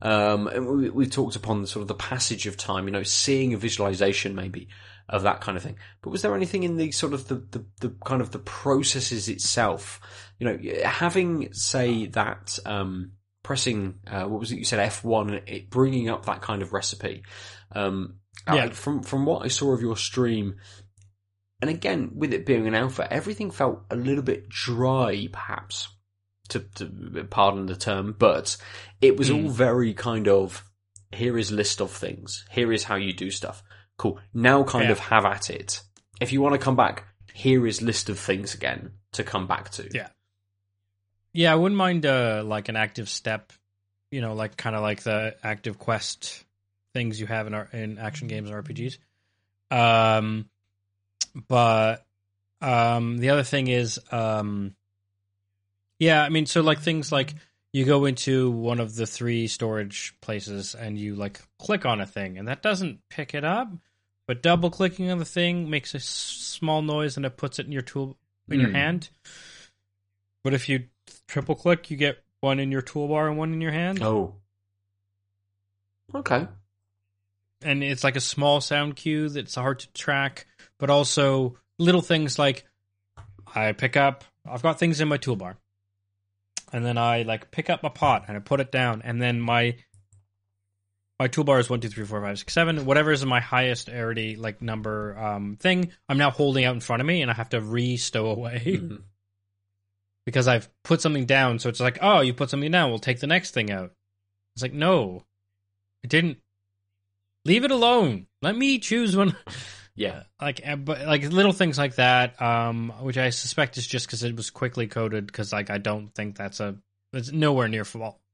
[0.00, 3.04] Um, and we, we've talked upon the sort of the passage of time, you know,
[3.04, 4.66] seeing a visualization maybe
[5.08, 5.76] of that kind of thing.
[6.02, 9.28] But was there anything in the sort of the, the, the kind of the processes
[9.28, 10.00] itself?
[10.40, 13.12] You know, having say that um,
[13.44, 16.72] pressing uh, what was it you said F one, it bringing up that kind of
[16.72, 17.22] recipe.
[17.70, 18.16] Um,
[18.46, 18.70] Yeah.
[18.70, 20.56] From from what I saw of your stream,
[21.60, 25.88] and again with it being an alpha, everything felt a little bit dry, perhaps.
[26.48, 28.58] To, to pardon the term, but
[29.00, 30.68] it was all very kind of
[31.10, 32.44] here is list of things.
[32.50, 33.62] Here is how you do stuff.
[33.96, 34.18] Cool.
[34.34, 34.90] Now kind Yeah.
[34.92, 35.80] of have at it.
[36.20, 39.70] If you want to come back, here is list of things again to come back
[39.70, 39.88] to.
[39.94, 40.08] Yeah.
[41.32, 43.52] Yeah, I wouldn't mind uh like an active step,
[44.10, 46.44] you know, like kind of like the active quest
[46.94, 48.98] things you have in our in action games and RPGs.
[49.70, 50.48] Um
[51.48, 52.04] but
[52.60, 54.74] um the other thing is um
[55.98, 57.34] yeah, I mean so like things like
[57.72, 62.06] you go into one of the three storage places and you like click on a
[62.06, 63.68] thing and that doesn't pick it up,
[64.26, 67.66] but double clicking on the thing makes a s- small noise and it puts it
[67.66, 68.18] in your tool
[68.50, 68.74] in your Hmm.
[68.74, 69.08] hand.
[70.44, 70.84] But if you
[71.28, 74.02] triple click, you get one in your toolbar and one in your hand.
[74.02, 74.34] Oh.
[76.14, 76.46] Okay.
[77.62, 80.46] And it's like a small sound cue that's hard to track,
[80.78, 82.64] but also little things like
[83.54, 85.56] I pick up, I've got things in my toolbar.
[86.72, 89.40] And then I like pick up a pot and I put it down, and then
[89.40, 89.76] my
[91.20, 92.84] my toolbar is one, two, three, four, five, six, seven.
[92.84, 97.00] Whatever is my highest arity like number um, thing, I'm now holding out in front
[97.00, 98.62] of me, and I have to re-stow away.
[98.82, 99.02] Mhm.
[100.24, 101.58] because I've put something down.
[101.58, 102.90] So it's like, oh, you put something down.
[102.90, 103.92] We'll take the next thing out.
[104.56, 105.24] It's like, no,
[106.04, 106.38] I didn't.
[107.44, 108.26] Leave it alone.
[108.40, 109.36] Let me choose one.
[109.94, 110.22] Yeah.
[110.40, 114.22] Like, uh, but like little things like that, um, which I suspect is just because
[114.22, 115.26] it was quickly coded.
[115.26, 116.76] Because like, I don't think that's a.
[117.12, 117.84] It's nowhere near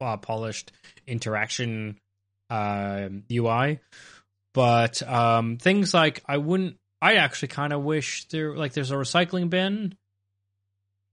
[0.00, 0.70] uh, polished
[1.04, 1.98] interaction
[2.48, 3.80] uh, UI.
[4.54, 6.76] But um, things like I wouldn't.
[7.02, 9.96] I actually kind of wish there like there's a recycling bin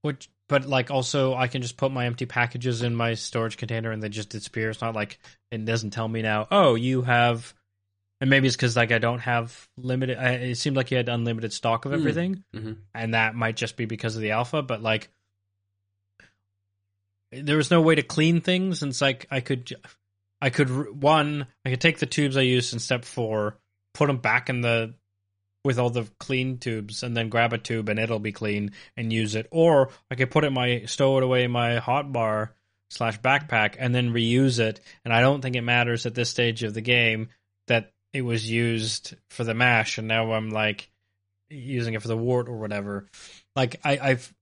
[0.05, 3.91] which but like also I can just put my empty packages in my storage container
[3.91, 4.69] and they just disappear.
[4.69, 5.17] It's not like
[5.49, 6.47] it doesn't tell me now.
[6.51, 7.51] Oh, you have,
[8.21, 10.17] and maybe it's because like I don't have limited.
[10.17, 11.97] I, it seemed like you had unlimited stock of Hmm.
[11.99, 12.77] everything, Mhm.
[12.93, 14.61] and that might just be because of the alpha.
[14.61, 15.09] But like,
[17.31, 19.73] there was no way to clean things, and it's like I could,
[20.41, 23.57] I could one, I could take the tubes I used in step four,
[23.93, 24.93] put them back in the
[25.63, 29.11] with all the clean tubes and then grab a tube and it'll be clean and
[29.11, 29.47] use it.
[29.49, 32.53] Or I could put it in my stow it away in my hot bar
[32.91, 34.79] slash backpack and then reuse it.
[35.03, 37.29] And I don't think it matters at this stage of the game
[37.65, 40.89] that it was used for the mash and now I'm like
[41.49, 43.07] using it for the wort or whatever.
[43.57, 44.33] Like I, I've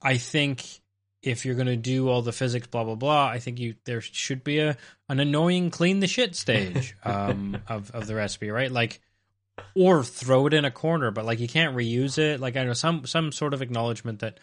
[0.00, 0.64] I think
[1.22, 4.42] if you're gonna do all the physics blah blah blah, I think you there should
[4.42, 8.72] be a an annoying clean the shit stage um of, of the recipe, right?
[8.72, 9.02] Like
[9.74, 12.40] or throw it in a corner, but like you can't reuse it.
[12.40, 14.38] Like I know some some sort of acknowledgement that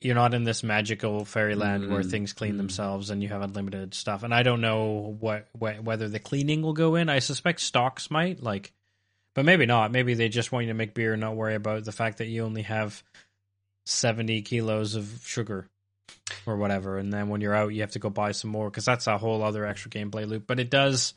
[0.00, 2.58] you're not in this magical fairyland where Mm, things clean mm.
[2.58, 4.22] themselves and you have unlimited stuff.
[4.22, 7.08] And I don't know what, wh- whether the cleaning will go in.
[7.08, 8.72] I suspect stocks might like,
[9.34, 9.90] but maybe not.
[9.90, 12.26] Maybe they just want you to make beer and not worry about the fact that
[12.26, 13.02] you only have
[13.86, 15.68] seventy kilos of sugar
[16.46, 16.98] or whatever.
[16.98, 19.18] And then when you're out, you have to go buy some more because that's a
[19.18, 20.46] whole other extra gameplay loop.
[20.46, 21.14] But it does.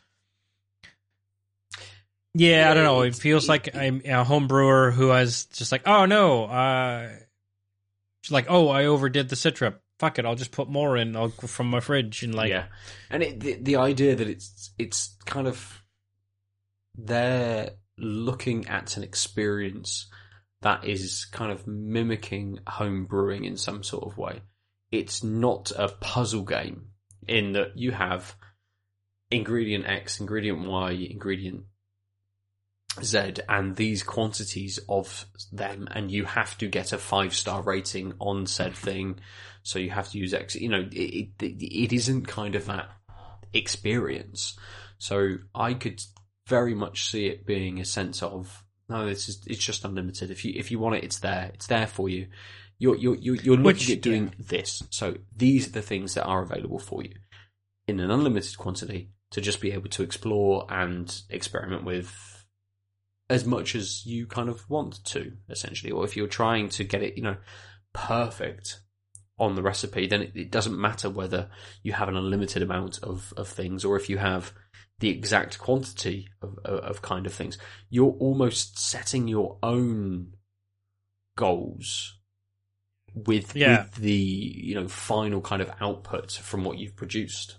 [2.34, 3.02] Yeah, I don't know.
[3.02, 7.10] It feels like I'm a home brewer who has just like, oh no, uh,
[8.22, 9.76] she's like, oh, I overdid the citra.
[10.00, 12.66] Fuck it, I'll just put more in I'll, from my fridge and like, yeah,
[13.12, 15.84] and it, the, the idea that it's it's kind of
[16.96, 20.08] they're looking at an experience
[20.62, 24.42] that is kind of mimicking home brewing in some sort of way.
[24.92, 26.88] It's not a puzzle game
[27.28, 28.36] in that you have
[29.30, 31.64] ingredient X, ingredient Y, ingredient
[33.04, 38.14] Z, and these quantities of them, and you have to get a five star rating
[38.20, 39.20] on said thing.
[39.64, 40.56] So you have to use X.
[40.56, 42.90] You know, it, it, it isn't kind of that
[43.54, 44.58] experience.
[44.98, 46.02] So I could
[46.48, 50.32] very much see it being a sense of no, this is it's just unlimited.
[50.32, 51.52] If you if you want it, it's there.
[51.54, 52.28] It's there for you.
[52.78, 54.46] You're you're you're, you're looking Which- at doing yeah.
[54.50, 54.84] this.
[54.90, 57.14] So these are the things that are available for you
[57.88, 62.41] in an unlimited quantity to just be able to explore and experiment with
[63.32, 65.92] as much as you kind of want to, essentially.
[65.92, 67.38] Or if you're trying to get it, you know,
[67.94, 68.82] perfect
[69.40, 71.50] on the recipe, then it, it doesn't matter whether
[71.82, 74.54] you have an unlimited amount of, of things or if you have
[75.00, 77.58] the exact quantity of, of, of kind of things.
[77.90, 80.34] You're almost setting your own
[81.38, 82.20] goals
[83.16, 83.84] with, Yeah.
[83.84, 87.58] with the you know final kind of output from what you've produced.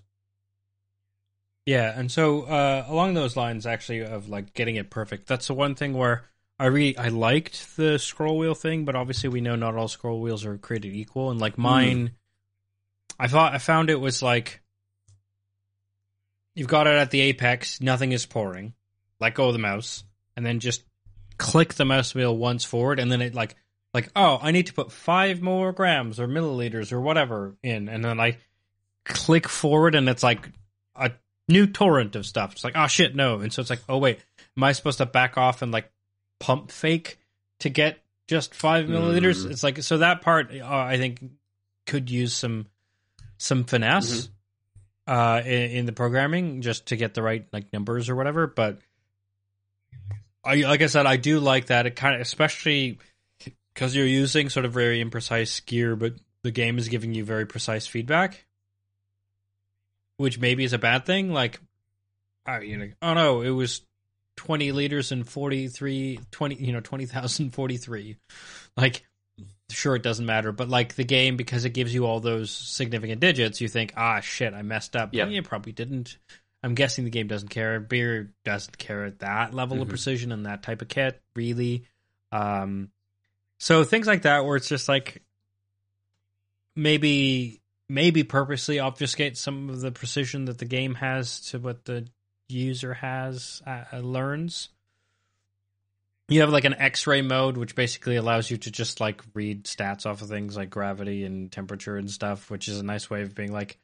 [1.65, 5.55] Yeah, and so uh, along those lines, actually, of like getting it perfect, that's the
[5.55, 6.25] one thing where
[6.59, 10.21] I really I liked the scroll wheel thing, but obviously we know not all scroll
[10.21, 12.13] wheels are created equal, and like mine,
[13.19, 14.61] I thought I found it was like
[16.55, 18.75] you've got it at the apex, nothing is pouring,
[19.21, 20.05] let go of the mouse,
[20.37, 20.83] and then just
[21.39, 23.55] click the mouse wheel once forward, and then it like
[23.95, 28.05] like oh I need to put five more grams or milliliters or whatever in, and
[28.05, 28.39] then I
[29.05, 30.49] click forward, and it's like
[30.95, 31.13] a
[31.48, 32.52] new torrent of stuff.
[32.52, 33.40] It's like, oh shit, no.
[33.40, 34.20] And so it's like, oh wait,
[34.56, 35.90] am I supposed to back off and like
[36.40, 37.19] pump fake
[37.60, 37.98] to get
[38.28, 39.44] just five milliliters?
[39.44, 39.51] Mm.
[39.51, 41.23] It's like, so that part uh, I think
[41.86, 42.66] could use some
[43.39, 44.28] some finesse
[45.06, 48.47] uh, in, in the programming just to get the right like numbers or whatever.
[48.47, 48.78] But
[50.44, 51.86] I, like I said, I do like that.
[51.86, 52.98] It kind of, especially
[53.74, 57.47] because you're using sort of very imprecise gear, but the game is giving you very
[57.47, 58.44] precise feedback
[60.17, 61.33] which maybe is a bad thing.
[61.33, 61.61] Like,
[62.47, 63.83] oh, you know, oh no, it was
[64.37, 68.17] 20 liters and 43, 20, you know, 20,043.
[68.77, 69.07] Like,
[69.71, 73.21] sure, it doesn't matter, but like the game, because it gives you all those significant
[73.21, 75.11] digits, you think, ah, shit, I messed up.
[75.13, 76.19] Yeah, you probably didn't.
[76.63, 77.81] I'm guessing the game doesn't care.
[77.81, 79.91] Beer doesn't care at that level of Mhm.
[79.91, 81.87] precision and that type of kit, really.
[82.31, 82.91] Um,
[83.59, 85.23] so things like that, where it's just like
[86.77, 87.61] maybe
[87.93, 92.06] maybe purposely obfuscate some of the precision that the game has to what the
[92.48, 94.70] user has uh, uh, learns.
[96.28, 100.06] You have like an X-ray mode, which basically allows you to just like read stats
[100.06, 103.35] off of things like gravity and temperature and stuff, which is a nice way of
[103.35, 103.78] being like,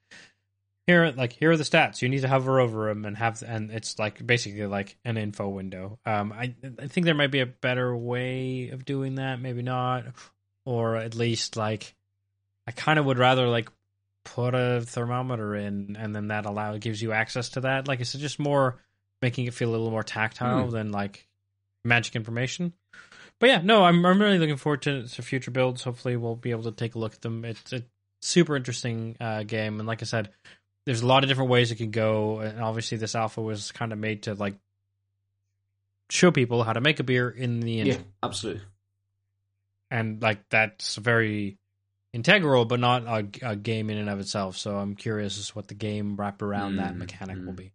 [0.87, 2.01] here, like here are the stats.
[2.01, 5.49] You need to hover over them and have, and it's like basically like an info
[5.49, 5.99] window.
[6.07, 10.07] Um, I I think there might be a better way of doing that, maybe not,
[10.65, 11.95] or at least like,
[12.67, 13.69] I kind of would rather like
[14.35, 17.87] put a thermometer in and then that allow gives you access to that?
[17.89, 18.81] Like it's just more
[19.23, 20.71] making it feel a little more tactile Hmm.
[20.71, 21.27] than like
[21.85, 22.73] magic information?
[23.41, 25.83] But yeah no i'm, I'm really looking forward to, to future builds.
[25.85, 27.45] Hopefully we'll be able to take a look at them.
[27.45, 27.83] It's a
[28.21, 30.31] super interesting uh, game and like i said
[30.87, 33.93] there's a lot of different ways it can go and obviously this alpha was kind
[33.93, 34.55] of made to like
[36.11, 38.63] show people how to make a beer in the engine Yeah, absolutely.
[39.91, 41.59] and like that's very
[42.13, 44.57] integral, but not a, a game in and of itself.
[44.57, 47.57] So I'm curious as to what the game wrapped around that Mm, mechanic will mm.
[47.57, 47.73] be.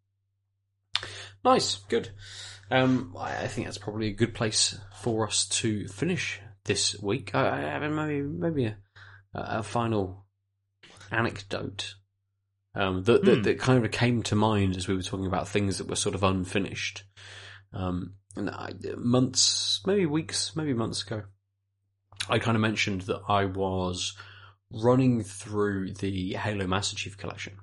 [1.44, 2.10] Nice, good.
[2.72, 7.36] Um, I I think that's probably a good place for us to finish this week.
[7.36, 8.78] I, I have maybe maybe a,
[9.34, 10.26] a final
[11.12, 11.96] anecdote
[12.76, 13.42] um, that, that Hmm.
[13.44, 16.16] that kind of came to mind as we were talking about things that were sort
[16.16, 17.04] of unfinished.
[17.74, 21.24] Um, and I, months, maybe weeks, maybe months ago,
[22.30, 24.14] I kind of mentioned that I was
[24.72, 27.54] running through the Halo Master Chief Collection.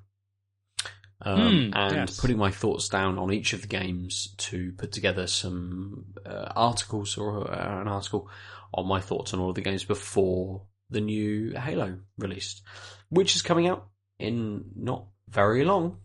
[1.22, 2.20] Um, Hmm, and yes.
[2.20, 7.18] putting my thoughts down on each of the games to put together some uh, articles
[7.18, 8.30] or uh, an article
[8.72, 12.62] on my thoughts on all of the games before the new Halo released,
[13.10, 13.88] which is coming out
[14.18, 15.98] in not very long.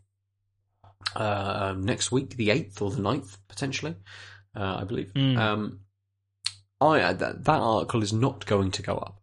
[1.15, 3.95] Uh, next week, the 8th or the 9th, potentially,
[4.55, 5.11] uh, I believe.
[5.15, 5.37] Hmm.
[5.37, 5.79] Um,
[6.81, 9.21] I, that, that article is not going to go up.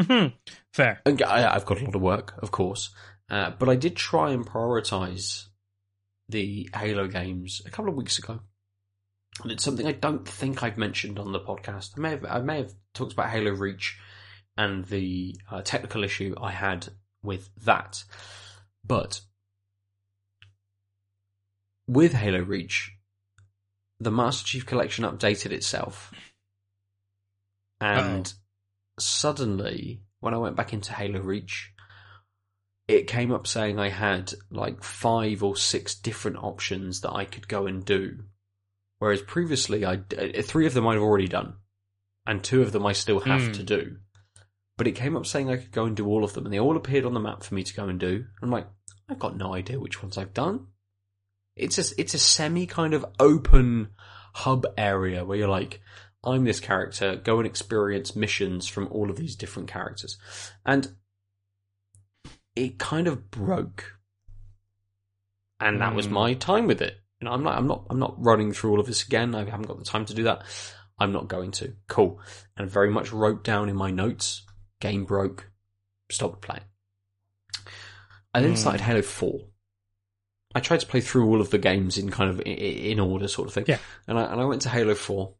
[0.00, 0.34] Mhm.
[0.72, 1.00] Fair.
[1.04, 2.90] And I, I've got a lot of work, of course,
[3.30, 5.46] uh, but I did try and prioritize
[6.28, 8.40] the Halo games a couple of weeks ago,
[9.42, 11.92] and it's something I don't think I've mentioned on the podcast.
[11.96, 13.98] I may have, I may have talked about Halo Reach
[14.56, 16.88] and the uh, technical issue I had
[17.22, 18.04] with that,
[18.84, 19.20] but
[21.88, 22.92] with Halo Reach,
[24.00, 26.12] the Master Chief Collection updated itself,
[27.80, 28.32] and
[28.98, 31.72] suddenly, when I went back into Halo Reach,
[32.86, 37.48] it came up saying I had like five or six different options that I could
[37.48, 38.24] go and do,
[38.98, 41.54] whereas previously I uh, three of them I've already done,
[42.26, 43.52] and two of them I still have Hmm.
[43.52, 43.96] to do.
[44.76, 46.60] But it came up saying I could go and do all of them, and they
[46.60, 48.26] all appeared on the map for me to go and do.
[48.40, 48.68] I'm like,
[49.08, 50.68] I've got no idea which ones I've done.
[51.58, 53.88] It's a it's a semi kind of open
[54.34, 55.80] hub area where you're like,
[56.24, 60.16] I'm this character, go and experience missions from all of these different characters,
[60.64, 60.94] and
[62.56, 63.98] it kind of broke,
[65.60, 66.12] and that was Hmm.
[66.14, 66.94] my time with it.
[67.20, 69.34] You know, I'm not I'm not I'm not running through all of this again.
[69.34, 70.42] I haven't got the time to do that.
[70.98, 71.74] I'm not going to.
[71.88, 72.20] Cool,
[72.56, 74.44] and very much wrote down in my notes.
[74.80, 75.50] Game broke.
[76.10, 76.62] Stopped playing.
[78.34, 78.56] I then Hmm.
[78.56, 79.48] started Halo Four.
[80.54, 83.48] I tried to play through all of the games in kind of in order, sort
[83.48, 83.64] of thing.
[83.68, 83.78] Yeah.
[84.06, 85.34] And I and I went to Halo Four,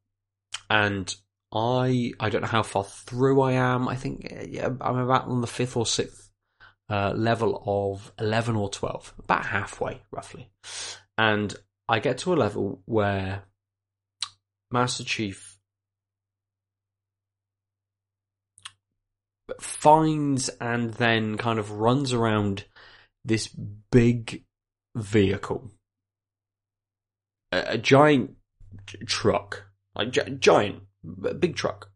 [0.69, 1.15] and
[1.53, 3.89] I I don't know how far through I am.
[3.89, 6.31] I think yeah, I'm about on the fifth or sixth
[6.91, 10.51] uh, level of eleven or twelve, about halfway roughly.
[11.17, 11.55] And
[11.89, 13.45] I get to a level where
[14.71, 15.59] Master Chief
[19.59, 22.67] finds and then kind of runs around
[23.25, 24.45] this big
[24.99, 25.71] vehicle,
[27.53, 28.35] a, a giant
[29.07, 29.65] truck,
[29.95, 30.83] like gi- giant,
[31.41, 31.91] big truck,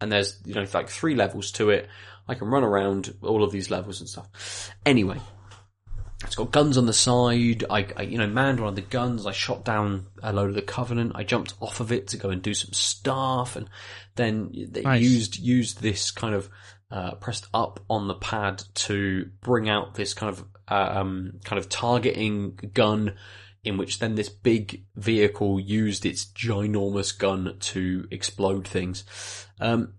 [0.00, 1.88] and there's you know like three levels to it.
[2.28, 4.70] I can run around all of these levels and stuff.
[4.84, 5.18] Anyway,
[6.24, 7.64] it's got guns on the side.
[7.70, 9.26] I, I, you know, manned one of the guns.
[9.26, 11.12] I shot down a load of the Covenant.
[11.14, 13.68] I jumped off of it to go and do some stuff, and
[14.16, 15.02] then they Nice.
[15.02, 16.50] used used this kind of
[16.90, 21.68] uh, pressed up on the pad to bring out this kind of um, kind of
[21.68, 23.14] targeting gun,
[23.64, 29.04] in which then this big vehicle used its ginormous gun to explode things.
[29.60, 29.94] Um,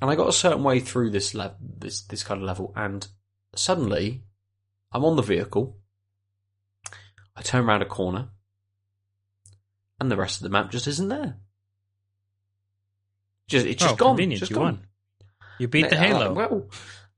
[0.00, 3.06] and I got a certain way through this level, this this kind of level, and
[3.54, 4.22] suddenly
[4.92, 5.76] I'm on the vehicle.
[7.36, 8.28] I turn around a corner,
[10.00, 11.36] and the rest of the map just isn't there.
[13.48, 14.08] Just it's just oh, gone.
[14.10, 14.40] convenient.
[14.40, 14.64] Just you gone.
[14.64, 14.86] won.
[15.58, 16.32] You beat the Halo.
[16.32, 16.68] Well,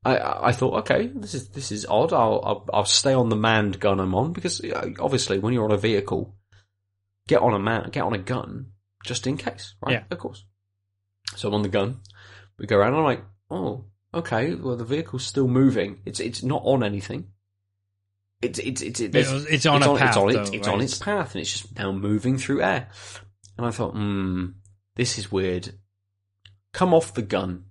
[0.04, 2.12] I I thought okay, this is this is odd.
[2.12, 4.60] I'll I'll, I'll stay on the manned gun I'm on because
[4.98, 6.34] obviously when you're on a vehicle,
[7.28, 8.72] get on a man, get on a gun
[9.04, 9.92] just in case, right?
[9.92, 10.04] Yeah.
[10.10, 10.44] Of course.
[11.36, 12.00] So I'm on the gun.
[12.58, 12.88] We go around.
[12.94, 14.54] and I'm like, oh, okay.
[14.54, 16.00] Well, the vehicle's still moving.
[16.04, 17.28] It's it's not on anything.
[18.42, 20.40] It's it's it's it's, It's- it's on it's a on, path, It's on, it, though,
[20.42, 20.74] it's right?
[20.74, 22.88] on its path, and it's just now moving through air.
[23.56, 24.46] And I thought, hmm,
[24.96, 25.74] this is weird.
[26.72, 27.66] Come off the gun.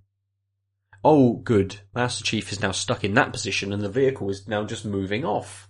[1.04, 1.76] Oh, good.
[1.94, 5.24] Master Chief is now stuck in that position, and the vehicle is now just moving
[5.24, 5.68] off.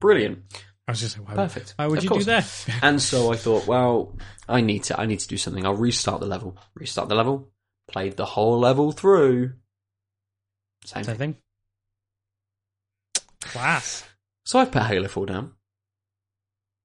[0.00, 0.40] Brilliant.
[0.86, 1.72] I was just like, why, Perfect.
[1.76, 2.24] why would Of you course.
[2.26, 2.66] do that?
[2.82, 5.64] And so I thought, well, I need to, I need to do something.
[5.64, 6.58] I'll restart the level.
[6.74, 7.50] Restart the level.
[7.88, 9.54] Played the whole level through.
[10.84, 11.32] Same Same thing.
[11.34, 11.36] thing.
[13.40, 14.04] Class.
[14.44, 15.52] So I've put Halo 4 down.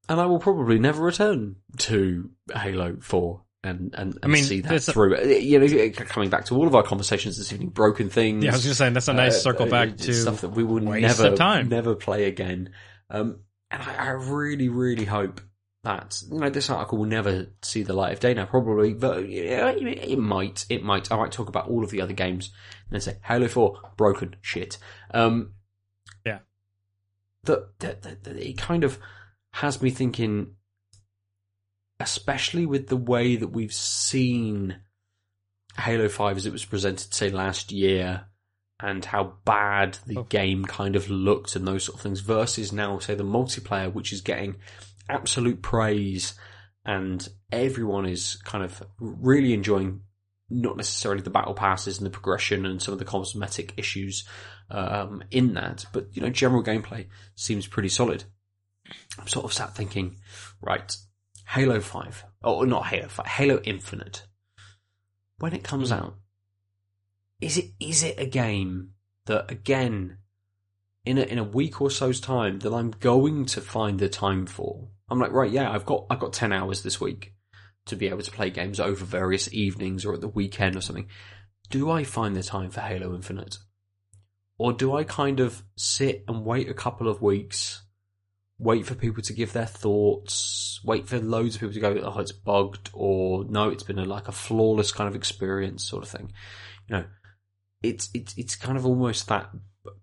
[0.07, 4.61] And I will probably never return to Halo 4 and, and, and I mean, see
[4.61, 5.15] that there's a- through.
[5.17, 8.43] Uh, You know, coming back to all of our conversations this evening, broken things.
[8.43, 10.41] Yeah, I was just saying that's a nice uh, circle uh, back it's to stuff
[10.41, 11.69] that we will never, time.
[11.69, 12.71] never play again.
[13.09, 13.41] Um,
[13.71, 15.41] and I, I really, really hope
[15.83, 18.45] that you know this article will never see the light of day now.
[18.45, 20.65] Probably, but yeah, it, it might.
[20.69, 21.11] It might.
[21.11, 22.51] I might talk about all of the other games
[22.85, 24.77] and then say Halo Four broken shit.
[25.13, 25.53] Um,
[26.25, 26.39] Yeah.
[27.43, 27.75] that
[28.25, 28.99] it kind of
[29.51, 30.55] has me thinking,
[31.99, 34.77] especially with the way that we've seen
[35.77, 38.25] Halo Five as it was presented, say last year,
[38.79, 40.23] and how bad the Oh.
[40.23, 44.13] game kind of looked and those sort of things, versus now, say the multiplayer, which
[44.13, 44.55] is getting
[45.09, 46.33] absolute praise,
[46.85, 50.01] and everyone is kind of really enjoying
[50.49, 54.23] not necessarily the battle passes and the progression and some of the cosmetic issues
[54.71, 58.23] um, in that, but you know, general gameplay seems pretty solid.
[59.19, 60.17] I'm sort of sat thinking,
[60.61, 60.95] right,
[61.49, 64.27] Halo Five, oh, not Halo Five, Halo Infinite.
[65.39, 66.15] When it comes out,
[67.41, 68.91] is it is it a game
[69.25, 70.19] that again,
[71.05, 74.45] in a in a week or so's time, that I'm going to find the time
[74.45, 74.89] for?
[75.09, 77.33] I'm like, right, yeah, I've got I've got ten hours this week
[77.87, 81.07] to be able to play games over various evenings or at the weekend or something.
[81.71, 83.57] Do I find the time for Halo Infinite?
[84.59, 87.81] Or do I kind of sit and wait a couple of weeks,
[88.59, 92.19] wait for people to give their thoughts, wait for loads of people to go, oh,
[92.19, 96.09] it's bugged, or no, it's been a, like a flawless kind of experience sort of
[96.09, 96.31] thing.
[96.89, 97.05] You know,
[97.81, 99.49] it's, it's, it's kind of almost that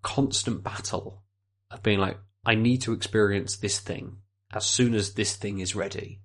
[0.01, 1.23] constant battle
[1.69, 4.17] of being like, I need to experience this thing
[4.53, 6.21] as soon as this thing is ready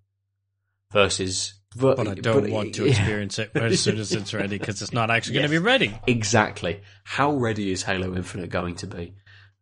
[0.92, 1.54] versus.
[1.76, 5.10] But I don't want to experience it as soon as it's ready because it's not
[5.10, 5.42] actually Yes.
[5.42, 5.98] going to be ready.
[6.06, 6.82] Exactly.
[7.04, 9.14] How ready is Halo Infinite going to be?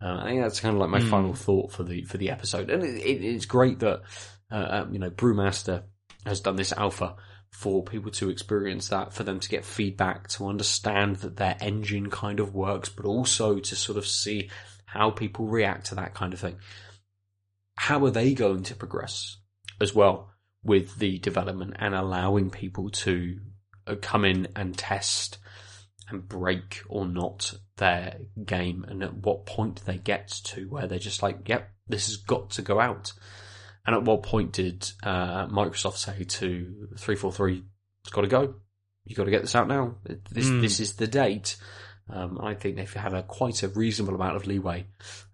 [0.02, 1.08] Uh, I think that's kind of like my Hmm.
[1.08, 4.02] final thought for the for the episode, and it, it, it's great that
[4.50, 5.82] uh, uh, you know Brewmaster
[6.24, 7.16] has done this alpha
[7.50, 12.08] for people to experience that, for them to get feedback, to understand that their engine
[12.08, 14.48] kind of works, but also to sort of see
[14.86, 16.56] how people react to that kind of thing.
[17.76, 19.38] How are they going to progress
[19.80, 20.30] as well
[20.62, 23.38] with the development and allowing people to
[23.86, 25.38] uh, come in and test
[26.10, 30.98] and break or not their game and at what point they get to where they're
[30.98, 33.12] just like, yep, this has got to go out.
[33.86, 37.62] And at what point did uh, Microsoft say to 343,
[38.02, 38.54] it's got to go.
[39.04, 39.96] You've got to get this out now.
[40.30, 40.60] This Hmm.
[40.60, 41.56] this is the date.
[42.08, 44.86] Um, I think they've had a quite a reasonable amount of leeway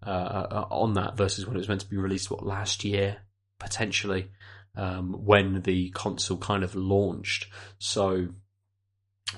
[0.06, 3.18] uh, uh, on that versus when it was meant to be released what last year
[3.58, 4.30] potentially
[4.76, 7.46] um, when the console kind of launched.
[7.78, 8.28] So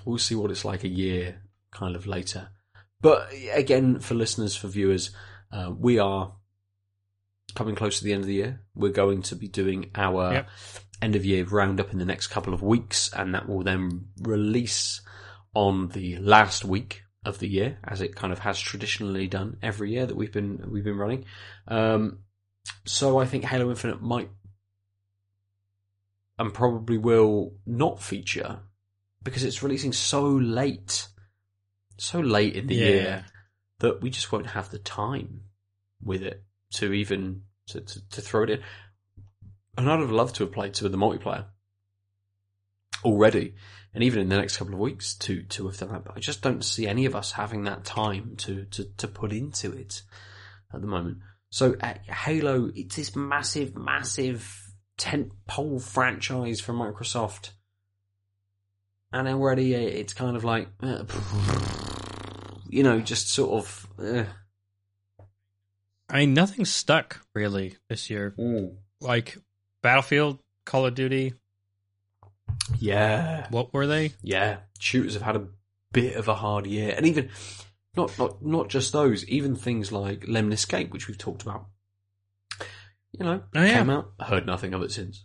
[0.05, 2.49] we'll see what it's like a year kind of later.
[3.01, 5.11] But again, for listeners, for viewers,
[5.53, 6.35] uh, we are
[7.55, 8.61] coming close to the end of the year.
[8.75, 10.49] We're going to be doing our Yep.
[11.01, 15.01] end of year roundup in the next couple of weeks, and that will then release
[15.55, 19.93] on the last week of the year, as it kind of has traditionally done every
[19.93, 21.25] year that we've been we've been running.
[21.67, 22.21] Um,
[22.85, 24.31] so I think Halo Infinite might
[26.39, 28.61] and probably will not feature
[29.29, 31.09] because it's releasing so late,
[31.99, 32.85] so late in the Yeah.
[32.87, 33.27] year
[33.81, 35.43] that we just won't have the time
[36.03, 36.43] with it
[36.75, 38.61] to even to, to, to throw it in.
[39.77, 41.47] And I'd have loved to have played some of the multiplayer
[43.05, 43.55] already,
[43.95, 46.05] and even in the next couple of weeks to to have done that.
[46.05, 49.33] But I just don't see any of us having that time to to, to put
[49.33, 50.03] into it
[50.75, 51.19] at the moment.
[51.51, 57.51] So uh, Halo, it's this massive, massive tent pole franchise for Microsoft,
[59.13, 61.05] and already it's kind of like, uh,
[62.69, 63.87] you know, just sort of.
[63.99, 64.25] Uh,
[66.11, 68.35] I mean, nothing stuck really this year.
[69.01, 69.37] Like
[69.83, 71.35] Battlefield, Call of Duty.
[72.79, 74.13] Yeah, What were they?
[74.23, 74.59] yeah.
[74.79, 75.49] Shooters have had a
[75.93, 77.29] bit of a hard year, and even
[77.97, 81.67] not not not just those, even things like Lemnis Gate, which we've talked about.
[83.13, 83.79] You know, Oh, yeah.
[83.79, 85.25] came out, heard nothing of it since.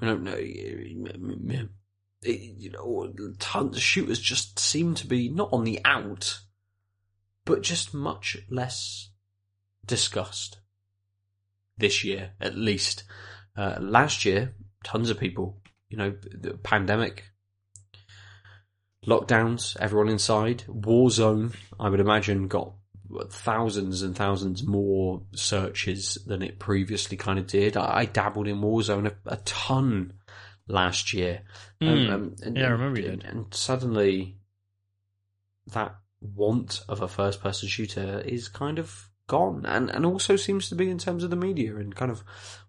[0.00, 0.36] I don't know.
[2.32, 6.40] You know, tons of shooters just seem to be not on the out,
[7.44, 9.10] but just much less
[9.84, 10.58] discussed
[11.78, 13.04] this year, at least.
[13.56, 14.54] Uh, last year,
[14.84, 17.24] tons of people, you know, the pandemic,
[19.06, 22.72] lockdowns, everyone inside, Warzone, I would imagine, got
[23.30, 27.76] thousands and thousands more searches than it previously kind of did.
[27.76, 30.14] I, I dabbled in Warzone a, a ton
[30.68, 31.42] last year.
[31.80, 32.10] Um, Hmm.
[32.10, 33.30] um, and, Yeah, I remember you and, did.
[33.30, 34.38] And suddenly,
[35.72, 40.74] that want of a first-person shooter is kind of gone, and and also seems to
[40.74, 42.22] be in terms of the media and kind of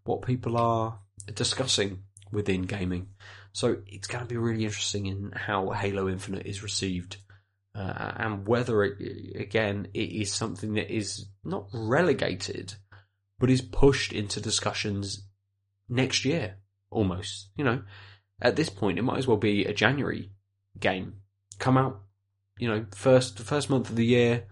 [0.04, 1.00] what people are
[1.34, 3.10] discussing within gaming.
[3.54, 7.18] So it's going to be really interesting in how Halo Infinite is received.
[7.76, 12.74] Uh, and whether it, again it is something that is not relegated,
[13.38, 15.28] but is pushed into discussions
[15.88, 16.58] next year,
[16.90, 17.50] almost.
[17.56, 17.82] You know,
[18.42, 20.32] at this point, it might as well be a January
[20.80, 21.22] game.
[21.60, 22.02] Come out,
[22.58, 24.46] you know, first the first month of the year.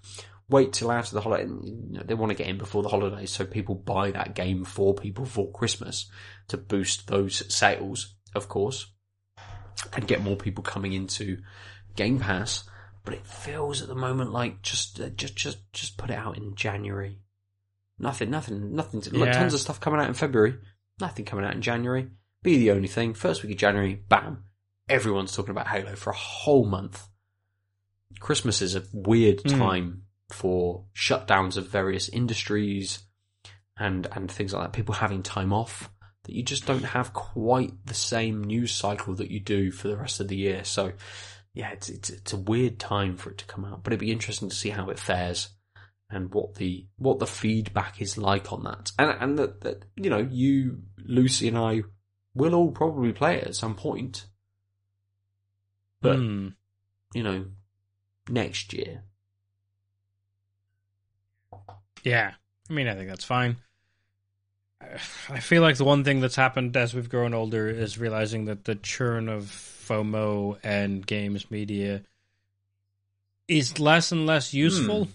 [0.47, 1.45] Wait till after the holiday.
[1.45, 4.63] You know, they want to get in before the holidays, so people buy that game
[4.63, 6.09] for people for Christmas
[6.49, 8.91] to boost those sales, of course,
[9.93, 11.39] and get more people coming into
[11.95, 12.63] Game Pass.
[13.03, 16.37] But it feels at the moment like just uh, just just just put it out
[16.37, 17.19] in January.
[17.97, 19.01] Nothing, nothing, nothing.
[19.01, 20.55] To, like tons of stuff coming out in February.
[20.99, 22.09] Nothing coming out in January.
[22.45, 23.15] Be the only thing.
[23.15, 24.43] First week of January, bam.
[24.87, 27.07] Everyone's talking about Halo for a whole month.
[28.19, 29.57] Christmas is a weird Hmm.
[29.57, 32.99] time for shutdowns of various industries
[33.77, 34.73] and and things like that.
[34.73, 35.89] People having time off
[36.23, 39.97] that you just don't have quite the same news cycle that you do for the
[39.97, 40.63] rest of the year.
[40.63, 40.93] So
[41.55, 44.11] yeah, it's it's it's a weird time for it to come out, but it'd be
[44.11, 45.49] interesting to see how it fares
[46.11, 48.91] and what the what the feedback is like on that.
[48.99, 51.81] And and that that you know you Lucy and I
[52.35, 54.27] will all probably play it at some point,
[56.01, 56.49] but Hmm.
[57.13, 57.45] you know
[58.29, 59.03] next year.
[62.03, 62.33] Yeah.
[62.69, 63.57] I mean, I think that's fine.
[65.29, 68.65] I feel like the one thing that's happened as we've grown older is realizing that
[68.65, 72.03] the churn of FOMO and games media
[73.47, 75.07] is less and less useful.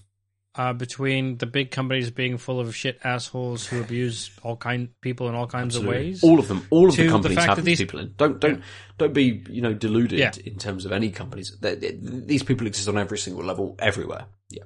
[0.57, 5.29] Uh, between the big companies being full of shit assholes who abuse all kind people
[5.29, 5.97] in all kinds Absolutely.
[5.99, 6.25] of ways.
[6.25, 8.15] All of them, all of the the companies fact have these these- people in.
[8.17, 8.63] Don't don't
[8.99, 10.33] don't be you know deluded Yeah.
[10.45, 11.57] in terms of any companies.
[11.61, 14.27] They- they- These people exist on every single level, everywhere.
[14.51, 14.65] Yeah,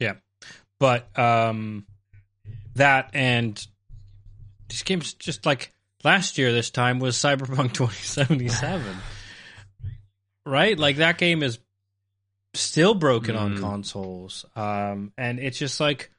[0.00, 0.14] yeah,
[0.78, 1.86] but um,
[2.74, 3.66] that and
[4.68, 5.72] these games just like
[6.04, 8.84] last year this time was Cyberpunk 2077.
[10.44, 10.78] right?
[10.78, 11.58] Like that game is
[12.54, 13.60] still broken on Mm.
[13.60, 14.44] consoles.
[14.56, 16.10] Um and it's just like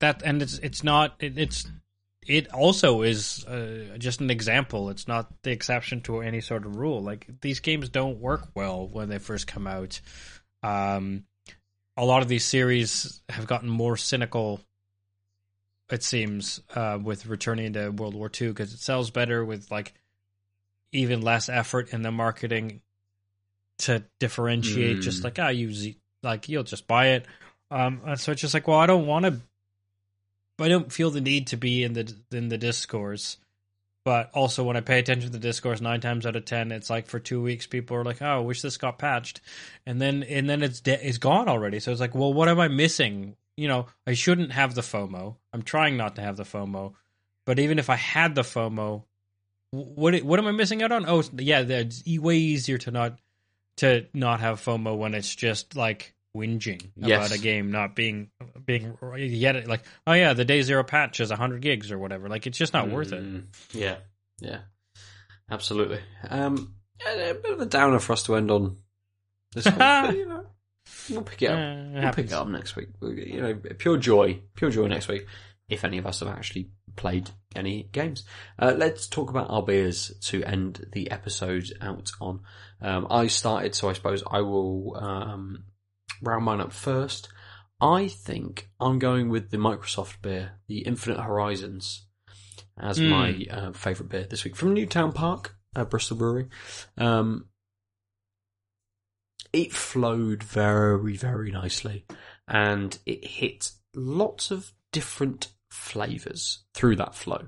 [0.00, 1.66] that and it's it's not it, it's
[2.26, 4.90] it also is uh, just an example.
[4.90, 7.00] It's not the exception to any sort of rule.
[7.00, 10.00] Like these games don't work well when they first come out.
[10.62, 11.24] Um
[11.96, 14.60] a lot of these series have gotten more cynical
[15.90, 19.94] it seems uh, with returning to world war ii because it sells better with like
[20.92, 22.80] even less effort in the marketing
[23.80, 25.02] to differentiate Mm.
[25.02, 27.26] just like ah you z- like you'll just buy it.
[27.70, 29.40] Um and so it's just like well i don't want to
[30.60, 33.36] i don't feel the need to be in the in the discourse.
[34.04, 36.88] But also when i pay attention to the discourse nine times out of ten it's
[36.90, 39.40] like for two weeks people are like oh i wish this got patched.
[39.84, 41.80] And then and then it's de- it's gone already.
[41.80, 43.36] So it's like well what am i missing?
[43.56, 45.36] You know i shouldn't have the fomo.
[45.52, 46.94] I'm trying not to have the fomo.
[47.46, 49.04] But even if i had the fomo
[49.72, 51.04] what what am i missing out on?
[51.08, 53.18] Oh yeah it's e- way easier to not
[53.78, 57.26] to not have fomo when it's just like whinging Yes.
[57.26, 58.30] about a game not being
[58.64, 62.46] being yet like oh yeah the day zero patch is 100 gigs or whatever like
[62.46, 63.96] it's just not worth it Mm, Yeah,
[64.40, 64.58] yeah,
[65.50, 66.00] absolutely.
[66.28, 66.74] Um,
[67.06, 68.76] a bit of a downer for us to end on
[69.52, 70.46] this one, but, you know,
[71.10, 71.58] we'll pick it up.
[71.58, 72.88] Eh, it We'll pick it up next week.
[73.00, 75.26] You know, pure joy, pure joy next week.
[75.68, 78.24] If any of us have actually played any games,
[78.58, 82.40] uh, let's talk about our beers to end the episode out on.
[82.80, 85.64] Um, I started, so I suppose I will um,
[86.22, 87.28] round mine up first.
[87.80, 92.06] I think I'm going with the Microsoft beer, the Infinite Horizons,
[92.78, 93.08] as Mm.
[93.08, 96.48] my uh, favourite beer this week from Newtown Park, uh, Bristol Brewery.
[96.96, 97.48] Um,
[99.52, 102.04] it flowed very, very nicely,
[102.48, 107.46] and it hit lots of different flavours through that flow,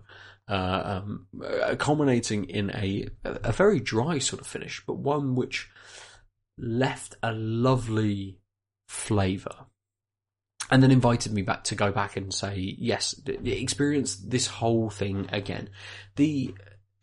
[0.49, 5.69] uh, um, uh, culminating in a a very dry sort of finish, but one which
[6.57, 8.39] left a lovely
[8.89, 9.67] flavour
[10.71, 13.15] and then invited me back to go back and say yes
[13.45, 15.69] experience this whole thing again.
[16.17, 16.55] The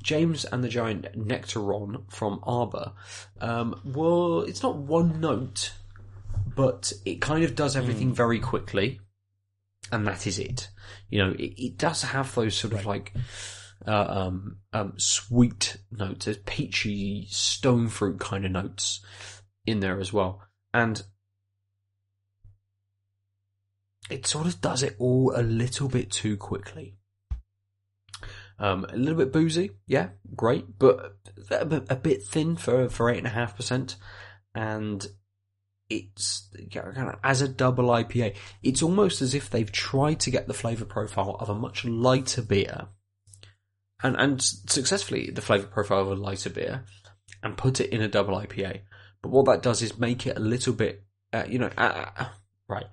[0.04, 2.92] james and the giant nectaron from arbor
[3.42, 5.74] um, well it's not one note
[6.56, 9.00] but it kind of does everything very quickly
[9.92, 10.70] and that is it.
[11.10, 13.14] You know it, it does have those sort of like
[13.88, 19.02] uh, um, um, sweet notes, there's peachy stone fruit kind of notes
[19.66, 20.42] in there as well,
[20.74, 21.04] and
[24.10, 26.96] it sort of does it all a little bit too quickly.
[28.58, 31.18] Um, a little bit boozy, yeah, great, but
[31.52, 33.98] a bit thin for for eight and a half percent,
[34.54, 35.06] and
[35.90, 38.36] it's kind of as a double IPA.
[38.64, 42.42] It's almost as if they've tried to get the flavor profile of a much lighter
[42.42, 42.88] beer,
[44.02, 46.86] and and successfully the flavor profile of a lighter beer,
[47.44, 48.82] and put it in a double IPA.
[49.22, 51.04] But what that does is make it a little bit,
[51.34, 52.28] uh, you know, uh, uh,
[52.68, 52.86] right.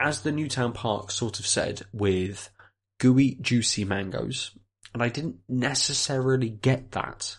[0.00, 2.50] As the Newtown Park sort of said, with
[2.98, 4.52] gooey, juicy mangoes,
[4.94, 7.36] and I didn't necessarily get that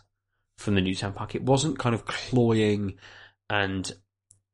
[0.57, 1.35] from the Newtown Park.
[1.35, 2.95] It wasn't kind of cloying
[3.49, 3.91] and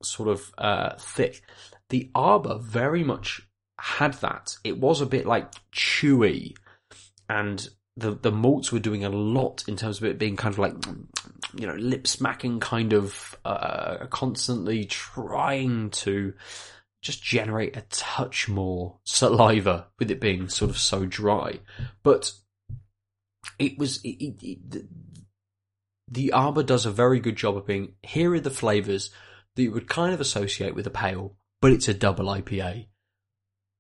[0.04, 1.42] sort of uh, thick.
[1.90, 3.42] The Arbor very much
[3.80, 4.58] had that.
[4.64, 6.56] It was a bit like chewy,
[7.30, 7.68] and
[7.98, 10.74] the the malts were doing a lot in terms of it being kind of like
[11.56, 16.34] you know lip smacking, kind of uh, constantly trying to
[17.02, 21.60] just generate a touch more saliva with it being sort of so dry,
[22.04, 22.32] but
[23.60, 24.86] it was it, it, it,
[26.08, 29.12] the- Arbor does a very good job of being here are the flavors
[29.56, 32.88] that you would kind of associate with a pale, but it's a double IPA.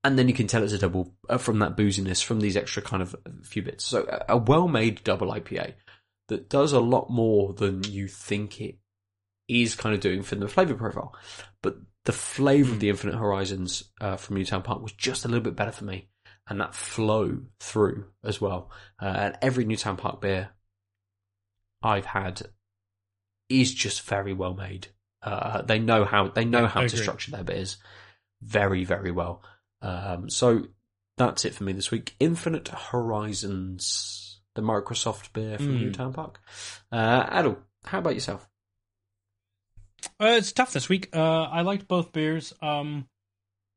[0.03, 2.81] And then you can tell it's a double uh, from that booziness, from these extra
[2.81, 3.85] kind of few bits.
[3.85, 5.73] So a, a well-made double IPA
[6.27, 8.77] that does a lot more than you think it
[9.47, 11.15] is kind of doing for the flavor profile.
[11.61, 15.43] But the flavor of the Infinite Horizons uh, from Newtown Park was just a little
[15.43, 16.09] bit better for me,
[16.47, 18.71] and that flow through as well.
[19.01, 20.49] Uh, and every Newtown Park beer
[21.81, 22.43] I've had
[23.49, 24.87] is just very well made.
[25.25, 27.01] Uh, they know how they know how I to agree.
[27.03, 27.77] structure their beers
[28.41, 29.41] very very well.
[29.81, 30.67] Um, so
[31.17, 32.15] that's it for me this week.
[32.19, 35.81] Infinite Horizons, the Microsoft beer from Mm.
[35.81, 36.39] Newtown Park.
[36.91, 38.47] Uh, Adel, how about yourself?
[40.19, 41.09] Uh, it's tough this week.
[41.15, 42.53] Uh, I liked both beers.
[42.61, 43.07] Um,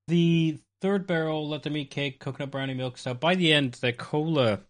[0.09, 3.21] the third barrel, Let Them Eat Cake, coconut brownie milk stout.
[3.21, 4.61] By the end, the cola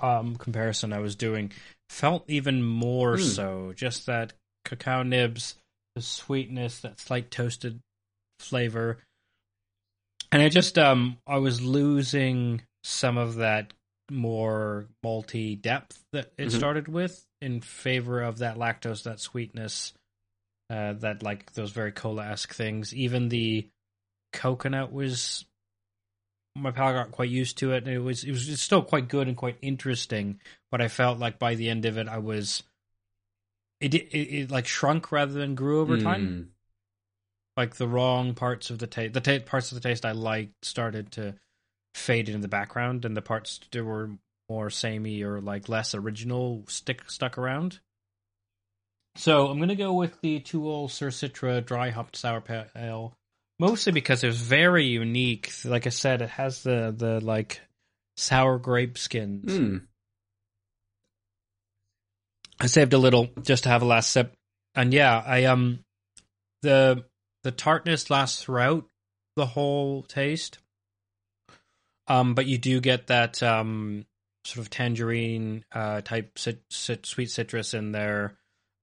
[0.00, 1.52] um, comparison I was doing
[1.88, 3.22] felt even more Hmm.
[3.22, 3.72] so.
[3.76, 4.32] Just that
[4.64, 5.56] cacao nibs,
[5.96, 7.80] the sweetness, that slight toasted
[8.38, 8.98] flavor,
[10.30, 13.72] and I just um I was losing some of that
[14.10, 16.56] more malty depth that it Mhm.
[16.56, 19.94] started with in favor of that lactose, that sweetness,
[20.70, 22.94] uh, that like those very cola esque things.
[22.94, 23.68] Even the
[24.32, 25.44] coconut was
[26.54, 29.28] my palate got quite used to it and it was it was still quite good
[29.28, 30.40] and quite interesting
[30.70, 32.62] but i felt like by the end of it i was
[33.80, 36.46] it it, it like shrunk rather than grew over time Mm.
[37.56, 40.52] like the wrong parts of the taste the ta- parts of the taste i liked
[40.64, 41.34] started to
[41.94, 44.10] fade into the background and the parts that were
[44.48, 47.80] more samey or like less original stick stuck around
[49.16, 53.14] so i'm gonna go with the To Øl Sur Citra dry hopped sour pale ale
[53.58, 57.60] mostly because it was very unique like i said it has the the like
[58.16, 59.82] sour grape skins Mm.
[62.60, 64.32] I saved a little just to have a last sip,
[64.74, 65.80] and yeah, I um
[66.62, 67.04] the
[67.42, 68.86] the tartness lasts throughout
[69.36, 70.58] the whole taste.
[72.08, 74.06] Um, but you do get that um
[74.44, 78.36] sort of tangerine uh type cit- cit- sweet citrus in there,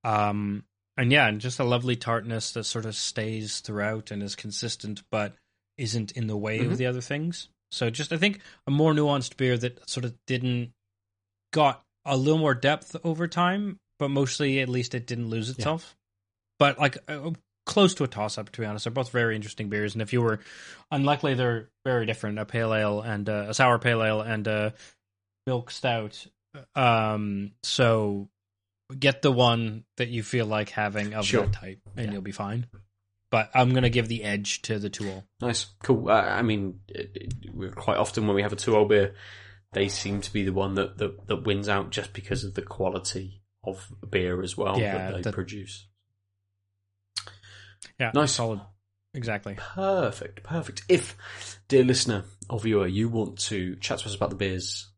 [0.04, 0.64] um,
[0.98, 5.02] and yeah, and just a lovely tartness that sort of stays throughout and is consistent,
[5.10, 5.36] but
[5.78, 6.72] isn't in the way Mhm.
[6.72, 7.48] of the other things.
[7.72, 10.74] So just I think a more nuanced beer that sort of didn't
[11.52, 15.96] got a little more depth over time, but mostly at least it didn't lose itself.
[16.60, 17.32] But like uh,
[17.66, 18.86] close to a toss up, to be honest.
[18.86, 20.40] They're both very interesting beers, and if you were
[20.92, 22.40] unlikely, they're very different.
[22.40, 24.74] A pale ale and uh, a sour pale ale and a
[25.48, 26.26] milk stout.
[26.76, 28.30] Um, so
[29.00, 31.46] get the one that you feel like having of Sure.
[31.46, 32.12] that type, and Yeah.
[32.14, 32.68] you'll be fine.
[33.32, 35.24] But I'm gonna give the edge to the To Øl.
[35.42, 36.10] Nice, cool.
[36.10, 39.16] Uh, I mean, it, it, we're quite often when we have a To Øl beer,
[39.74, 42.62] they seem to be the one that, that, that wins out just because of the
[42.62, 45.88] quality of beer as well Yeah, that they the- produce.
[48.00, 48.32] Yeah, Nice.
[48.34, 48.62] solid.
[49.14, 49.56] Exactly.
[49.58, 50.84] Perfect, perfect.
[50.90, 51.16] If,
[51.68, 54.90] dear listener or viewer, you want to chat to us about the beers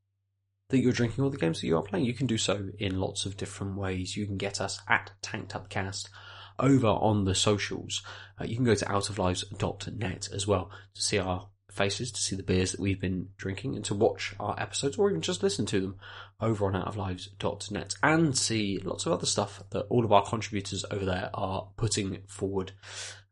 [0.69, 2.99] that you're drinking or the games that you are playing, you can do so in
[2.99, 4.15] lots of different ways.
[4.15, 6.09] You can get us at Tanked Up Cast
[6.57, 8.01] over on the socials.
[8.39, 12.43] Uh, you can go to outoflives.net as well to see our faces, to see the
[12.43, 15.81] beers that we've been drinking, and to watch our episodes or even just listen to
[15.81, 15.95] them
[16.39, 21.05] over on outoflives.net and see lots of other stuff that all of our contributors over
[21.05, 22.71] there are putting forward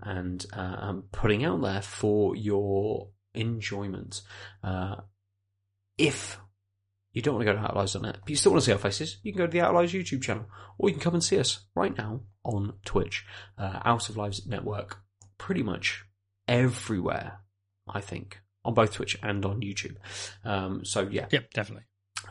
[0.01, 4.21] and uh, um, putting out there for your enjoyment.
[4.63, 4.95] Uh,
[5.97, 6.39] if
[7.13, 9.17] you don't want to go to Outlives.net, but you still want to see our faces,
[9.21, 10.45] you can go to the Outlives YouTube channel,
[10.77, 13.25] or you can come and see us right now on Twitch,
[13.57, 14.99] uh, Out of Lives Network,
[15.37, 16.03] pretty much
[16.47, 17.39] everywhere,
[17.87, 19.95] I think, on both Twitch and on YouTube.
[20.45, 21.85] Um, so yeah, Yep, definitely.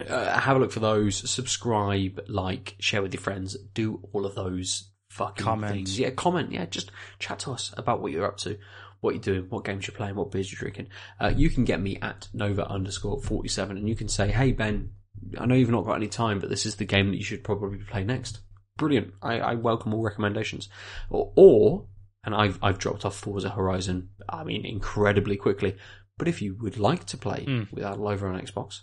[0.09, 4.35] uh, have a look for those, subscribe, like, share with your friends, do all of
[4.35, 5.73] those fucking Comment.
[5.73, 5.99] things.
[5.99, 6.53] Yeah, comment.
[6.53, 8.59] Yeah, just chat to us about what you're up to,
[9.01, 10.89] what you're doing, what games you're playing, what beers you're drinking.
[11.21, 14.91] Uh, you can get me at Nova underscore 47 and you can say, hey Ben,
[15.39, 17.45] I know you've not got any time, but this is the game that you should
[17.45, 18.41] probably play next.
[18.79, 19.13] Brilliant.
[19.21, 20.69] I, I welcome all recommendations.
[21.11, 21.87] Or, or,
[22.25, 25.77] and I've, I've dropped off Forza Horizon, I mean, incredibly quickly.
[26.19, 27.73] But if you would like to play Mm.
[27.73, 28.81] with Adel over on Xbox,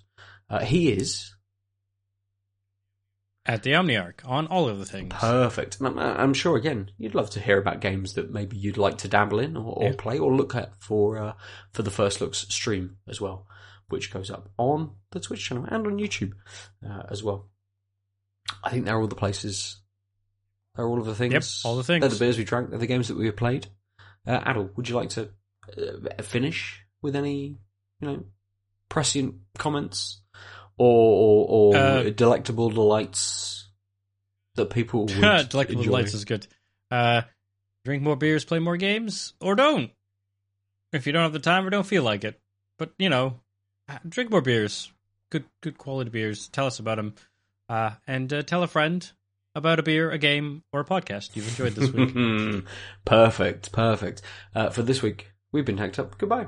[0.50, 1.34] uh, he is
[3.46, 5.14] At the Omniarch on all of the things.
[5.16, 5.80] perfect.
[5.80, 8.98] And I'm, I'm sure, again, you'd love to hear about games that maybe you'd like
[9.00, 9.96] to dabble in or, or Yeah.
[9.98, 11.34] play or look at for uh,
[11.72, 13.48] for the First Looks stream as well,
[13.88, 16.34] which goes up on the Twitch channel and on YouTube
[16.88, 17.50] uh, as well.
[18.64, 19.82] I think they're all the places.
[20.80, 21.34] They're all of the things.
[21.34, 22.00] Yep, all the things.
[22.00, 22.70] They're the beers we drank.
[22.70, 23.68] They're the games that we have played.
[24.26, 25.28] Uh, Adel, would you like to
[25.78, 27.58] uh, finish with any,
[28.00, 28.24] you know,
[28.88, 30.22] prescient comments
[30.78, 33.68] or or, or Uh, delectable delights
[34.56, 35.92] that people would Delectable enjoy?
[35.92, 36.48] Lights is good.
[36.90, 37.24] Uh,
[37.84, 39.92] drink more beers, play more games, or don't.
[40.94, 42.40] If you don't have the time or don't feel like it,
[42.78, 43.42] but you know,
[44.08, 44.90] drink more beers.
[45.30, 46.48] Good, good quality beers.
[46.48, 47.16] Tell us about them,
[47.68, 49.12] uh, and uh, tell a friend
[49.56, 52.66] about a beer, a game, or a podcast you've enjoyed this week.
[53.06, 54.22] perfect, perfect.
[54.54, 56.18] Uh, for this week, we've been Tanked Up.
[56.18, 56.48] Goodbye.